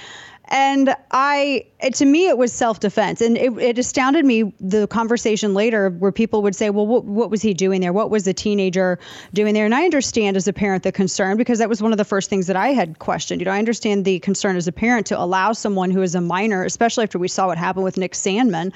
And 0.50 0.96
I, 1.10 1.66
to 1.92 2.06
me, 2.06 2.28
it 2.28 2.38
was 2.38 2.52
self 2.52 2.80
defense. 2.80 3.20
And 3.20 3.36
it, 3.36 3.52
it, 3.58 3.78
astounded 3.78 4.24
me 4.24 4.52
the 4.60 4.86
conversation 4.86 5.52
later 5.52 5.90
where 5.90 6.10
people 6.10 6.42
would 6.42 6.56
say, 6.56 6.70
well, 6.70 6.86
what, 6.86 7.04
what, 7.04 7.30
was 7.30 7.42
he 7.42 7.52
doing 7.52 7.82
there? 7.82 7.92
What 7.92 8.10
was 8.10 8.24
the 8.24 8.32
teenager 8.32 8.98
doing 9.34 9.52
there? 9.52 9.66
And 9.66 9.74
I 9.74 9.84
understand 9.84 10.36
as 10.36 10.48
a 10.48 10.52
parent 10.52 10.84
the 10.84 10.92
concern 10.92 11.36
because 11.36 11.58
that 11.58 11.68
was 11.68 11.82
one 11.82 11.92
of 11.92 11.98
the 11.98 12.04
first 12.04 12.30
things 12.30 12.46
that 12.46 12.56
I 12.56 12.68
had 12.68 12.98
questioned. 12.98 13.42
You 13.42 13.44
know, 13.44 13.50
I 13.50 13.58
understand 13.58 14.06
the 14.06 14.18
concern 14.20 14.56
as 14.56 14.66
a 14.66 14.72
parent 14.72 15.06
to 15.08 15.20
allow 15.20 15.52
someone 15.52 15.90
who 15.90 16.00
is 16.00 16.14
a 16.14 16.20
minor, 16.20 16.64
especially 16.64 17.04
after 17.04 17.18
we 17.18 17.28
saw 17.28 17.46
what 17.46 17.58
happened 17.58 17.84
with 17.84 17.98
Nick 17.98 18.14
Sandmann, 18.14 18.72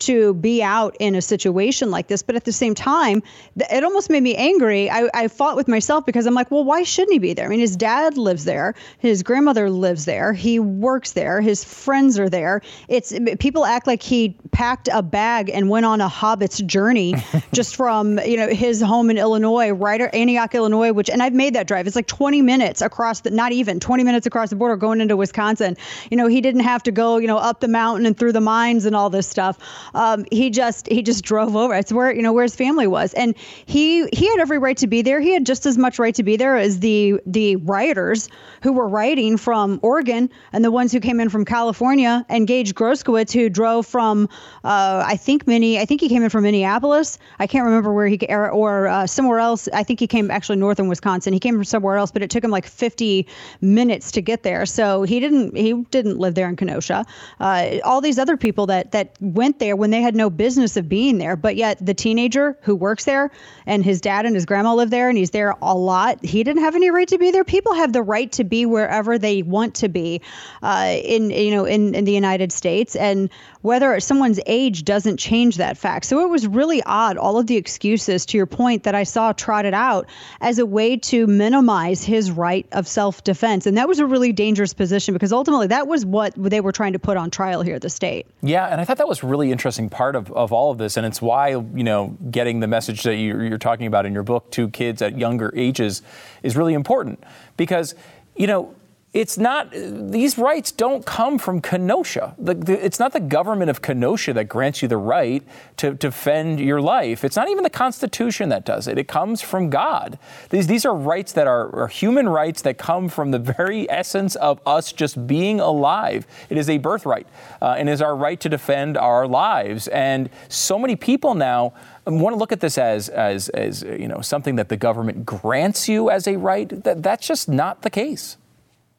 to 0.00 0.34
be 0.34 0.62
out 0.62 0.94
in 1.00 1.14
a 1.14 1.22
situation 1.22 1.90
like 1.90 2.08
this. 2.08 2.22
But 2.22 2.36
at 2.36 2.44
the 2.44 2.52
same 2.52 2.74
time, 2.74 3.22
it 3.56 3.82
almost 3.82 4.10
made 4.10 4.22
me 4.22 4.34
angry. 4.36 4.90
I, 4.90 5.08
I 5.14 5.28
fought 5.28 5.56
with 5.56 5.68
myself 5.68 6.04
because 6.04 6.26
I'm 6.26 6.34
like, 6.34 6.50
well, 6.50 6.64
why 6.64 6.82
shouldn't 6.82 7.12
he 7.12 7.18
be 7.18 7.32
there? 7.32 7.46
I 7.46 7.48
mean, 7.48 7.60
his 7.60 7.76
dad 7.76 8.18
lives 8.18 8.44
there, 8.44 8.74
his 8.98 9.22
grandmother 9.22 9.70
lives 9.70 10.04
there, 10.04 10.34
he 10.34 10.58
works 10.58 11.13
there. 11.14 11.40
His 11.40 11.64
friends 11.64 12.18
are 12.18 12.28
there. 12.28 12.60
It's 12.88 13.12
people 13.38 13.64
act 13.64 13.86
like 13.86 14.02
he 14.02 14.36
packed 14.50 14.88
a 14.92 15.02
bag 15.02 15.50
and 15.50 15.68
went 15.68 15.86
on 15.86 16.00
a 16.00 16.08
hobbit's 16.08 16.58
journey 16.58 17.14
just 17.52 17.76
from 17.76 18.18
you 18.20 18.36
know 18.36 18.48
his 18.48 18.80
home 18.80 19.10
in 19.10 19.18
Illinois, 19.18 19.70
right 19.70 20.00
or 20.00 20.08
Antioch, 20.14 20.54
Illinois, 20.54 20.92
which 20.92 21.08
and 21.08 21.22
I've 21.22 21.34
made 21.34 21.54
that 21.54 21.66
drive. 21.66 21.86
It's 21.86 21.96
like 21.96 22.06
20 22.06 22.42
minutes 22.42 22.82
across 22.82 23.20
the 23.20 23.30
not 23.30 23.52
even 23.52 23.80
20 23.80 24.04
minutes 24.04 24.26
across 24.26 24.50
the 24.50 24.56
border 24.56 24.76
going 24.76 25.00
into 25.00 25.16
Wisconsin. 25.16 25.76
You 26.10 26.16
know, 26.16 26.26
he 26.26 26.40
didn't 26.40 26.62
have 26.62 26.82
to 26.84 26.92
go 26.92 27.18
you 27.18 27.26
know 27.26 27.38
up 27.38 27.60
the 27.60 27.68
mountain 27.68 28.06
and 28.06 28.16
through 28.16 28.32
the 28.32 28.40
mines 28.40 28.84
and 28.84 28.94
all 28.94 29.10
this 29.10 29.26
stuff. 29.28 29.58
Um, 29.94 30.24
he 30.30 30.50
just 30.50 30.86
he 30.88 31.02
just 31.02 31.24
drove 31.24 31.56
over. 31.56 31.74
It's 31.74 31.92
where 31.92 32.14
you 32.14 32.22
know 32.22 32.32
where 32.32 32.44
his 32.44 32.56
family 32.56 32.86
was, 32.86 33.14
and 33.14 33.34
he 33.66 34.06
he 34.12 34.28
had 34.28 34.40
every 34.40 34.58
right 34.58 34.76
to 34.78 34.86
be 34.86 35.02
there. 35.02 35.20
He 35.20 35.32
had 35.32 35.46
just 35.46 35.66
as 35.66 35.78
much 35.78 35.98
right 35.98 36.14
to 36.14 36.22
be 36.22 36.36
there 36.36 36.56
as 36.56 36.80
the 36.80 37.20
the 37.26 37.56
rioters 37.56 38.28
who 38.62 38.72
were 38.72 38.88
rioting 38.88 39.36
from 39.36 39.80
Oregon 39.82 40.30
and 40.52 40.64
the 40.64 40.70
ones 40.70 40.92
who 40.92 41.00
came 41.04 41.20
in 41.20 41.28
from 41.28 41.44
California, 41.44 42.24
and 42.28 42.48
Gaige 42.48 42.72
Grosskreutz 42.74 43.32
who 43.32 43.48
drove 43.48 43.86
from 43.86 44.28
uh, 44.64 45.04
I 45.06 45.16
think 45.16 45.46
many 45.46 45.78
I 45.78 45.84
think 45.84 46.00
he 46.00 46.08
came 46.08 46.22
in 46.22 46.30
from 46.30 46.42
Minneapolis. 46.42 47.18
I 47.38 47.46
can't 47.46 47.64
remember 47.64 47.92
where 47.92 48.06
he 48.08 48.18
or, 48.28 48.50
or 48.50 48.88
uh, 48.88 49.06
somewhere 49.06 49.38
else. 49.38 49.68
I 49.72 49.82
think 49.82 50.00
he 50.00 50.06
came 50.06 50.30
actually 50.30 50.56
north 50.56 50.80
in 50.80 50.88
Wisconsin. 50.88 51.32
He 51.32 51.40
came 51.40 51.54
from 51.54 51.64
somewhere 51.64 51.96
else, 51.96 52.10
but 52.10 52.22
it 52.22 52.30
took 52.30 52.42
him 52.42 52.50
like 52.50 52.66
50 52.66 53.26
minutes 53.60 54.10
to 54.12 54.22
get 54.22 54.42
there. 54.42 54.66
So 54.66 55.02
he 55.02 55.20
didn't 55.20 55.56
he 55.56 55.74
didn't 55.90 56.18
live 56.18 56.34
there 56.34 56.48
in 56.48 56.56
Kenosha. 56.56 57.06
Uh, 57.38 57.78
all 57.84 58.00
these 58.00 58.18
other 58.18 58.36
people 58.36 58.66
that 58.66 58.92
that 58.92 59.16
went 59.20 59.58
there 59.58 59.76
when 59.76 59.90
they 59.90 60.02
had 60.02 60.16
no 60.16 60.30
business 60.30 60.76
of 60.76 60.88
being 60.88 61.18
there, 61.18 61.36
but 61.36 61.56
yet 61.56 61.84
the 61.84 61.94
teenager 61.94 62.58
who 62.62 62.74
works 62.74 63.04
there 63.04 63.30
and 63.66 63.84
his 63.84 64.00
dad 64.00 64.26
and 64.26 64.34
his 64.34 64.46
grandma 64.46 64.74
live 64.74 64.90
there 64.90 65.08
and 65.08 65.18
he's 65.18 65.30
there 65.30 65.54
a 65.62 65.74
lot. 65.74 66.24
He 66.24 66.42
didn't 66.42 66.62
have 66.62 66.74
any 66.74 66.90
right 66.90 67.08
to 67.08 67.18
be 67.18 67.30
there. 67.30 67.44
People 67.44 67.74
have 67.74 67.92
the 67.92 68.02
right 68.02 68.30
to 68.32 68.44
be 68.44 68.66
wherever 68.66 69.18
they 69.18 69.42
want 69.42 69.74
to 69.76 69.88
be 69.88 70.22
uh, 70.62 70.93
in 71.00 71.30
you 71.30 71.50
know 71.50 71.64
in 71.64 71.94
in 71.94 72.04
the 72.04 72.12
United 72.12 72.52
States, 72.52 72.96
and 72.96 73.30
whether 73.64 73.98
someone's 73.98 74.38
age 74.44 74.84
doesn't 74.84 75.16
change 75.16 75.56
that 75.56 75.78
fact. 75.78 76.04
So 76.04 76.20
it 76.20 76.28
was 76.28 76.46
really 76.46 76.82
odd, 76.82 77.16
all 77.16 77.38
of 77.38 77.46
the 77.46 77.56
excuses, 77.56 78.26
to 78.26 78.36
your 78.36 78.44
point, 78.44 78.82
that 78.82 78.94
I 78.94 79.04
saw 79.04 79.32
trotted 79.32 79.72
out 79.72 80.06
as 80.42 80.58
a 80.58 80.66
way 80.66 80.98
to 80.98 81.26
minimize 81.26 82.04
his 82.04 82.30
right 82.30 82.66
of 82.72 82.86
self 82.86 83.24
defense. 83.24 83.66
And 83.66 83.78
that 83.78 83.88
was 83.88 84.00
a 84.00 84.06
really 84.06 84.32
dangerous 84.32 84.74
position 84.74 85.14
because 85.14 85.32
ultimately 85.32 85.66
that 85.68 85.86
was 85.86 86.04
what 86.04 86.34
they 86.36 86.60
were 86.60 86.72
trying 86.72 86.92
to 86.92 86.98
put 86.98 87.16
on 87.16 87.30
trial 87.30 87.62
here 87.62 87.76
at 87.76 87.82
the 87.82 87.88
state. 87.88 88.26
Yeah, 88.42 88.66
and 88.66 88.82
I 88.82 88.84
thought 88.84 88.98
that 88.98 89.08
was 89.08 89.24
really 89.24 89.50
interesting 89.50 89.88
part 89.88 90.14
of, 90.14 90.30
of 90.32 90.52
all 90.52 90.70
of 90.70 90.76
this. 90.76 90.98
And 90.98 91.06
it's 91.06 91.22
why, 91.22 91.48
you 91.48 91.84
know, 91.84 92.16
getting 92.30 92.60
the 92.60 92.68
message 92.68 93.02
that 93.04 93.16
you're, 93.16 93.44
you're 93.44 93.56
talking 93.56 93.86
about 93.86 94.04
in 94.04 94.12
your 94.12 94.24
book 94.24 94.50
to 94.52 94.68
kids 94.68 95.00
at 95.00 95.18
younger 95.18 95.50
ages 95.56 96.02
is 96.42 96.54
really 96.54 96.74
important 96.74 97.24
because, 97.56 97.94
you 98.36 98.46
know, 98.46 98.74
it's 99.14 99.38
not 99.38 99.70
these 99.70 100.36
rights 100.36 100.72
don't 100.72 101.06
come 101.06 101.38
from 101.38 101.60
Kenosha. 101.60 102.34
The, 102.36 102.54
the, 102.54 102.84
it's 102.84 102.98
not 102.98 103.12
the 103.12 103.20
government 103.20 103.70
of 103.70 103.80
Kenosha 103.80 104.32
that 104.32 104.48
grants 104.48 104.82
you 104.82 104.88
the 104.88 104.96
right 104.96 105.44
to, 105.76 105.90
to 105.90 105.94
defend 105.94 106.58
your 106.58 106.80
life. 106.80 107.24
It's 107.24 107.36
not 107.36 107.48
even 107.48 107.62
the 107.62 107.70
Constitution 107.70 108.48
that 108.48 108.64
does 108.64 108.88
it. 108.88 108.98
It 108.98 109.06
comes 109.06 109.40
from 109.40 109.70
God. 109.70 110.18
These 110.50 110.66
these 110.66 110.84
are 110.84 110.94
rights 110.94 111.32
that 111.32 111.46
are, 111.46 111.72
are 111.76 111.86
human 111.86 112.28
rights 112.28 112.62
that 112.62 112.76
come 112.76 113.08
from 113.08 113.30
the 113.30 113.38
very 113.38 113.88
essence 113.88 114.34
of 114.34 114.60
us 114.66 114.92
just 114.92 115.28
being 115.28 115.60
alive. 115.60 116.26
It 116.50 116.58
is 116.58 116.68
a 116.68 116.78
birthright, 116.78 117.28
uh, 117.62 117.76
and 117.78 117.88
is 117.88 118.02
our 118.02 118.16
right 118.16 118.40
to 118.40 118.48
defend 118.48 118.96
our 118.96 119.28
lives. 119.28 119.86
And 119.88 120.28
so 120.48 120.76
many 120.76 120.96
people 120.96 121.36
now 121.36 121.72
want 122.04 122.34
to 122.34 122.38
look 122.38 122.50
at 122.50 122.58
this 122.58 122.78
as 122.78 123.08
as 123.10 123.48
as 123.50 123.82
you 123.82 124.08
know 124.08 124.20
something 124.22 124.56
that 124.56 124.70
the 124.70 124.76
government 124.76 125.24
grants 125.24 125.88
you 125.88 126.10
as 126.10 126.26
a 126.26 126.36
right. 126.36 126.68
That 126.82 127.00
that's 127.00 127.28
just 127.28 127.48
not 127.48 127.82
the 127.82 127.90
case. 127.90 128.38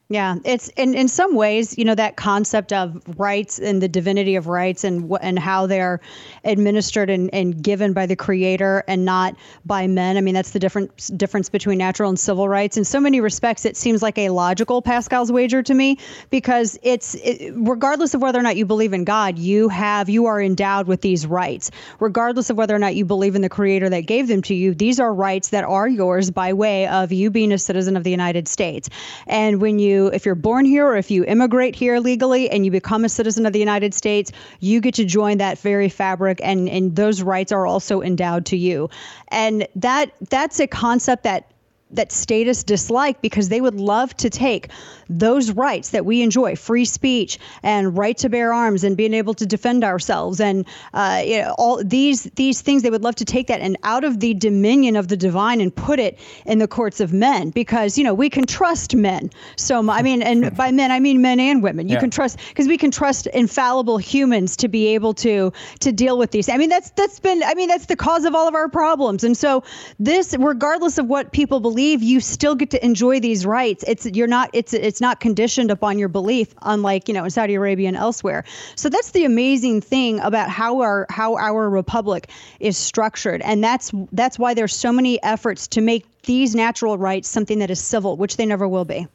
Yeah, 0.08 0.36
it's 0.44 0.68
in 0.76 0.94
in 0.94 1.08
some 1.08 1.34
ways, 1.34 1.76
you 1.76 1.84
know, 1.84 1.96
that 1.96 2.14
concept 2.14 2.72
of 2.72 3.02
rights 3.18 3.58
and 3.58 3.82
the 3.82 3.88
divinity 3.88 4.36
of 4.36 4.46
rights 4.46 4.84
and 4.84 5.12
and 5.20 5.36
how 5.36 5.66
they're 5.66 6.00
administered 6.44 7.10
and, 7.10 7.28
and 7.34 7.60
given 7.60 7.92
by 7.92 8.06
the 8.06 8.14
creator 8.14 8.84
and 8.86 9.04
not 9.04 9.34
by 9.64 9.88
men. 9.88 10.16
I 10.16 10.20
mean, 10.20 10.34
that's 10.34 10.52
the 10.52 10.60
difference 10.60 11.08
difference 11.08 11.48
between 11.48 11.78
natural 11.78 12.08
and 12.08 12.16
civil 12.20 12.48
rights. 12.48 12.76
In 12.76 12.84
so 12.84 13.00
many 13.00 13.20
respects, 13.20 13.64
it 13.64 13.76
seems 13.76 14.00
like 14.00 14.16
a 14.16 14.28
logical 14.28 14.80
Pascal's 14.80 15.32
wager 15.32 15.60
to 15.64 15.74
me 15.74 15.98
because 16.30 16.78
it's 16.84 17.16
it, 17.16 17.52
regardless 17.56 18.14
of 18.14 18.22
whether 18.22 18.38
or 18.38 18.42
not 18.42 18.56
you 18.56 18.64
believe 18.64 18.92
in 18.92 19.02
God, 19.02 19.40
you 19.40 19.68
have 19.68 20.08
you 20.08 20.26
are 20.26 20.40
endowed 20.40 20.86
with 20.86 21.00
these 21.00 21.26
rights. 21.26 21.72
Regardless 21.98 22.48
of 22.48 22.56
whether 22.56 22.76
or 22.76 22.78
not 22.78 22.94
you 22.94 23.04
believe 23.04 23.34
in 23.34 23.42
the 23.42 23.48
creator 23.48 23.88
that 23.88 24.02
gave 24.02 24.28
them 24.28 24.42
to 24.42 24.54
you, 24.54 24.72
these 24.72 25.00
are 25.00 25.12
rights 25.12 25.48
that 25.48 25.64
are 25.64 25.88
yours 25.88 26.30
by 26.30 26.52
way 26.52 26.86
of 26.86 27.10
you 27.10 27.28
being 27.28 27.50
a 27.50 27.58
citizen 27.58 27.96
of 27.96 28.04
the 28.04 28.12
United 28.12 28.46
States. 28.46 28.88
And 29.26 29.60
when 29.60 29.80
you 29.80 29.95
if 30.04 30.26
you're 30.26 30.34
born 30.34 30.64
here 30.64 30.86
or 30.86 30.96
if 30.96 31.10
you 31.10 31.24
immigrate 31.24 31.74
here 31.74 31.98
legally 31.98 32.50
and 32.50 32.64
you 32.64 32.70
become 32.70 33.04
a 33.04 33.08
citizen 33.08 33.46
of 33.46 33.52
the 33.52 33.58
United 33.58 33.94
States, 33.94 34.30
you 34.60 34.80
get 34.80 34.94
to 34.94 35.04
join 35.04 35.38
that 35.38 35.58
very 35.58 35.88
fabric 35.88 36.40
and 36.42 36.68
and 36.68 36.94
those 36.94 37.22
rights 37.22 37.52
are 37.52 37.66
also 37.66 38.02
endowed 38.02 38.44
to 38.46 38.56
you. 38.56 38.90
And 39.28 39.66
that 39.74 40.12
that's 40.28 40.60
a 40.60 40.66
concept 40.66 41.22
that 41.22 41.50
that 41.90 42.10
statists 42.10 42.64
dislike 42.64 43.22
because 43.22 43.48
they 43.48 43.60
would 43.60 43.76
love 43.76 44.14
to 44.16 44.28
take 44.28 44.70
those 45.08 45.52
rights 45.52 45.90
that 45.90 46.04
we 46.04 46.22
enjoy 46.22 46.56
free 46.56 46.84
speech 46.84 47.38
and 47.62 47.96
right 47.96 48.18
to 48.18 48.28
bear 48.28 48.52
arms 48.52 48.82
and 48.82 48.96
being 48.96 49.14
able 49.14 49.34
to 49.34 49.46
defend 49.46 49.84
ourselves 49.84 50.40
and 50.40 50.66
uh, 50.94 51.22
you 51.24 51.40
know, 51.40 51.54
all 51.58 51.82
these 51.84 52.24
these 52.34 52.60
things 52.60 52.82
they 52.82 52.90
would 52.90 53.04
love 53.04 53.14
to 53.14 53.24
take 53.24 53.46
that 53.46 53.60
and 53.60 53.76
out 53.84 54.02
of 54.02 54.18
the 54.18 54.34
dominion 54.34 54.96
of 54.96 55.06
the 55.06 55.16
divine 55.16 55.60
and 55.60 55.74
put 55.74 56.00
it 56.00 56.18
in 56.44 56.58
the 56.58 56.66
courts 56.66 57.00
of 57.00 57.12
men 57.12 57.50
because 57.50 57.96
you 57.96 58.02
know 58.02 58.14
we 58.14 58.28
can 58.28 58.44
trust 58.44 58.96
men 58.96 59.30
so 59.54 59.88
i 59.88 60.02
mean 60.02 60.22
and 60.22 60.56
by 60.56 60.72
men 60.72 60.90
i 60.90 60.98
mean 60.98 61.22
men 61.22 61.38
and 61.38 61.62
women. 61.62 61.88
You 61.88 61.94
yeah. 61.94 62.00
can 62.00 62.10
trust 62.10 62.38
because 62.48 62.66
we 62.66 62.78
can 62.78 62.90
trust 62.90 63.28
infallible 63.28 63.98
humans 63.98 64.56
to 64.56 64.68
be 64.68 64.88
able 64.88 65.14
to 65.14 65.52
to 65.80 65.92
deal 65.92 66.18
with 66.18 66.32
these. 66.32 66.48
I 66.48 66.56
mean 66.56 66.68
that's 66.68 66.90
that's 66.90 67.20
been 67.20 67.42
i 67.44 67.54
mean 67.54 67.68
that's 67.68 67.86
the 67.86 67.96
cause 67.96 68.24
of 68.24 68.34
all 68.34 68.48
of 68.48 68.54
our 68.54 68.68
problems. 68.68 69.22
And 69.22 69.36
so 69.36 69.62
this 70.00 70.34
regardless 70.36 70.98
of 70.98 71.06
what 71.06 71.32
people 71.32 71.60
believe 71.60 71.75
believe, 71.76 72.02
you 72.02 72.20
still 72.20 72.54
get 72.54 72.70
to 72.70 72.82
enjoy 72.82 73.20
these 73.20 73.44
rights. 73.44 73.84
It's 73.86 74.06
you're 74.06 74.26
not 74.26 74.48
it's 74.54 74.72
it's 74.72 74.98
not 74.98 75.20
conditioned 75.20 75.70
upon 75.70 75.98
your 75.98 76.08
belief, 76.08 76.54
unlike 76.62 77.06
you 77.06 77.12
know 77.12 77.24
in 77.24 77.30
Saudi 77.30 77.54
Arabia 77.54 77.88
and 77.88 77.96
elsewhere. 77.98 78.44
So 78.76 78.88
that's 78.88 79.10
the 79.10 79.26
amazing 79.26 79.82
thing 79.82 80.18
about 80.20 80.48
how 80.48 80.80
our 80.80 81.06
how 81.10 81.36
our 81.36 81.68
republic 81.68 82.30
is 82.60 82.78
structured, 82.78 83.42
and 83.42 83.62
that's 83.62 83.92
that's 84.12 84.38
why 84.38 84.54
there's 84.54 84.74
so 84.74 84.90
many 84.90 85.22
efforts 85.22 85.68
to 85.68 85.82
make 85.82 86.06
these 86.22 86.54
natural 86.54 86.96
rights 86.96 87.28
something 87.28 87.58
that 87.58 87.70
is 87.70 87.78
civil, 87.78 88.16
which 88.16 88.38
they 88.38 88.46
never 88.46 88.66
will 88.66 88.86
be. 88.86 89.06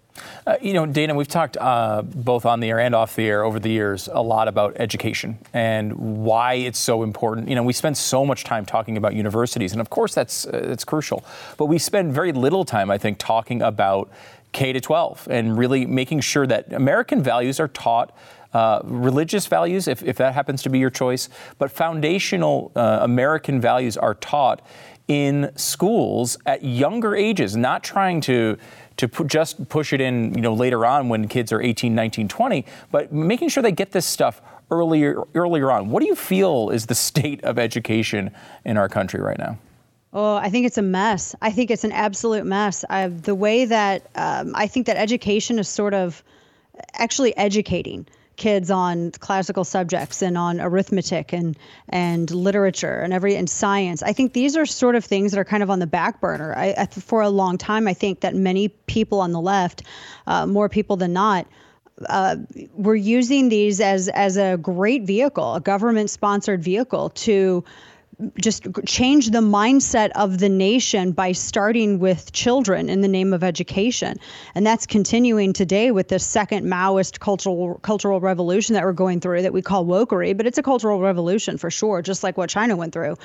Uh, 0.45 0.57
you 0.61 0.73
know, 0.73 0.85
Dana, 0.85 1.15
we've 1.15 1.27
talked 1.27 1.57
uh, 1.57 2.01
both 2.01 2.45
on 2.45 2.59
the 2.59 2.69
air 2.69 2.79
and 2.79 2.95
off 2.95 3.15
the 3.15 3.25
air 3.25 3.43
over 3.43 3.59
the 3.59 3.69
years 3.69 4.09
a 4.11 4.21
lot 4.21 4.47
about 4.47 4.75
education 4.79 5.37
and 5.53 5.93
why 5.93 6.55
it's 6.55 6.79
so 6.79 7.03
important. 7.03 7.47
You 7.47 7.55
know, 7.55 7.63
we 7.63 7.73
spend 7.73 7.97
so 7.97 8.25
much 8.25 8.43
time 8.43 8.65
talking 8.65 8.97
about 8.97 9.13
universities, 9.13 9.71
and 9.71 9.81
of 9.81 9.89
course 9.89 10.13
that's 10.13 10.45
uh, 10.45 10.63
that's 10.65 10.83
crucial. 10.83 11.23
But 11.57 11.65
we 11.67 11.77
spend 11.77 12.13
very 12.13 12.31
little 12.31 12.65
time, 12.65 12.91
I 12.91 12.97
think, 12.97 13.17
talking 13.17 13.61
about 13.61 14.11
K 14.51 14.73
to 14.73 14.81
12 14.81 15.27
and 15.29 15.57
really 15.57 15.85
making 15.85 16.21
sure 16.21 16.45
that 16.47 16.73
American 16.73 17.21
values 17.21 17.59
are 17.59 17.69
taught. 17.69 18.15
Uh, 18.53 18.81
religious 18.83 19.47
values, 19.47 19.87
if, 19.87 20.03
if 20.03 20.17
that 20.17 20.33
happens 20.33 20.61
to 20.61 20.69
be 20.69 20.77
your 20.77 20.89
choice, 20.89 21.29
but 21.57 21.71
foundational 21.71 22.69
uh, 22.75 22.99
American 23.01 23.61
values 23.61 23.95
are 23.95 24.15
taught 24.15 24.61
in 25.07 25.51
schools 25.55 26.37
at 26.45 26.61
younger 26.61 27.15
ages, 27.15 27.55
not 27.55 27.81
trying 27.81 28.19
to 28.19 28.57
to 29.01 29.07
pu- 29.07 29.25
just 29.25 29.67
push 29.67 29.93
it 29.93 29.99
in, 29.99 30.31
you 30.35 30.41
know, 30.41 30.53
later 30.53 30.85
on 30.85 31.09
when 31.09 31.27
kids 31.27 31.51
are 31.51 31.59
18, 31.59 31.95
19, 31.95 32.27
20, 32.27 32.65
but 32.91 33.11
making 33.11 33.49
sure 33.49 33.63
they 33.63 33.71
get 33.71 33.91
this 33.91 34.05
stuff 34.05 34.41
earlier 34.69 35.23
earlier 35.33 35.71
on. 35.71 35.89
What 35.89 36.01
do 36.01 36.07
you 36.07 36.15
feel 36.15 36.69
is 36.69 36.85
the 36.85 36.95
state 37.09 37.43
of 37.43 37.57
education 37.57 38.31
in 38.63 38.77
our 38.77 38.87
country 38.87 39.19
right 39.19 39.39
now? 39.39 39.57
Oh, 40.13 40.35
I 40.35 40.49
think 40.49 40.67
it's 40.67 40.77
a 40.77 40.83
mess. 40.83 41.35
I 41.41 41.51
think 41.51 41.71
it's 41.71 41.83
an 41.83 41.93
absolute 41.93 42.45
mess. 42.45 42.85
I, 42.89 43.07
the 43.07 43.33
way 43.33 43.65
that 43.65 44.07
um, 44.15 44.51
I 44.55 44.67
think 44.67 44.85
that 44.85 44.97
education 44.97 45.57
is 45.57 45.67
sort 45.67 45.95
of 45.95 46.23
actually 46.93 47.35
educating 47.37 48.05
kids 48.41 48.71
on 48.71 49.11
classical 49.11 49.63
subjects 49.63 50.23
and 50.23 50.35
on 50.35 50.59
arithmetic 50.59 51.31
and 51.31 51.55
and 51.89 52.31
literature 52.31 52.99
and 52.99 53.13
every 53.13 53.35
and 53.35 53.47
science. 53.47 54.01
I 54.01 54.13
think 54.13 54.33
these 54.33 54.57
are 54.57 54.65
sort 54.65 54.95
of 54.95 55.05
things 55.05 55.31
that 55.31 55.39
are 55.39 55.45
kind 55.45 55.61
of 55.61 55.69
on 55.69 55.77
the 55.77 55.85
back 55.85 56.19
burner. 56.19 56.51
I, 56.57 56.73
I 56.75 56.85
for 56.87 57.21
a 57.21 57.29
long 57.29 57.59
time, 57.59 57.87
I 57.87 57.93
think 57.93 58.21
that 58.21 58.33
many 58.33 58.69
people 58.69 59.19
on 59.19 59.31
the 59.31 59.39
left, 59.39 59.83
uh, 60.25 60.47
more 60.47 60.69
people 60.69 60.97
than 60.97 61.13
not. 61.13 61.45
Uh, 62.09 62.37
we're 62.73 62.95
using 62.95 63.49
these 63.49 63.79
as 63.79 64.09
as 64.09 64.37
a 64.37 64.57
great 64.57 65.03
vehicle, 65.03 65.53
a 65.53 65.61
government 65.61 66.09
sponsored 66.09 66.63
vehicle 66.63 67.09
to 67.09 67.63
just 68.39 68.67
change 68.85 69.31
the 69.31 69.39
mindset 69.39 70.11
of 70.15 70.39
the 70.39 70.49
nation 70.49 71.11
by 71.11 71.31
starting 71.31 71.99
with 71.99 72.31
children 72.31 72.89
in 72.89 73.01
the 73.01 73.07
name 73.07 73.33
of 73.33 73.43
education. 73.43 74.17
And 74.55 74.65
that's 74.65 74.85
continuing 74.85 75.53
today 75.53 75.91
with 75.91 76.07
this 76.09 76.25
second 76.25 76.65
Maoist 76.65 77.19
cultural 77.19 77.75
cultural 77.81 78.19
revolution 78.19 78.73
that 78.73 78.83
we're 78.83 78.93
going 78.93 79.19
through 79.19 79.41
that 79.41 79.53
we 79.53 79.61
call 79.61 79.85
wokery, 79.85 80.35
but 80.35 80.45
it's 80.45 80.57
a 80.57 80.63
cultural 80.63 80.99
revolution 80.99 81.57
for 81.57 81.71
sure, 81.71 82.01
just 82.01 82.23
like 82.23 82.37
what 82.37 82.49
China 82.49 82.75
went 82.75 82.93
through. 82.93 83.15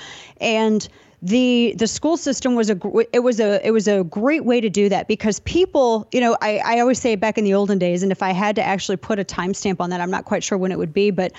And 0.40 0.88
the 1.22 1.74
the 1.78 1.86
school 1.86 2.16
system 2.16 2.54
was 2.54 2.70
a 2.70 2.78
it 3.12 3.20
was 3.20 3.40
a 3.40 3.66
it 3.66 3.70
was 3.70 3.88
a 3.88 4.04
great 4.04 4.44
way 4.44 4.60
to 4.60 4.68
do 4.68 4.88
that 4.88 5.08
because 5.08 5.40
people 5.40 6.06
you 6.12 6.20
know 6.20 6.36
I, 6.42 6.58
I 6.58 6.80
always 6.80 6.98
say 6.98 7.16
back 7.16 7.38
in 7.38 7.44
the 7.44 7.54
olden 7.54 7.78
days 7.78 8.02
and 8.02 8.12
if 8.12 8.22
I 8.22 8.32
had 8.32 8.56
to 8.56 8.62
actually 8.62 8.96
put 8.96 9.18
a 9.18 9.24
timestamp 9.24 9.80
on 9.80 9.90
that 9.90 10.00
I'm 10.00 10.10
not 10.10 10.26
quite 10.26 10.44
sure 10.44 10.58
when 10.58 10.72
it 10.72 10.78
would 10.78 10.92
be 10.92 11.10
but 11.10 11.32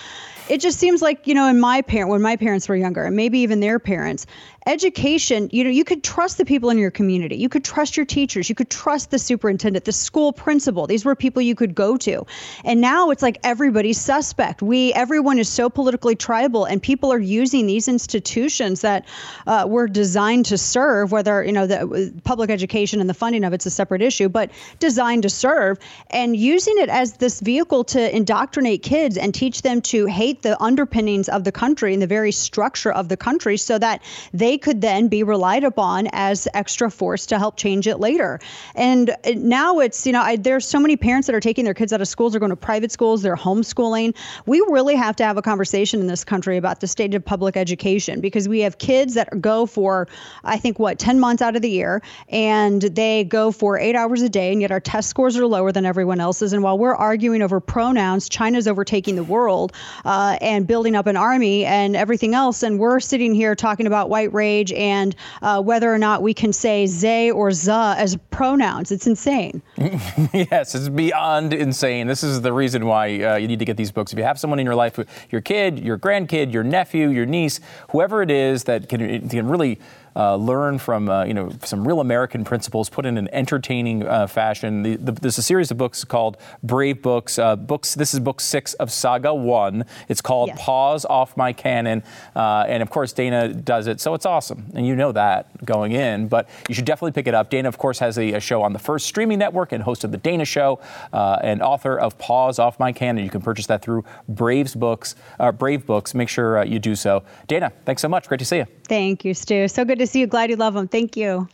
it 0.49 0.61
just 0.61 0.79
seems 0.79 1.01
like 1.01 1.27
you 1.27 1.33
know 1.33 1.47
in 1.47 1.59
my 1.59 1.81
parent 1.81 2.09
when 2.09 2.21
my 2.21 2.35
parents 2.35 2.67
were 2.69 2.75
younger 2.75 3.03
and 3.03 3.15
maybe 3.15 3.39
even 3.39 3.59
their 3.59 3.79
parents 3.79 4.25
education, 4.67 5.49
you 5.53 5.63
know, 5.63 5.69
you 5.69 5.83
could 5.83 6.03
trust 6.03 6.37
the 6.37 6.45
people 6.45 6.69
in 6.69 6.77
your 6.77 6.91
community. 6.91 7.37
You 7.37 7.47
could 7.47 7.63
trust 7.63 7.95
your 7.95 8.05
teachers. 8.05 8.49
You 8.49 8.55
could 8.55 8.69
trust 8.69 9.11
the 9.11 9.17
superintendent, 9.17 9.85
the 9.85 9.93
school 9.93 10.33
principal. 10.33 10.85
These 10.85 11.05
were 11.05 11.15
people 11.15 11.41
you 11.41 11.55
could 11.55 11.73
go 11.73 11.95
to. 11.97 12.25
And 12.65 12.81
now 12.81 13.09
it's 13.11 13.23
like 13.23 13.39
everybody's 13.43 13.99
suspect. 13.99 14.61
We, 14.61 14.93
everyone 14.93 15.39
is 15.39 15.47
so 15.47 15.69
politically 15.69 16.15
tribal, 16.15 16.65
and 16.65 16.81
people 16.81 17.13
are 17.13 17.19
using 17.19 17.65
these 17.65 17.87
institutions 17.87 18.81
that 18.81 19.05
uh, 19.47 19.65
were 19.67 19.87
designed 19.87 20.47
to 20.47 20.57
serve, 20.57 21.11
whether, 21.13 21.43
you 21.43 21.53
know, 21.53 21.65
the 21.65 22.13
public 22.25 22.49
education 22.49 22.99
and 22.99 23.09
the 23.09 23.13
funding 23.13 23.45
of 23.45 23.53
it's 23.53 23.65
a 23.65 23.71
separate 23.71 24.01
issue, 24.01 24.27
but 24.27 24.51
designed 24.79 25.23
to 25.23 25.29
serve, 25.29 25.79
and 26.09 26.35
using 26.35 26.75
it 26.77 26.89
as 26.89 27.13
this 27.13 27.39
vehicle 27.39 27.85
to 27.85 28.15
indoctrinate 28.15 28.83
kids 28.83 29.17
and 29.17 29.33
teach 29.33 29.61
them 29.61 29.81
to 29.81 30.05
hate 30.07 30.41
the 30.41 30.61
underpinnings 30.61 31.29
of 31.29 31.45
the 31.45 31.51
country 31.51 31.93
and 31.93 32.01
the 32.01 32.07
very 32.07 32.33
structure 32.33 32.91
of 32.91 33.07
the 33.07 33.15
country 33.15 33.55
so 33.55 33.79
that 33.79 34.03
they 34.33 34.56
could 34.57 34.81
then 34.81 35.07
be 35.07 35.23
relied 35.23 35.63
upon 35.63 36.07
as 36.13 36.47
extra 36.53 36.89
force 36.89 37.25
to 37.27 37.37
help 37.37 37.57
change 37.57 37.87
it 37.87 37.99
later. 37.99 38.39
And 38.75 39.15
now 39.35 39.79
it's, 39.79 40.05
you 40.05 40.11
know, 40.11 40.21
I, 40.21 40.35
there's 40.35 40.67
so 40.67 40.79
many 40.79 40.97
parents 40.97 41.27
that 41.27 41.35
are 41.35 41.39
taking 41.39 41.65
their 41.65 41.73
kids 41.73 41.93
out 41.93 42.01
of 42.01 42.07
schools, 42.07 42.33
they're 42.33 42.39
going 42.39 42.49
to 42.49 42.55
private 42.55 42.91
schools, 42.91 43.21
they're 43.21 43.35
homeschooling. 43.35 44.15
We 44.45 44.59
really 44.69 44.95
have 44.95 45.15
to 45.17 45.25
have 45.25 45.37
a 45.37 45.41
conversation 45.41 45.99
in 45.99 46.07
this 46.07 46.23
country 46.23 46.57
about 46.57 46.79
the 46.79 46.87
state 46.87 47.13
of 47.13 47.23
public 47.23 47.55
education 47.57 48.21
because 48.21 48.49
we 48.49 48.59
have 48.61 48.77
kids 48.77 49.13
that 49.13 49.41
go 49.41 49.65
for, 49.65 50.07
I 50.43 50.57
think, 50.57 50.79
what, 50.79 50.99
10 50.99 51.19
months 51.19 51.41
out 51.41 51.55
of 51.55 51.61
the 51.61 51.69
year, 51.69 52.01
and 52.29 52.81
they 52.81 53.23
go 53.23 53.51
for 53.51 53.77
eight 53.77 53.95
hours 53.95 54.21
a 54.21 54.29
day, 54.29 54.51
and 54.51 54.61
yet 54.61 54.71
our 54.71 54.79
test 54.79 55.09
scores 55.09 55.37
are 55.37 55.45
lower 55.45 55.71
than 55.71 55.85
everyone 55.85 56.19
else's. 56.19 56.53
And 56.53 56.63
while 56.63 56.77
we're 56.77 56.95
arguing 56.95 57.41
over 57.41 57.59
pronouns, 57.59 58.29
China's 58.29 58.67
overtaking 58.67 59.15
the 59.15 59.23
world 59.23 59.73
uh, 60.05 60.37
and 60.41 60.65
building 60.65 60.95
up 60.95 61.07
an 61.07 61.17
army 61.17 61.65
and 61.65 61.95
everything 61.95 62.33
else. 62.33 62.63
And 62.63 62.79
we're 62.79 62.99
sitting 62.99 63.33
here 63.33 63.55
talking 63.55 63.87
about 63.87 64.09
white 64.09 64.33
race 64.33 64.46
age 64.47 64.71
and 64.73 65.15
uh, 65.41 65.61
whether 65.61 65.93
or 65.93 65.97
not 65.97 66.21
we 66.21 66.33
can 66.33 66.53
say 66.53 66.87
they 66.87 67.29
or 67.31 67.51
za 67.51 67.95
as 67.97 68.15
pronouns. 68.31 68.91
It's 68.91 69.07
insane. 69.07 69.61
yes, 69.77 70.73
it's 70.73 70.89
beyond 70.89 71.53
insane. 71.53 72.07
This 72.07 72.23
is 72.23 72.41
the 72.41 72.53
reason 72.53 72.85
why 72.85 73.23
uh, 73.23 73.35
you 73.35 73.47
need 73.47 73.59
to 73.59 73.65
get 73.65 73.77
these 73.77 73.91
books. 73.91 74.13
If 74.13 74.19
you 74.19 74.25
have 74.25 74.39
someone 74.39 74.59
in 74.59 74.65
your 74.65 74.75
life, 74.75 74.99
your 75.29 75.41
kid, 75.41 75.79
your 75.79 75.97
grandkid, 75.97 76.53
your 76.53 76.63
nephew, 76.63 77.09
your 77.09 77.25
niece, 77.25 77.59
whoever 77.91 78.21
it 78.21 78.31
is 78.31 78.63
that 78.63 78.89
can, 78.89 79.29
can 79.29 79.47
really 79.47 79.79
uh, 80.17 80.35
learn 80.35 80.79
from 80.79 81.07
uh, 81.09 81.23
you 81.23 81.33
know 81.33 81.51
some 81.63 81.87
real 81.87 81.99
American 81.99 82.43
principles, 82.43 82.89
put 82.89 83.05
in 83.05 83.17
an 83.17 83.29
entertaining 83.31 84.05
uh, 84.05 84.25
fashion. 84.25 84.81
The, 84.81 84.95
the, 84.95 85.11
there's 85.11 85.37
a 85.37 85.43
series 85.43 85.69
of 85.69 85.77
books 85.77 86.03
called 86.03 86.37
Brave 86.63 87.03
Books. 87.03 87.37
Uh, 87.37 87.55
books. 87.55 87.93
This 87.93 88.13
is 88.15 88.19
book 88.19 88.41
six 88.41 88.73
of 88.75 88.91
Saga 88.91 89.33
One. 89.33 89.85
It's 90.09 90.21
called 90.21 90.49
yes. 90.49 90.59
Paws 90.59 91.05
Off 91.05 91.37
My 91.37 91.53
Cannon, 91.53 92.01
uh, 92.35 92.65
and 92.67 92.81
of 92.81 92.89
course 92.89 93.13
Dana 93.13 93.53
does 93.53 93.85
it, 93.85 94.01
so 94.01 94.15
it's 94.15 94.25
awesome, 94.25 94.65
and 94.73 94.87
you 94.87 94.95
know 94.95 95.11
that 95.11 95.63
going 95.63 95.91
in. 95.91 96.27
But 96.27 96.49
you 96.67 96.73
should 96.73 96.85
definitely 96.85 97.11
pick 97.11 97.27
it 97.27 97.35
up. 97.35 97.51
Dana, 97.51 97.67
of 97.67 97.77
course, 97.77 97.99
has 97.99 98.17
a, 98.17 98.33
a 98.33 98.39
show 98.39 98.63
on 98.63 98.73
the 98.73 98.79
First 98.79 99.05
Streaming 99.05 99.37
Network 99.37 99.71
and 99.71 99.83
hosted 99.83 100.11
the 100.11 100.17
Dana 100.17 100.45
Show, 100.45 100.79
uh, 101.13 101.37
and 101.43 101.61
author 101.61 101.99
of 101.99 102.17
Paws 102.17 102.57
Off 102.57 102.79
My 102.79 102.91
Cannon. 102.91 103.23
You 103.23 103.29
can 103.29 103.41
purchase 103.41 103.67
that 103.67 103.83
through 103.83 104.03
Braves 104.27 104.73
Books. 104.73 105.15
Brave 105.59 105.85
Books. 105.85 106.15
Make 106.15 106.29
sure 106.29 106.63
you 106.63 106.79
do 106.79 106.95
so. 106.95 107.23
Dana, 107.47 107.71
thanks 107.85 108.01
so 108.01 108.07
much. 108.07 108.27
Great 108.27 108.39
to 108.39 108.45
see 108.45 108.57
you. 108.57 108.65
Thank 108.87 109.23
you, 109.25 109.33
Stu. 109.33 109.67
So 109.67 109.85
good 109.85 109.99
to 109.99 110.06
see 110.07 110.19
you. 110.19 110.27
Glad 110.27 110.49
you 110.49 110.55
love 110.55 110.73
them. 110.73 110.87
Thank 110.87 111.15
you. 111.15 111.47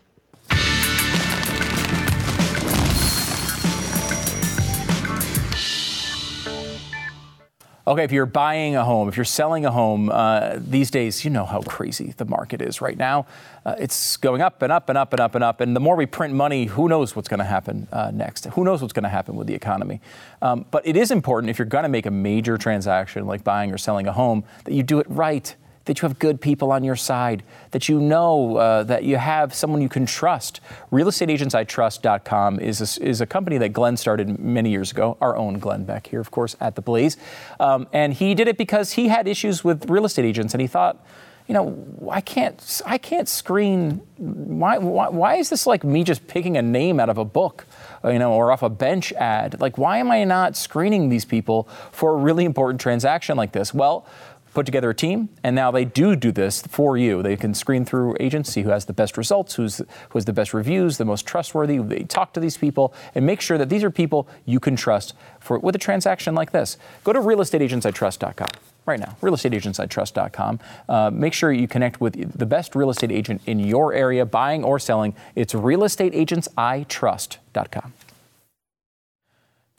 Okay, 7.85 8.05
if 8.05 8.13
you're 8.13 8.25
buying 8.25 8.77
a 8.77 8.85
home, 8.85 9.09
if 9.09 9.17
you're 9.17 9.25
selling 9.25 9.65
a 9.65 9.71
home, 9.71 10.09
uh, 10.09 10.55
these 10.57 10.89
days, 10.89 11.25
you 11.25 11.29
know 11.29 11.43
how 11.43 11.61
crazy 11.63 12.13
the 12.15 12.23
market 12.23 12.61
is 12.61 12.79
right 12.79 12.97
now. 12.97 13.25
Uh, 13.65 13.75
it's 13.77 14.15
going 14.15 14.41
up 14.41 14.61
and 14.61 14.71
up 14.71 14.87
and 14.87 14.97
up 14.97 15.11
and 15.11 15.19
up 15.19 15.35
and 15.35 15.43
up. 15.43 15.59
And 15.59 15.75
the 15.75 15.81
more 15.81 15.97
we 15.97 16.05
print 16.05 16.33
money, 16.33 16.63
who 16.63 16.87
knows 16.87 17.13
what's 17.13 17.27
going 17.27 17.39
to 17.39 17.45
happen 17.45 17.89
uh, 17.91 18.09
next? 18.13 18.45
Who 18.45 18.63
knows 18.63 18.81
what's 18.81 18.93
going 18.93 19.03
to 19.03 19.09
happen 19.09 19.35
with 19.35 19.47
the 19.47 19.53
economy? 19.53 19.99
Um, 20.41 20.65
but 20.71 20.87
it 20.87 20.95
is 20.95 21.11
important 21.11 21.49
if 21.49 21.59
you're 21.59 21.65
going 21.65 21.83
to 21.83 21.89
make 21.89 22.05
a 22.05 22.11
major 22.11 22.57
transaction 22.57 23.27
like 23.27 23.43
buying 23.43 23.73
or 23.73 23.77
selling 23.77 24.07
a 24.07 24.13
home 24.13 24.45
that 24.63 24.73
you 24.73 24.81
do 24.81 24.99
it 24.99 25.07
right 25.09 25.53
that 25.85 26.01
you 26.01 26.07
have 26.07 26.19
good 26.19 26.39
people 26.39 26.71
on 26.71 26.83
your 26.83 26.95
side, 26.95 27.43
that 27.71 27.89
you 27.89 27.99
know 27.99 28.57
uh, 28.57 28.83
that 28.83 29.03
you 29.03 29.17
have 29.17 29.53
someone 29.53 29.81
you 29.81 29.89
can 29.89 30.05
trust. 30.05 30.61
RealestateAgentsITrust.com 30.91 32.59
is 32.59 32.99
a, 32.99 33.03
is 33.03 33.21
a 33.21 33.25
company 33.25 33.57
that 33.57 33.69
Glenn 33.69 33.97
started 33.97 34.39
many 34.39 34.69
years 34.69 34.91
ago, 34.91 35.17
our 35.19 35.35
own 35.35 35.59
Glenn 35.59 35.83
Beck 35.83 36.07
here, 36.07 36.21
of 36.21 36.31
course, 36.31 36.55
at 36.61 36.75
the 36.75 36.81
Blaze. 36.81 37.17
Um, 37.59 37.87
and 37.91 38.13
he 38.13 38.33
did 38.33 38.47
it 38.47 38.57
because 38.57 38.93
he 38.93 39.09
had 39.09 39.27
issues 39.27 39.63
with 39.63 39.89
real 39.89 40.05
estate 40.05 40.25
agents 40.25 40.53
and 40.53 40.61
he 40.61 40.67
thought, 40.67 41.05
you 41.47 41.53
know, 41.53 42.09
I 42.09 42.21
can't, 42.21 42.81
I 42.85 42.97
can't 42.97 43.27
screen. 43.27 44.01
Why, 44.15 44.77
why, 44.77 45.09
why 45.09 45.35
is 45.35 45.49
this 45.49 45.67
like 45.67 45.83
me 45.83 46.05
just 46.05 46.25
picking 46.27 46.55
a 46.55 46.61
name 46.61 47.01
out 47.01 47.09
of 47.09 47.17
a 47.17 47.25
book, 47.25 47.65
uh, 48.03 48.09
you 48.09 48.19
know, 48.19 48.31
or 48.31 48.51
off 48.51 48.63
a 48.63 48.69
bench 48.69 49.11
ad? 49.13 49.59
Like, 49.59 49.77
why 49.77 49.97
am 49.97 50.09
I 50.09 50.23
not 50.23 50.55
screening 50.55 51.09
these 51.09 51.25
people 51.25 51.67
for 51.91 52.13
a 52.13 52.15
really 52.15 52.45
important 52.45 52.79
transaction 52.79 53.35
like 53.35 53.51
this? 53.51 53.73
Well, 53.73 54.05
put 54.53 54.65
together 54.65 54.89
a 54.89 54.95
team, 54.95 55.29
and 55.43 55.55
now 55.55 55.71
they 55.71 55.85
do 55.85 56.15
do 56.15 56.31
this 56.31 56.61
for 56.61 56.97
you. 56.97 57.23
They 57.23 57.35
can 57.35 57.53
screen 57.53 57.85
through 57.85 58.15
agency 58.19 58.61
who 58.61 58.69
has 58.69 58.85
the 58.85 58.93
best 58.93 59.17
results, 59.17 59.55
who's 59.55 59.77
who 59.77 59.85
has 60.13 60.25
the 60.25 60.33
best 60.33 60.53
reviews, 60.53 60.97
the 60.97 61.05
most 61.05 61.25
trustworthy. 61.25 61.79
They 61.79 62.03
talk 62.03 62.33
to 62.33 62.39
these 62.39 62.57
people 62.57 62.93
and 63.15 63.25
make 63.25 63.41
sure 63.41 63.57
that 63.57 63.69
these 63.69 63.83
are 63.83 63.91
people 63.91 64.27
you 64.45 64.59
can 64.59 64.75
trust 64.75 65.13
for 65.39 65.57
with 65.59 65.75
a 65.75 65.79
transaction 65.79 66.35
like 66.35 66.51
this. 66.51 66.77
Go 67.03 67.13
to 67.13 67.19
realestateagentsitrust.com 67.19 68.49
right 68.85 68.99
now, 68.99 69.15
realestateagentsitrust.com. 69.21 70.59
Uh, 70.89 71.09
make 71.11 71.33
sure 71.33 71.51
you 71.51 71.67
connect 71.67 71.99
with 72.01 72.37
the 72.37 72.45
best 72.45 72.75
real 72.75 72.89
estate 72.89 73.11
agent 73.11 73.41
in 73.45 73.59
your 73.59 73.93
area, 73.93 74.25
buying 74.25 74.63
or 74.63 74.79
selling. 74.79 75.15
It's 75.35 75.53
realestateagentsitrust.com. 75.53 77.93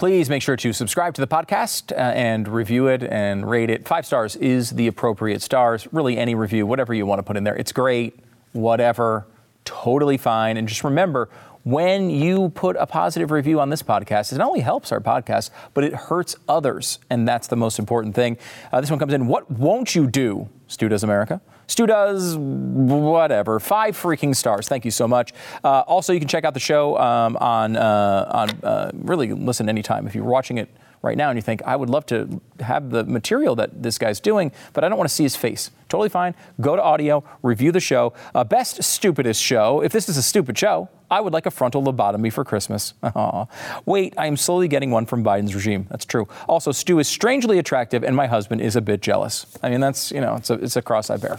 Please 0.04 0.28
make 0.28 0.42
sure 0.42 0.54
to 0.54 0.74
subscribe 0.74 1.14
to 1.14 1.22
the 1.22 1.26
podcast 1.26 1.90
uh, 1.90 1.94
and 1.94 2.46
review 2.46 2.88
it 2.88 3.02
and 3.02 3.48
rate 3.48 3.70
it. 3.70 3.88
Five 3.88 4.04
stars 4.04 4.36
is 4.36 4.68
the 4.72 4.86
appropriate 4.86 5.40
stars. 5.40 5.88
Really, 5.92 6.18
any 6.18 6.34
review, 6.34 6.66
whatever 6.66 6.92
you 6.92 7.06
want 7.06 7.20
to 7.20 7.22
put 7.22 7.38
in 7.38 7.44
there. 7.44 7.56
It's 7.56 7.72
great, 7.72 8.20
whatever, 8.52 9.26
totally 9.64 10.18
fine. 10.18 10.58
And 10.58 10.68
just 10.68 10.84
remember, 10.84 11.30
when 11.62 12.10
you 12.10 12.50
put 12.50 12.76
a 12.78 12.84
positive 12.84 13.30
review 13.30 13.60
on 13.60 13.70
this 13.70 13.82
podcast, 13.82 14.30
it 14.30 14.36
not 14.36 14.48
only 14.48 14.60
helps 14.60 14.92
our 14.92 15.00
podcast, 15.00 15.48
but 15.72 15.84
it 15.84 15.94
hurts 15.94 16.36
others. 16.50 16.98
And 17.08 17.26
that's 17.26 17.46
the 17.46 17.56
most 17.56 17.78
important 17.78 18.14
thing. 18.14 18.36
Uh, 18.70 18.82
this 18.82 18.90
one 18.90 18.98
comes 18.98 19.14
in 19.14 19.26
What 19.26 19.50
won't 19.50 19.94
you 19.94 20.06
do, 20.06 20.50
Stu 20.68 20.90
Does 20.90 21.02
America? 21.02 21.40
Stu 21.66 21.86
does 21.86 22.36
whatever. 22.36 23.60
Five 23.60 23.96
freaking 23.96 24.34
stars. 24.34 24.68
Thank 24.68 24.84
you 24.84 24.90
so 24.90 25.08
much. 25.08 25.32
Uh, 25.62 25.80
also, 25.80 26.12
you 26.12 26.18
can 26.18 26.28
check 26.28 26.44
out 26.44 26.54
the 26.54 26.60
show 26.60 26.98
um, 26.98 27.36
on 27.36 27.76
uh, 27.76 28.30
on 28.30 28.50
uh, 28.62 28.90
really 28.94 29.32
listen 29.32 29.68
anytime 29.68 30.06
if 30.06 30.14
you're 30.14 30.24
watching 30.24 30.58
it 30.58 30.68
right 31.04 31.18
now 31.18 31.28
and 31.28 31.36
you 31.36 31.42
think 31.42 31.62
I 31.64 31.76
would 31.76 31.90
love 31.90 32.06
to 32.06 32.40
have 32.60 32.90
the 32.90 33.04
material 33.04 33.54
that 33.56 33.82
this 33.82 33.98
guy's 33.98 34.18
doing, 34.20 34.50
but 34.72 34.82
I 34.82 34.88
don't 34.88 34.98
want 34.98 35.08
to 35.08 35.14
see 35.14 35.22
his 35.22 35.36
face. 35.36 35.70
Totally 35.88 36.08
fine. 36.08 36.34
Go 36.60 36.74
to 36.74 36.82
audio, 36.82 37.22
review 37.42 37.70
the 37.70 37.80
show. 37.80 38.14
Uh, 38.34 38.42
best 38.42 38.82
stupidest 38.82 39.40
show. 39.40 39.82
If 39.82 39.92
this 39.92 40.08
is 40.08 40.16
a 40.16 40.22
stupid 40.22 40.58
show, 40.58 40.88
I 41.10 41.20
would 41.20 41.32
like 41.32 41.46
a 41.46 41.50
frontal 41.50 41.82
lobotomy 41.84 42.32
for 42.32 42.44
Christmas. 42.44 42.94
Aww. 43.02 43.48
Wait, 43.84 44.14
I 44.16 44.26
am 44.26 44.36
slowly 44.36 44.66
getting 44.66 44.90
one 44.90 45.04
from 45.04 45.22
Biden's 45.22 45.54
regime. 45.54 45.86
That's 45.90 46.06
true. 46.06 46.26
Also, 46.48 46.72
Stu 46.72 46.98
is 46.98 47.06
strangely 47.06 47.58
attractive, 47.58 48.02
and 48.02 48.16
my 48.16 48.26
husband 48.26 48.62
is 48.62 48.74
a 48.74 48.80
bit 48.80 49.02
jealous. 49.02 49.46
I 49.62 49.68
mean, 49.68 49.80
that's 49.80 50.10
you 50.10 50.20
know, 50.20 50.36
it's 50.36 50.50
a 50.50 50.54
it's 50.54 50.76
a 50.76 50.82
cross 50.82 51.10
I 51.10 51.18
bear. 51.18 51.38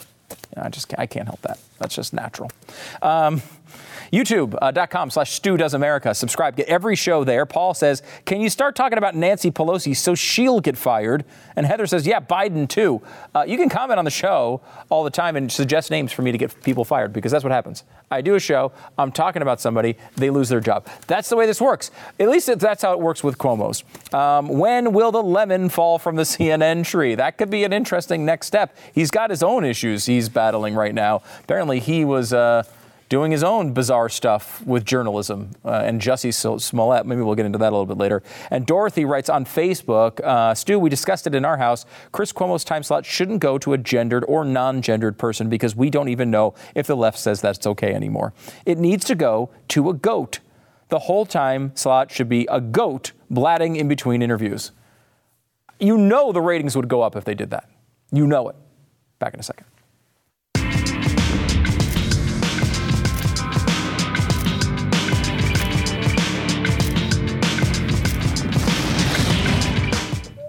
I 0.57 0.69
just 0.69 0.93
I 0.97 1.05
can't 1.05 1.27
help 1.27 1.41
that. 1.41 1.59
That's 1.79 1.95
just 1.95 2.13
natural. 2.13 2.51
Um, 3.01 3.41
YouTube.com 4.11 5.09
slash 5.09 5.31
Stu 5.31 5.57
Does 5.57 5.73
America. 5.73 6.13
Subscribe. 6.13 6.55
Get 6.55 6.67
every 6.67 6.95
show 6.95 7.23
there. 7.23 7.45
Paul 7.45 7.73
says, 7.73 8.03
Can 8.25 8.41
you 8.41 8.49
start 8.49 8.75
talking 8.75 8.97
about 8.97 9.15
Nancy 9.15 9.51
Pelosi 9.51 9.95
so 9.95 10.15
she'll 10.15 10.59
get 10.59 10.77
fired? 10.77 11.25
And 11.55 11.65
Heather 11.65 11.87
says, 11.87 12.05
Yeah, 12.05 12.19
Biden 12.19 12.67
too. 12.67 13.01
Uh, 13.33 13.45
you 13.47 13.57
can 13.57 13.69
comment 13.69 13.99
on 13.99 14.05
the 14.05 14.11
show 14.11 14.61
all 14.89 15.03
the 15.03 15.09
time 15.09 15.35
and 15.35 15.51
suggest 15.51 15.91
names 15.91 16.11
for 16.11 16.21
me 16.21 16.31
to 16.31 16.37
get 16.37 16.61
people 16.63 16.85
fired 16.85 17.13
because 17.13 17.31
that's 17.31 17.43
what 17.43 17.51
happens. 17.51 17.83
I 18.11 18.21
do 18.21 18.35
a 18.35 18.39
show, 18.39 18.71
I'm 18.97 19.11
talking 19.11 19.41
about 19.41 19.59
somebody, 19.59 19.97
they 20.15 20.29
lose 20.29 20.49
their 20.49 20.59
job. 20.59 20.87
That's 21.07 21.29
the 21.29 21.35
way 21.35 21.45
this 21.45 21.59
works. 21.59 21.91
At 22.19 22.29
least 22.29 22.47
that's 22.59 22.83
how 22.83 22.93
it 22.93 22.99
works 22.99 23.23
with 23.23 23.37
Cuomo's. 23.37 23.83
Um, 24.13 24.47
when 24.47 24.93
will 24.93 25.11
the 25.11 25.23
lemon 25.23 25.69
fall 25.69 25.97
from 25.97 26.15
the 26.15 26.23
CNN 26.23 26.85
tree? 26.85 27.15
That 27.15 27.37
could 27.37 27.49
be 27.49 27.63
an 27.63 27.73
interesting 27.73 28.25
next 28.25 28.47
step. 28.47 28.77
He's 28.93 29.11
got 29.11 29.29
his 29.29 29.41
own 29.41 29.65
issues 29.65 30.05
he's 30.05 30.29
battling 30.29 30.75
right 30.75 30.93
now. 30.93 31.23
Apparently, 31.43 31.79
he 31.79 32.05
was. 32.05 32.33
Uh, 32.33 32.63
doing 33.09 33.31
his 33.31 33.43
own 33.43 33.73
bizarre 33.73 34.09
stuff 34.09 34.65
with 34.65 34.85
journalism. 34.85 35.51
Uh, 35.63 35.83
and 35.85 36.01
Jussie 36.01 36.33
Smollett, 36.59 37.05
maybe 37.05 37.21
we'll 37.21 37.35
get 37.35 37.45
into 37.45 37.59
that 37.59 37.69
a 37.69 37.75
little 37.75 37.85
bit 37.85 37.97
later. 37.97 38.23
And 38.49 38.65
Dorothy 38.65 39.05
writes 39.05 39.29
on 39.29 39.45
Facebook, 39.45 40.19
uh, 40.21 40.53
Stu, 40.55 40.79
we 40.79 40.89
discussed 40.89 41.27
it 41.27 41.35
in 41.35 41.45
our 41.45 41.57
house. 41.57 41.85
Chris 42.11 42.33
Cuomo's 42.33 42.63
time 42.63 42.83
slot 42.83 43.05
shouldn't 43.05 43.39
go 43.39 43.57
to 43.59 43.73
a 43.73 43.77
gendered 43.77 44.25
or 44.27 44.43
non 44.43 44.81
gendered 44.81 45.17
person 45.17 45.49
because 45.49 45.75
we 45.75 45.89
don't 45.89 46.09
even 46.09 46.31
know 46.31 46.55
if 46.73 46.87
the 46.87 46.95
left 46.95 47.19
says 47.19 47.41
that's 47.41 47.67
okay 47.67 47.93
anymore. 47.93 48.33
It 48.65 48.77
needs 48.77 49.05
to 49.05 49.15
go 49.15 49.51
to 49.69 49.89
a 49.89 49.93
goat. 49.93 50.39
The 50.89 50.99
whole 50.99 51.25
time 51.25 51.75
slot 51.75 52.11
should 52.11 52.29
be 52.29 52.47
a 52.49 52.61
goat 52.61 53.11
blatting 53.29 53.75
in 53.75 53.87
between 53.87 54.21
interviews. 54.21 54.71
You 55.79 55.97
know 55.97 56.31
the 56.31 56.41
ratings 56.41 56.75
would 56.75 56.87
go 56.87 57.01
up 57.01 57.15
if 57.15 57.25
they 57.25 57.35
did 57.35 57.49
that. 57.51 57.69
You 58.11 58.27
know 58.27 58.49
it. 58.49 58.55
Back 59.19 59.33
in 59.33 59.39
a 59.39 59.43
second. 59.43 59.65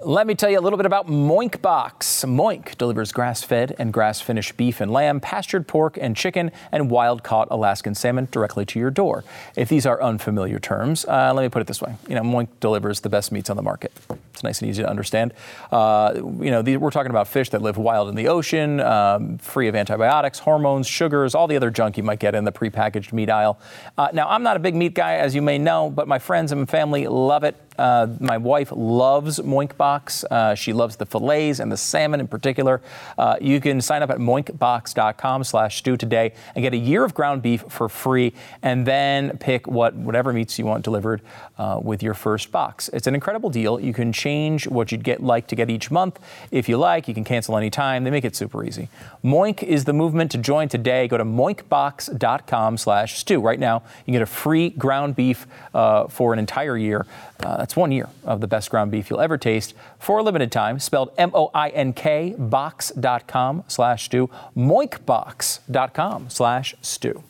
Let 0.07 0.29
me 0.29 0.37
tell 0.37 0.49
you 0.49 0.61
a 0.61 0.63
little 0.63 0.77
bit 0.77 0.87
about 0.87 1.09
Moink 1.09 1.61
Box. 1.61 2.25
Moink 2.25 2.79
delivers 2.79 3.11
grass 3.11 3.43
fed 3.43 3.75
and 3.77 3.93
grass 3.93 4.21
finished 4.21 4.57
beef 4.57 4.81
and 4.81 4.89
lamb, 4.89 5.19
pastured 5.19 5.67
pork 5.67 5.99
and 6.01 6.15
chicken, 6.15 6.53
and 6.71 6.89
wild 6.93 7.25
caught 7.25 7.49
Alaskan 7.51 7.97
salmon 7.97 8.29
directly 8.31 8.65
to 8.67 8.79
your 8.79 8.93
door. 8.93 9.25
If 9.57 9.69
these 9.69 9.85
are 9.85 10.01
unfamiliar 10.01 10.61
terms, 10.61 11.07
uh, 11.07 11.33
let 11.35 11.43
me 11.43 11.49
put 11.49 11.61
it 11.61 11.67
this 11.67 11.83
way. 11.83 11.97
You 12.07 12.15
know, 12.15 12.23
Moink 12.23 12.47
delivers 12.61 13.01
the 13.01 13.09
best 13.09 13.33
meats 13.33 13.51
on 13.51 13.57
the 13.57 13.65
market. 13.65 13.91
It's 14.33 14.45
nice 14.45 14.61
and 14.61 14.71
easy 14.71 14.85
to 14.85 14.89
understand. 14.89 15.35
Uh, 15.73 16.13
you 16.15 16.53
know, 16.53 16.63
these, 16.63 16.79
we're 16.79 16.93
talking 16.93 17.11
about 17.11 17.27
fish 17.27 17.51
that 17.51 17.61
live 17.61 17.77
wild 17.77 18.09
in 18.09 18.15
the 18.15 18.29
ocean, 18.29 18.79
um, 18.79 19.39
free 19.39 19.67
of 19.67 19.75
antibiotics, 19.75 20.39
hormones, 20.39 20.87
sugars, 20.87 21.35
all 21.35 21.49
the 21.49 21.57
other 21.57 21.71
junk 21.71 21.97
you 21.97 22.05
might 22.05 22.21
get 22.21 22.37
in 22.37 22.45
the 22.45 22.53
prepackaged 22.53 23.13
meat 23.13 23.29
aisle. 23.29 23.59
Uh, 23.99 24.11
now, 24.13 24.29
I'm 24.29 24.45
not 24.45 24.57
a 24.57 24.61
big 24.61 24.77
meat 24.77 24.95
guy, 24.95 25.15
as 25.15 25.35
you 25.35 25.43
may 25.43 25.59
know, 25.59 25.91
but 25.91 26.07
my 26.07 26.21
friends 26.21 26.53
and 26.53 26.69
family 26.69 27.09
love 27.09 27.43
it. 27.43 27.57
Uh, 27.77 28.07
my 28.21 28.39
wife 28.39 28.73
loves 28.73 29.41
Moink 29.41 29.77
Box. 29.77 29.96
Uh, 30.31 30.55
she 30.55 30.73
loves 30.73 30.97
the 30.97 31.07
fillets 31.07 31.61
and 31.61 31.71
the 31.71 31.77
salmon 31.77 32.21
in 32.21 32.29
particular. 32.29 32.81
Uh, 33.19 33.37
you 33.41 33.61
can 33.61 33.81
sign 33.81 34.03
up 34.03 34.11
at 34.11 34.19
moinkbox.com 34.19 35.45
slash 35.45 35.79
stew 35.79 35.97
today 35.97 36.33
and 36.55 36.63
get 36.63 36.75
a 36.75 36.77
year 36.77 37.05
of 37.05 37.15
ground 37.15 37.43
beef 37.43 37.65
for 37.69 37.89
free 37.89 38.33
and 38.63 38.87
then 38.87 39.37
pick 39.39 39.67
what 39.67 39.95
whatever 39.95 40.33
meats 40.33 40.59
you 40.59 40.67
want 40.67 40.85
delivered 40.85 41.23
uh, 41.59 41.81
with 41.83 42.03
your 42.03 42.15
first 42.15 42.53
box. 42.53 42.89
It's 42.93 43.07
an 43.07 43.15
incredible 43.15 43.51
deal. 43.51 43.81
You 43.81 43.93
can 43.93 44.13
change 44.13 44.67
what 44.67 44.93
you'd 44.93 45.05
get 45.05 45.23
like 45.23 45.47
to 45.49 45.57
get 45.57 45.71
each 45.71 45.91
month 45.91 46.21
if 46.51 46.69
you 46.69 46.77
like. 46.77 47.09
You 47.09 47.15
can 47.15 47.25
cancel 47.25 47.57
anytime. 47.57 48.05
They 48.05 48.11
make 48.11 48.25
it 48.25 48.37
super 48.37 48.65
easy. 48.65 48.89
Moink 49.25 49.63
is 49.63 49.85
the 49.85 49.93
movement 49.93 50.31
to 50.33 50.39
join 50.39 50.69
today. 50.69 51.09
Go 51.09 51.17
to 51.17 51.25
moinkbox.com 51.25 52.77
slash 52.79 53.19
stew. 53.19 53.41
Right 53.41 53.59
now, 53.59 53.83
you 54.05 54.13
get 54.13 54.23
a 54.23 54.27
free 54.27 54.71
ground 54.71 55.17
beef 55.17 55.47
uh, 55.75 56.09
for 56.09 56.33
an 56.33 56.39
entire 56.39 56.77
year. 56.77 57.07
Uh, 57.41 57.57
that's 57.59 57.77
one 57.77 57.93
year 57.93 58.09
of 58.25 58.41
the 58.41 58.47
best 58.47 58.71
ground 58.71 58.91
beef 58.91 59.11
you'll 59.11 59.21
ever 59.21 59.37
taste 59.37 59.75
for 59.99 60.19
a 60.19 60.23
limited 60.23 60.53
time. 60.53 60.79
Spelled 60.79 61.11
M-O-I-N-K 61.19 62.35
box.com 62.39 63.65
slash 63.69 64.05
stew. 64.05 64.31
Moinkbox.com 64.57 66.31
slash 66.31 66.75
stew. 66.81 67.23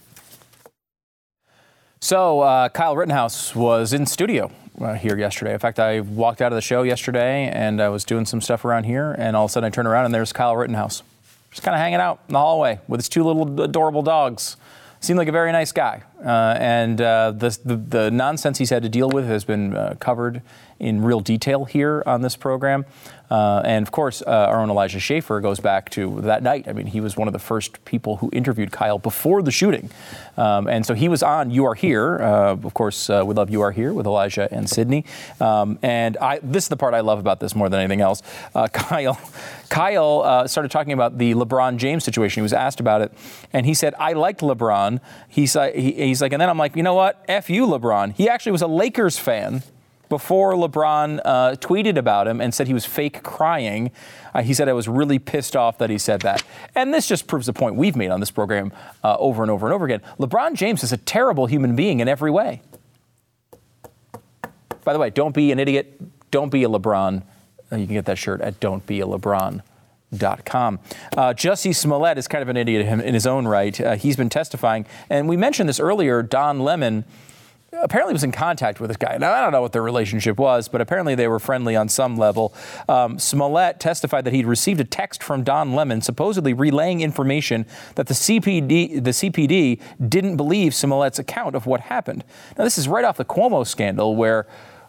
So 2.00 2.40
uh, 2.40 2.68
Kyle 2.68 2.94
Rittenhouse 2.94 3.54
was 3.54 3.92
in 3.92 4.06
studio 4.06 4.52
uh, 4.80 4.94
here 4.94 5.18
yesterday. 5.18 5.54
In 5.54 5.58
fact, 5.58 5.78
I 5.78 6.00
walked 6.00 6.42
out 6.42 6.52
of 6.52 6.56
the 6.56 6.62
show 6.62 6.82
yesterday 6.82 7.48
and 7.48 7.80
I 7.80 7.88
was 7.88 8.04
doing 8.04 8.26
some 8.26 8.40
stuff 8.40 8.64
around 8.64 8.84
here, 8.84 9.12
and 9.18 9.34
all 9.34 9.46
of 9.46 9.50
a 9.50 9.52
sudden 9.52 9.66
I 9.66 9.70
turn 9.70 9.86
around 9.86 10.04
and 10.04 10.14
there's 10.14 10.32
Kyle 10.32 10.56
Rittenhouse, 10.56 11.02
just 11.50 11.62
kind 11.62 11.74
of 11.74 11.80
hanging 11.80 12.00
out 12.00 12.20
in 12.28 12.34
the 12.34 12.38
hallway 12.38 12.80
with 12.86 13.00
his 13.00 13.08
two 13.08 13.24
little 13.24 13.60
adorable 13.60 14.02
dogs. 14.02 14.56
Seemed 15.00 15.18
like 15.18 15.28
a 15.28 15.32
very 15.32 15.52
nice 15.52 15.72
guy, 15.72 16.02
uh, 16.24 16.56
and 16.58 17.00
uh, 17.00 17.30
the, 17.30 17.56
the, 17.64 17.76
the 17.76 18.10
nonsense 18.10 18.58
he's 18.58 18.70
had 18.70 18.82
to 18.82 18.88
deal 18.88 19.08
with 19.10 19.26
has 19.26 19.44
been 19.44 19.76
uh, 19.76 19.94
covered 20.00 20.42
in 20.78 21.02
real 21.02 21.20
detail 21.20 21.64
here 21.64 22.02
on 22.06 22.22
this 22.22 22.36
program. 22.36 22.84
Uh, 23.30 23.60
and 23.64 23.84
of 23.84 23.90
course, 23.90 24.22
uh, 24.22 24.30
our 24.30 24.60
own 24.60 24.70
Elijah 24.70 25.00
Schaffer 25.00 25.40
goes 25.40 25.58
back 25.58 25.90
to 25.90 26.20
that 26.22 26.42
night. 26.42 26.68
I 26.68 26.72
mean, 26.72 26.86
he 26.86 27.00
was 27.00 27.16
one 27.16 27.26
of 27.26 27.32
the 27.32 27.40
first 27.40 27.84
people 27.84 28.18
who 28.18 28.30
interviewed 28.32 28.70
Kyle 28.70 28.98
before 28.98 29.42
the 29.42 29.50
shooting. 29.50 29.90
Um, 30.36 30.68
and 30.68 30.86
so 30.86 30.94
he 30.94 31.08
was 31.08 31.22
on 31.22 31.50
You 31.50 31.64
Are 31.64 31.74
Here. 31.74 32.18
Uh, 32.18 32.52
of 32.52 32.74
course, 32.74 33.10
uh, 33.10 33.24
we 33.26 33.34
love 33.34 33.50
You 33.50 33.62
Are 33.62 33.72
Here 33.72 33.92
with 33.92 34.06
Elijah 34.06 34.48
and 34.52 34.68
Sydney. 34.68 35.04
Um, 35.40 35.78
and 35.82 36.16
I, 36.18 36.38
this 36.42 36.64
is 36.64 36.68
the 36.68 36.76
part 36.76 36.94
I 36.94 37.00
love 37.00 37.18
about 37.18 37.40
this 37.40 37.54
more 37.54 37.68
than 37.68 37.80
anything 37.80 38.00
else. 38.00 38.22
Uh, 38.54 38.68
Kyle, 38.72 39.18
Kyle 39.70 40.22
uh, 40.24 40.46
started 40.46 40.70
talking 40.70 40.92
about 40.92 41.18
the 41.18 41.34
LeBron 41.34 41.78
James 41.78 42.04
situation. 42.04 42.40
He 42.40 42.42
was 42.42 42.52
asked 42.52 42.78
about 42.78 43.00
it. 43.00 43.12
And 43.52 43.66
he 43.66 43.74
said, 43.74 43.94
I 43.98 44.12
liked 44.12 44.40
LeBron. 44.40 45.00
He's, 45.28 45.54
he, 45.54 45.92
he's 45.92 46.22
like, 46.22 46.32
and 46.32 46.40
then 46.40 46.48
I'm 46.48 46.58
like, 46.58 46.76
you 46.76 46.84
know 46.84 46.94
what? 46.94 47.24
F 47.26 47.50
you, 47.50 47.66
LeBron. 47.66 48.12
He 48.12 48.28
actually 48.28 48.52
was 48.52 48.62
a 48.62 48.68
Lakers 48.68 49.18
fan 49.18 49.62
before 50.08 50.54
LeBron 50.54 51.20
uh, 51.24 51.52
tweeted 51.56 51.96
about 51.96 52.28
him 52.28 52.40
and 52.40 52.54
said 52.54 52.66
he 52.66 52.74
was 52.74 52.84
fake 52.84 53.22
crying. 53.22 53.90
Uh, 54.34 54.42
he 54.42 54.54
said 54.54 54.68
I 54.68 54.72
was 54.72 54.88
really 54.88 55.18
pissed 55.18 55.56
off 55.56 55.78
that 55.78 55.90
he 55.90 55.98
said 55.98 56.20
that. 56.22 56.42
And 56.74 56.92
this 56.92 57.06
just 57.06 57.26
proves 57.26 57.46
the 57.46 57.52
point 57.52 57.76
we've 57.76 57.96
made 57.96 58.10
on 58.10 58.20
this 58.20 58.30
program 58.30 58.72
uh, 59.02 59.16
over 59.18 59.42
and 59.42 59.50
over 59.50 59.66
and 59.66 59.74
over 59.74 59.84
again. 59.84 60.02
LeBron 60.18 60.54
James 60.54 60.82
is 60.82 60.92
a 60.92 60.96
terrible 60.96 61.46
human 61.46 61.74
being 61.76 62.00
in 62.00 62.08
every 62.08 62.30
way. 62.30 62.62
By 64.84 64.92
the 64.92 64.98
way, 64.98 65.10
don't 65.10 65.34
be 65.34 65.50
an 65.52 65.58
idiot. 65.58 66.00
Don't 66.30 66.50
be 66.50 66.62
a 66.64 66.68
LeBron. 66.68 67.22
Uh, 67.72 67.76
you 67.76 67.86
can 67.86 67.94
get 67.94 68.04
that 68.04 68.18
shirt 68.18 68.40
at 68.40 68.60
don'tbealebron.com. 68.60 69.62
Uh, 71.16 71.34
Jussie 71.34 71.74
Smollett 71.74 72.18
is 72.18 72.28
kind 72.28 72.42
of 72.42 72.48
an 72.48 72.56
idiot 72.56 72.86
in 72.86 73.12
his 73.12 73.26
own 73.26 73.48
right. 73.48 73.80
Uh, 73.80 73.96
he's 73.96 74.16
been 74.16 74.28
testifying. 74.28 74.86
And 75.10 75.28
we 75.28 75.36
mentioned 75.36 75.68
this 75.68 75.80
earlier. 75.80 76.22
Don 76.22 76.60
Lemon 76.60 77.04
apparently 77.82 78.12
was 78.12 78.24
in 78.24 78.32
contact 78.32 78.80
with 78.80 78.88
this 78.88 78.96
guy. 78.96 79.16
Now, 79.18 79.32
I 79.32 79.40
don't 79.40 79.52
know 79.52 79.62
what 79.62 79.72
their 79.72 79.82
relationship 79.82 80.38
was, 80.38 80.68
but 80.68 80.80
apparently 80.80 81.14
they 81.14 81.28
were 81.28 81.38
friendly 81.38 81.76
on 81.76 81.88
some 81.88 82.16
level. 82.16 82.54
Um, 82.88 83.18
Smollett 83.18 83.80
testified 83.80 84.24
that 84.24 84.32
he'd 84.32 84.46
received 84.46 84.80
a 84.80 84.84
text 84.84 85.22
from 85.22 85.44
Don 85.44 85.74
Lemon 85.74 86.00
supposedly 86.00 86.52
relaying 86.52 87.00
information 87.00 87.66
that 87.94 88.06
the 88.06 88.14
CPD, 88.14 89.02
the 89.02 89.10
CPD 89.10 89.80
didn't 90.08 90.36
believe 90.36 90.74
Smollett's 90.74 91.18
account 91.18 91.54
of 91.54 91.66
what 91.66 91.80
happened. 91.82 92.24
Now, 92.56 92.64
this 92.64 92.78
is 92.78 92.88
right 92.88 93.04
off 93.04 93.16
the 93.16 93.24
Cuomo 93.24 93.66
scandal 93.66 94.16
where 94.16 94.46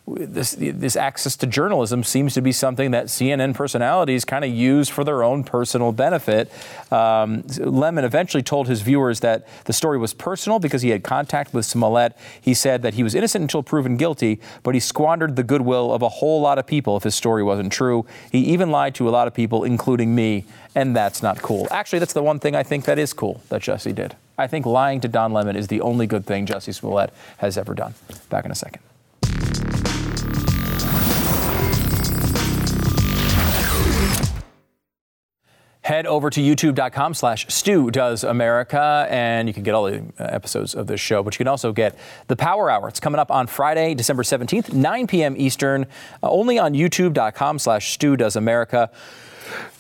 this, 0.08 0.56
this 0.58 0.96
access 0.96 1.36
to 1.38 1.48
journalism 1.48 2.04
seems 2.04 2.34
to 2.36 2.42
be 2.42 2.54
something 2.54 2.92
that 2.92 3.08
CNN 3.08 3.54
personalities 3.54 4.24
kind 4.24 4.46
of 4.46 4.52
use 4.52 4.88
for 4.88 5.04
their 5.04 5.22
own 5.22 5.44
personal 5.44 5.92
benefit. 5.92 6.50
Um, 6.92 7.44
Lemon 7.60 8.06
eventually 8.06 8.42
told 8.42 8.68
his 8.68 8.82
viewers 8.82 9.20
that 9.20 9.48
the 9.66 9.74
story 9.74 9.98
was 9.98 10.14
personal 10.14 10.60
because 10.60 10.82
he 10.82 10.90
had 10.90 11.04
contact 11.04 11.54
with 11.54 11.66
Smollett. 11.66 12.16
He 12.40 12.54
said 12.54 12.84
that 12.84 12.94
he 12.94 13.04
was 13.04 13.16
innocent 13.16 13.42
until 13.42 13.64
proven 13.64 13.98
guilty, 13.98 14.40
but 14.64 14.74
he 14.74 14.80
squandered 14.80 15.36
the 15.36 15.44
goodwill 15.44 15.94
of 15.94 16.02
a 16.02 16.10
whole 16.10 16.40
lot 16.40 16.58
of 16.58 16.66
people 16.66 16.96
if 16.96 17.04
his 17.04 17.16
story 17.16 17.44
wasn't 17.44 17.72
true. 17.74 18.06
He 18.32 18.40
even 18.40 18.72
lied 18.72 18.96
to 18.96 19.10
a 19.10 19.12
lot 19.12 19.28
of 19.28 19.34
people, 19.34 19.66
including 19.66 20.16
me, 20.16 20.46
and 20.74 20.96
that's 20.96 21.22
not 21.22 21.42
cool. 21.42 21.68
Actually, 21.70 22.00
that's 22.00 22.14
the 22.14 22.24
one 22.24 22.40
thing 22.40 22.56
I 22.56 22.64
think 22.64 22.86
that 22.86 22.98
is 22.98 23.12
cool 23.12 23.42
that 23.50 23.62
Jussie 23.62 23.94
did. 23.94 24.16
I 24.38 24.48
think 24.48 24.66
lying 24.66 25.02
to 25.02 25.08
Don 25.08 25.34
Lemon 25.34 25.56
is 25.56 25.68
the 25.68 25.82
only 25.82 26.08
good 26.08 26.26
thing 26.26 26.46
Jussie 26.46 26.74
Smollett 26.74 27.12
has 27.40 27.58
ever 27.58 27.74
done. 27.74 27.96
Back 28.30 28.46
in 28.46 28.52
a 28.52 28.56
second. 28.56 28.87
Head 35.88 36.06
over 36.06 36.30
to 36.30 36.42
youtube.com 36.42 37.14
slash 37.14 37.48
stu 37.48 37.90
does 37.90 38.26
america 38.26 39.08
and 39.10 39.48
you 39.48 39.54
can 39.54 39.64
get 39.64 39.74
all 39.74 39.86
the 39.86 40.00
uh, 40.20 40.24
episodes 40.26 40.76
of 40.76 40.86
this 40.86 41.00
show 41.00 41.24
but 41.24 41.34
you 41.34 41.38
can 41.38 41.48
also 41.48 41.72
get 41.72 41.98
the 42.28 42.36
power 42.36 42.70
hour. 42.70 42.90
It's 42.90 43.00
coming 43.00 43.20
up 43.20 43.32
on 43.32 43.48
friday 43.48 43.96
december 43.96 44.24
17th 44.24 44.74
9 44.74 45.08
p.m 45.08 45.36
eastern 45.38 45.86
uh, 46.22 46.30
only 46.30 46.60
on 46.60 46.74
youtube.com 46.74 47.58
slash 47.58 47.94
stu 47.94 48.18
does 48.18 48.36
america 48.36 48.92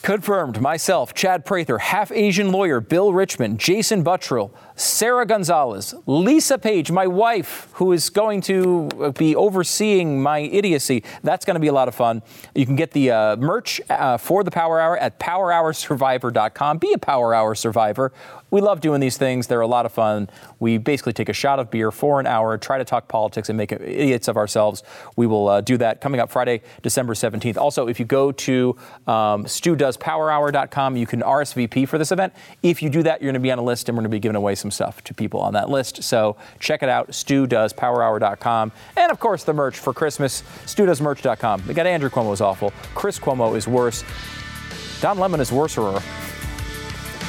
Confirmed. 0.01 0.61
Myself, 0.61 1.13
Chad 1.13 1.45
Prather, 1.45 1.78
half 1.80 2.11
Asian 2.11 2.51
lawyer 2.51 2.80
Bill 2.80 3.11
Richmond, 3.13 3.59
Jason 3.59 4.03
Buttrill, 4.03 4.51
Sara 4.76 5.26
Gonzales, 5.26 5.95
Lisa 6.05 6.57
Page, 6.57 6.91
my 6.91 7.07
wife, 7.07 7.68
who 7.74 7.91
is 7.91 8.09
going 8.09 8.41
to 8.41 9.13
be 9.18 9.36
overseeing 9.36 10.22
my 10.22 10.39
idiocy. 10.39 11.03
That's 11.24 11.45
going 11.45 11.55
to 11.55 11.59
be 11.59 11.68
a 11.68 11.74
lot 11.74 11.88
of 11.88 11.95
fun. 11.95 12.22
You 12.55 12.65
can 12.65 12.76
get 12.76 12.91
the 12.91 13.11
uh, 13.11 13.36
merch 13.38 13.82
uh, 13.89 14.18
for 14.18 14.43
the 14.43 14.51
Power 14.51 14.80
Hour 14.80 14.97
at 14.97 15.20
powerhoursurvivor.com. 15.20 16.78
Be 16.78 16.93
a 16.93 16.97
Power 16.97 17.34
Hour 17.34 17.55
survivor. 17.55 18.13
We 18.50 18.62
love 18.62 18.82
doing 18.82 19.02
these 19.02 19.18
things. 19.18 19.48
They're 19.48 19.62
a 19.62 19.68
lot 19.68 19.86
of 19.86 19.91
fun. 19.91 20.30
We 20.60 20.78
basically 20.78 21.14
take 21.14 21.30
a 21.30 21.34
shot 21.34 21.60
of 21.60 21.70
beer 21.70 21.91
for 21.91 22.20
an 22.20 22.28
hour, 22.28 22.58
try 22.58 22.78
to 22.78 22.86
talk 22.86 23.08
politics, 23.08 23.50
and 23.50 23.58
make 23.58 23.72
idiots 23.72 24.28
of 24.28 24.38
ourselves. 24.38 24.84
We 25.16 25.28
will 25.28 25.50
uh, 25.50 25.62
do 25.62 25.78
that 25.78 26.02
coming 26.02 26.20
up 26.20 26.32
Friday, 26.32 26.62
December 26.82 27.14
17th. 27.14 27.58
Also, 27.58 27.88
if 27.88 28.00
you 28.00 28.06
go 28.06 28.32
to 28.32 28.76
um, 29.06 29.45
stewdoespowerhour.com, 29.45 30.95
you 30.95 31.06
can 31.06 31.22
RSVP 31.22 31.88
for 31.88 31.98
this 31.98 32.12
event. 32.12 32.34
If 32.64 32.82
you 32.82 32.89
do 32.89 33.04
that, 33.04 33.22
you're 33.22 33.32
going 33.32 33.41
to 33.41 33.43
be 33.43 33.52
on 33.52 33.60
a 33.60 33.64
list, 33.64 33.89
and 33.89 33.98
we're 33.98 34.02
going 34.02 34.12
to 34.12 34.16
be 34.16 34.20
giving 34.20 34.36
away 34.36 34.56
some 34.56 34.72
stuff 34.72 35.04
to 35.06 35.14
people 35.14 35.41
on 35.41 35.54
that 35.54 35.70
list. 35.70 36.04
So 36.04 36.38
check 36.60 36.84
it 36.84 36.89
out, 36.89 37.10
stewdoespowerhour.com. 37.10 38.72
And 38.95 39.12
of 39.12 39.20
course, 39.20 39.43
the 39.43 39.54
merch 39.54 39.78
for 39.78 39.93
Christmas, 39.93 40.43
stewdoesmerch.com. 40.66 41.64
They 41.66 41.74
got 41.74 41.86
Andrew 41.86 42.10
Cuomo 42.10 42.34
is 42.34 42.41
awful. 42.41 42.72
Chris 42.95 43.20
Cuomo 43.20 43.56
is 43.56 43.68
worse. 43.68 44.04
Don 45.02 45.20
Lemon 45.20 45.39
is 45.39 45.52
worser. 45.52 46.02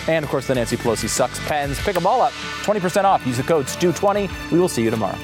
And 0.09 0.25
of 0.25 0.31
course, 0.31 0.47
the 0.47 0.55
Nancy 0.55 0.77
Pelosi 0.77 1.09
sucks 1.09 1.39
pens. 1.47 1.79
Pick 1.81 1.95
them 1.95 2.07
all 2.07 2.23
up. 2.23 2.33
20% 2.63 3.05
off. 3.05 3.27
Use 3.27 3.37
the 3.37 3.43
code 3.43 3.67
STEW20. 3.67 4.51
We 4.51 4.59
will 4.59 4.69
see 4.69 4.83
you 4.83 4.91
tomorrow. 4.91 5.19